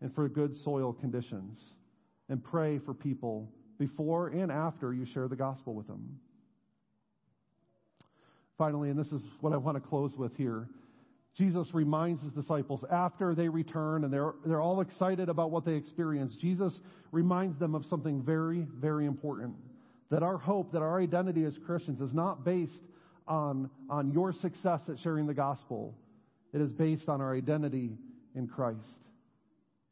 and 0.02 0.14
for 0.14 0.28
good 0.28 0.56
soil 0.64 0.94
conditions. 0.94 1.58
And 2.30 2.44
pray 2.44 2.80
for 2.80 2.94
people 2.94 3.50
before 3.78 4.30
and 4.30 4.52
after 4.52 4.94
you 4.94 5.06
share 5.14 5.28
the 5.28 5.36
gospel 5.36 5.74
with 5.76 5.88
them. 5.88 6.20
Finally, 8.58 8.90
and 8.90 8.98
this 8.98 9.12
is 9.12 9.22
what 9.42 9.54
I 9.54 9.58
want 9.58 9.76
to 9.76 9.88
close 9.88 10.16
with 10.18 10.36
here 10.36 10.68
Jesus 11.38 11.68
reminds 11.74 12.24
his 12.24 12.32
disciples 12.32 12.84
after 12.90 13.36
they 13.36 13.50
return 13.50 14.06
and 14.06 14.14
they're, 14.14 14.34
they're 14.46 14.62
all 14.62 14.80
excited 14.80 15.28
about 15.28 15.52
what 15.52 15.66
they 15.66 15.74
experienced. 15.74 16.40
Jesus 16.40 16.74
reminds 17.12 17.60
them 17.60 17.76
of 17.76 17.86
something 17.90 18.22
very, 18.22 18.66
very 18.80 19.06
important. 19.06 19.54
That 20.12 20.24
our 20.24 20.38
hope, 20.38 20.72
that 20.72 20.82
our 20.82 21.02
identity 21.02 21.44
as 21.44 21.58
Christians 21.66 22.00
is 22.00 22.14
not 22.14 22.46
based 22.46 22.80
on, 23.28 23.70
on 23.90 24.12
your 24.12 24.34
success 24.34 24.82
at 24.90 25.00
sharing 25.00 25.28
the 25.28 25.34
gospel. 25.34 25.96
It 26.54 26.62
is 26.62 26.72
based 26.72 27.10
on 27.10 27.22
our 27.22 27.36
identity 27.36 27.92
in 28.36 28.48
Christ. 28.48 28.80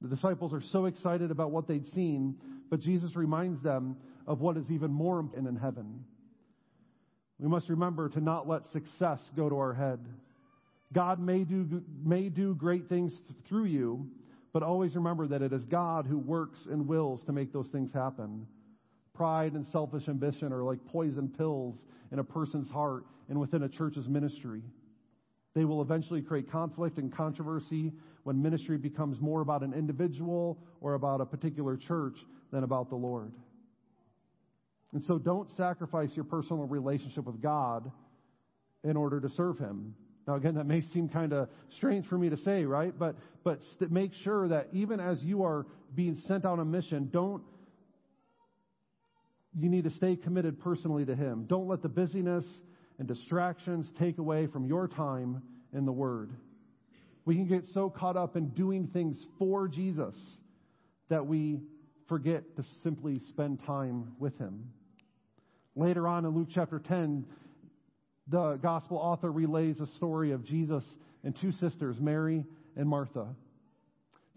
The 0.01 0.07
disciples 0.07 0.53
are 0.53 0.61
so 0.71 0.85
excited 0.85 1.31
about 1.31 1.51
what 1.51 1.67
they'd 1.67 1.91
seen, 1.93 2.35
but 2.69 2.79
Jesus 2.79 3.15
reminds 3.15 3.61
them 3.63 3.97
of 4.27 4.41
what 4.41 4.57
is 4.57 4.69
even 4.69 4.91
more 4.91 5.19
important 5.19 5.47
in 5.47 5.55
heaven. 5.55 6.03
We 7.39 7.47
must 7.47 7.69
remember 7.69 8.09
to 8.09 8.21
not 8.21 8.47
let 8.47 8.63
success 8.71 9.19
go 9.35 9.49
to 9.49 9.57
our 9.57 9.73
head. 9.73 9.99
God 10.93 11.19
may 11.19 11.43
do, 11.43 11.81
may 12.03 12.29
do 12.29 12.53
great 12.53 12.87
things 12.87 13.13
through 13.47 13.65
you, 13.65 14.07
but 14.53 14.61
always 14.61 14.95
remember 14.95 15.27
that 15.27 15.41
it 15.41 15.51
is 15.51 15.65
God 15.65 16.05
who 16.05 16.19
works 16.19 16.59
and 16.69 16.87
wills 16.87 17.23
to 17.25 17.31
make 17.31 17.51
those 17.51 17.67
things 17.67 17.91
happen. 17.93 18.45
Pride 19.13 19.53
and 19.53 19.65
selfish 19.71 20.07
ambition 20.07 20.53
are 20.53 20.63
like 20.63 20.79
poison 20.87 21.27
pills 21.27 21.75
in 22.11 22.19
a 22.19 22.23
person's 22.23 22.69
heart 22.69 23.05
and 23.29 23.39
within 23.39 23.63
a 23.63 23.69
church's 23.69 24.07
ministry. 24.07 24.61
They 25.55 25.65
will 25.65 25.81
eventually 25.81 26.21
create 26.21 26.51
conflict 26.51 26.97
and 26.97 27.13
controversy 27.15 27.93
when 28.23 28.41
ministry 28.41 28.77
becomes 28.77 29.19
more 29.19 29.41
about 29.41 29.61
an 29.63 29.73
individual 29.73 30.57
or 30.81 30.95
about 30.95 31.21
a 31.21 31.25
particular 31.25 31.77
church 31.77 32.15
than 32.51 32.63
about 32.63 32.89
the 32.89 32.95
Lord. 32.95 33.31
And 34.93 35.03
so 35.05 35.17
don't 35.17 35.49
sacrifice 35.57 36.09
your 36.15 36.25
personal 36.25 36.63
relationship 36.65 37.25
with 37.25 37.41
God 37.41 37.91
in 38.83 38.95
order 38.95 39.19
to 39.19 39.29
serve 39.29 39.57
Him. 39.57 39.95
Now, 40.27 40.35
again, 40.35 40.55
that 40.55 40.65
may 40.65 40.81
seem 40.93 41.09
kind 41.09 41.33
of 41.33 41.49
strange 41.77 42.07
for 42.07 42.17
me 42.17 42.29
to 42.29 42.37
say, 42.37 42.63
right? 42.63 42.97
But, 42.97 43.15
but 43.43 43.59
st- 43.75 43.91
make 43.91 44.11
sure 44.23 44.47
that 44.47 44.69
even 44.71 44.99
as 44.99 45.21
you 45.21 45.43
are 45.43 45.65
being 45.95 46.21
sent 46.27 46.45
on 46.45 46.59
a 46.59 46.65
mission, 46.65 47.09
don't, 47.11 47.43
you 49.59 49.69
need 49.69 49.83
to 49.83 49.91
stay 49.91 50.15
committed 50.15 50.59
personally 50.61 51.05
to 51.05 51.15
Him. 51.15 51.45
Don't 51.47 51.67
let 51.67 51.81
the 51.81 51.89
busyness 51.89 52.45
and 52.99 53.07
distractions 53.07 53.91
take 53.99 54.17
away 54.17 54.47
from 54.47 54.65
your 54.65 54.87
time 54.87 55.41
in 55.73 55.85
the 55.85 55.91
Word. 55.91 56.31
We 57.25 57.35
can 57.35 57.47
get 57.47 57.65
so 57.73 57.89
caught 57.89 58.17
up 58.17 58.35
in 58.35 58.49
doing 58.49 58.87
things 58.87 59.17
for 59.39 59.67
Jesus 59.67 60.15
that 61.09 61.25
we 61.25 61.61
forget 62.07 62.55
to 62.57 62.65
simply 62.83 63.19
spend 63.29 63.63
time 63.65 64.13
with 64.19 64.37
Him. 64.37 64.71
Later 65.75 66.07
on 66.07 66.25
in 66.25 66.35
Luke 66.35 66.49
chapter 66.53 66.79
10, 66.79 67.25
the 68.27 68.55
gospel 68.55 68.97
author 68.97 69.31
relays 69.31 69.79
a 69.79 69.87
story 69.95 70.31
of 70.31 70.43
Jesus 70.43 70.83
and 71.23 71.35
two 71.39 71.51
sisters, 71.51 71.97
Mary 71.99 72.45
and 72.75 72.87
Martha. 72.87 73.27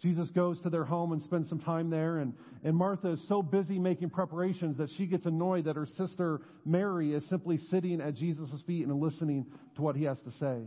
Jesus 0.02 0.28
goes 0.30 0.60
to 0.60 0.70
their 0.70 0.84
home 0.84 1.12
and 1.12 1.22
spends 1.22 1.48
some 1.48 1.58
time 1.58 1.88
there, 1.88 2.18
and, 2.18 2.34
and 2.64 2.76
Martha 2.76 3.12
is 3.12 3.20
so 3.28 3.42
busy 3.42 3.78
making 3.78 4.10
preparations 4.10 4.76
that 4.76 4.90
she 4.96 5.06
gets 5.06 5.24
annoyed 5.24 5.64
that 5.64 5.76
her 5.76 5.86
sister 5.86 6.42
Mary 6.64 7.14
is 7.14 7.24
simply 7.28 7.58
sitting 7.70 8.00
at 8.00 8.14
Jesus' 8.14 8.60
feet 8.66 8.86
and 8.86 9.00
listening 9.00 9.46
to 9.76 9.82
what 9.82 9.96
he 9.96 10.04
has 10.04 10.18
to 10.20 10.30
say. 10.32 10.58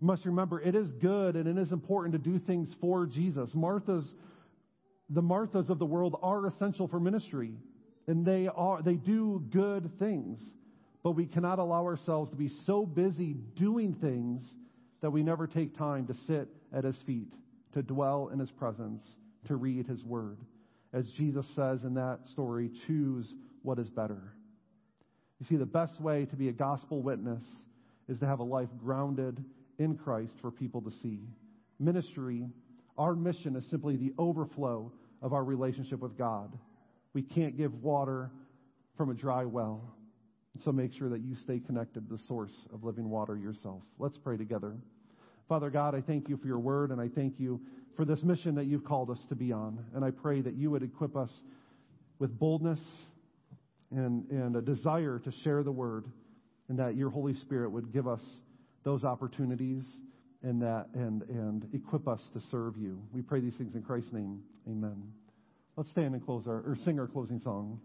You 0.00 0.06
must 0.06 0.26
remember, 0.26 0.60
it 0.60 0.74
is 0.74 0.90
good 1.00 1.34
and 1.34 1.48
it 1.48 1.60
is 1.60 1.72
important 1.72 2.12
to 2.12 2.18
do 2.18 2.38
things 2.38 2.68
for 2.80 3.06
Jesus. 3.06 3.50
Martha's, 3.54 4.04
the 5.08 5.22
Marthas 5.22 5.70
of 5.70 5.78
the 5.78 5.86
world 5.86 6.18
are 6.22 6.46
essential 6.46 6.88
for 6.88 7.00
ministry, 7.00 7.52
and 8.06 8.24
they 8.24 8.48
are, 8.54 8.82
they 8.82 8.94
do 8.94 9.42
good 9.50 9.98
things 9.98 10.40
but 11.02 11.12
we 11.12 11.26
cannot 11.26 11.58
allow 11.58 11.84
ourselves 11.84 12.30
to 12.30 12.36
be 12.36 12.50
so 12.66 12.84
busy 12.84 13.34
doing 13.56 13.94
things 13.94 14.42
that 15.00 15.10
we 15.10 15.22
never 15.22 15.46
take 15.46 15.76
time 15.76 16.06
to 16.06 16.14
sit 16.26 16.48
at 16.72 16.84
his 16.84 16.96
feet, 17.06 17.32
to 17.74 17.82
dwell 17.82 18.30
in 18.32 18.38
his 18.38 18.50
presence, 18.50 19.04
to 19.46 19.56
read 19.56 19.86
his 19.86 20.02
word. 20.04 20.38
As 20.92 21.08
Jesus 21.10 21.46
says 21.54 21.84
in 21.84 21.94
that 21.94 22.20
story, 22.32 22.70
choose 22.86 23.26
what 23.62 23.78
is 23.78 23.88
better. 23.90 24.34
You 25.40 25.46
see, 25.46 25.56
the 25.56 25.66
best 25.66 26.00
way 26.00 26.24
to 26.26 26.36
be 26.36 26.48
a 26.48 26.52
gospel 26.52 27.02
witness 27.02 27.42
is 28.08 28.18
to 28.18 28.26
have 28.26 28.40
a 28.40 28.44
life 28.44 28.70
grounded 28.82 29.44
in 29.78 29.96
Christ 29.96 30.32
for 30.40 30.50
people 30.50 30.80
to 30.82 30.92
see. 31.02 31.20
Ministry, 31.78 32.48
our 32.96 33.14
mission 33.14 33.54
is 33.54 33.64
simply 33.70 33.96
the 33.96 34.12
overflow 34.18 34.90
of 35.22 35.32
our 35.32 35.44
relationship 35.44 36.00
with 36.00 36.16
God. 36.18 36.56
We 37.12 37.22
can't 37.22 37.56
give 37.56 37.82
water 37.82 38.30
from 38.96 39.10
a 39.10 39.14
dry 39.14 39.44
well. 39.44 39.94
So 40.64 40.72
make 40.72 40.92
sure 40.92 41.08
that 41.10 41.20
you 41.20 41.36
stay 41.36 41.60
connected 41.60 42.08
to 42.08 42.16
the 42.16 42.22
source 42.26 42.52
of 42.72 42.82
living 42.82 43.08
water 43.08 43.36
yourself. 43.36 43.82
Let's 43.98 44.18
pray 44.18 44.36
together. 44.36 44.76
Father 45.48 45.70
God, 45.70 45.94
I 45.94 46.02
thank 46.02 46.28
you 46.28 46.36
for 46.36 46.46
your 46.46 46.58
word, 46.58 46.90
and 46.90 47.00
I 47.00 47.08
thank 47.08 47.40
you 47.40 47.60
for 47.96 48.04
this 48.04 48.22
mission 48.22 48.54
that 48.56 48.66
you've 48.66 48.84
called 48.84 49.10
us 49.10 49.18
to 49.30 49.34
be 49.34 49.50
on. 49.50 49.82
And 49.94 50.04
I 50.04 50.10
pray 50.10 50.42
that 50.42 50.54
you 50.54 50.70
would 50.70 50.82
equip 50.82 51.16
us 51.16 51.30
with 52.18 52.38
boldness 52.38 52.80
and, 53.90 54.28
and 54.30 54.56
a 54.56 54.60
desire 54.60 55.18
to 55.18 55.32
share 55.42 55.62
the 55.62 55.72
word, 55.72 56.04
and 56.68 56.78
that 56.78 56.96
your 56.96 57.08
Holy 57.08 57.34
Spirit 57.34 57.70
would 57.70 57.92
give 57.92 58.06
us 58.06 58.20
those 58.84 59.04
opportunities 59.04 59.84
and 60.42 60.62
that 60.62 60.86
and 60.94 61.22
and 61.22 61.66
equip 61.72 62.06
us 62.06 62.20
to 62.32 62.40
serve 62.50 62.76
you. 62.76 63.00
We 63.12 63.22
pray 63.22 63.40
these 63.40 63.54
things 63.54 63.74
in 63.74 63.82
Christ's 63.82 64.12
name. 64.12 64.40
Amen. 64.68 65.02
Let's 65.76 65.90
stand 65.90 66.14
and 66.14 66.24
close 66.24 66.46
our 66.46 66.58
or 66.58 66.76
sing 66.84 67.00
our 67.00 67.06
closing 67.06 67.40
song. 67.40 67.80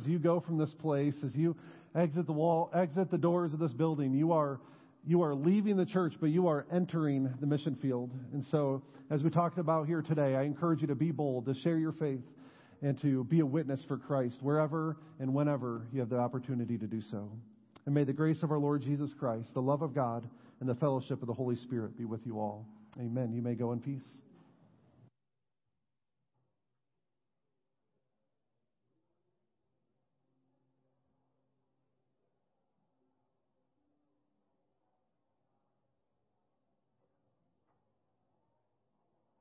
as 0.00 0.06
you 0.06 0.18
go 0.18 0.40
from 0.40 0.58
this 0.58 0.72
place, 0.80 1.14
as 1.24 1.34
you 1.34 1.56
exit 1.94 2.26
the 2.26 2.32
wall, 2.32 2.70
exit 2.74 3.10
the 3.10 3.18
doors 3.18 3.52
of 3.52 3.58
this 3.58 3.72
building, 3.72 4.14
you 4.14 4.32
are 4.32 4.60
you 5.06 5.22
are 5.22 5.34
leaving 5.34 5.76
the 5.78 5.86
church, 5.86 6.12
but 6.20 6.26
you 6.26 6.46
are 6.46 6.66
entering 6.70 7.32
the 7.40 7.46
mission 7.46 7.74
field. 7.80 8.10
And 8.34 8.44
so, 8.50 8.82
as 9.10 9.22
we 9.22 9.30
talked 9.30 9.56
about 9.56 9.86
here 9.86 10.02
today, 10.02 10.36
I 10.36 10.42
encourage 10.42 10.82
you 10.82 10.86
to 10.88 10.94
be 10.94 11.10
bold, 11.10 11.46
to 11.46 11.54
share 11.54 11.78
your 11.78 11.92
faith, 11.92 12.20
and 12.82 13.00
to 13.00 13.24
be 13.24 13.40
a 13.40 13.46
witness 13.46 13.80
for 13.88 13.96
Christ 13.96 14.36
wherever 14.42 14.96
and 15.18 15.32
whenever 15.32 15.86
you 15.90 16.00
have 16.00 16.10
the 16.10 16.18
opportunity 16.18 16.76
to 16.76 16.86
do 16.86 17.00
so. 17.10 17.30
And 17.86 17.94
may 17.94 18.04
the 18.04 18.12
grace 18.12 18.42
of 18.42 18.50
our 18.50 18.58
Lord 18.58 18.82
Jesus 18.82 19.10
Christ, 19.18 19.54
the 19.54 19.62
love 19.62 19.80
of 19.80 19.94
God, 19.94 20.28
and 20.60 20.68
the 20.68 20.74
fellowship 20.74 21.22
of 21.22 21.28
the 21.28 21.34
Holy 21.34 21.56
Spirit 21.56 21.96
be 21.96 22.04
with 22.04 22.20
you 22.26 22.38
all. 22.38 22.66
Amen. 22.98 23.32
You 23.32 23.40
may 23.40 23.54
go 23.54 23.72
in 23.72 23.80
peace. 23.80 24.19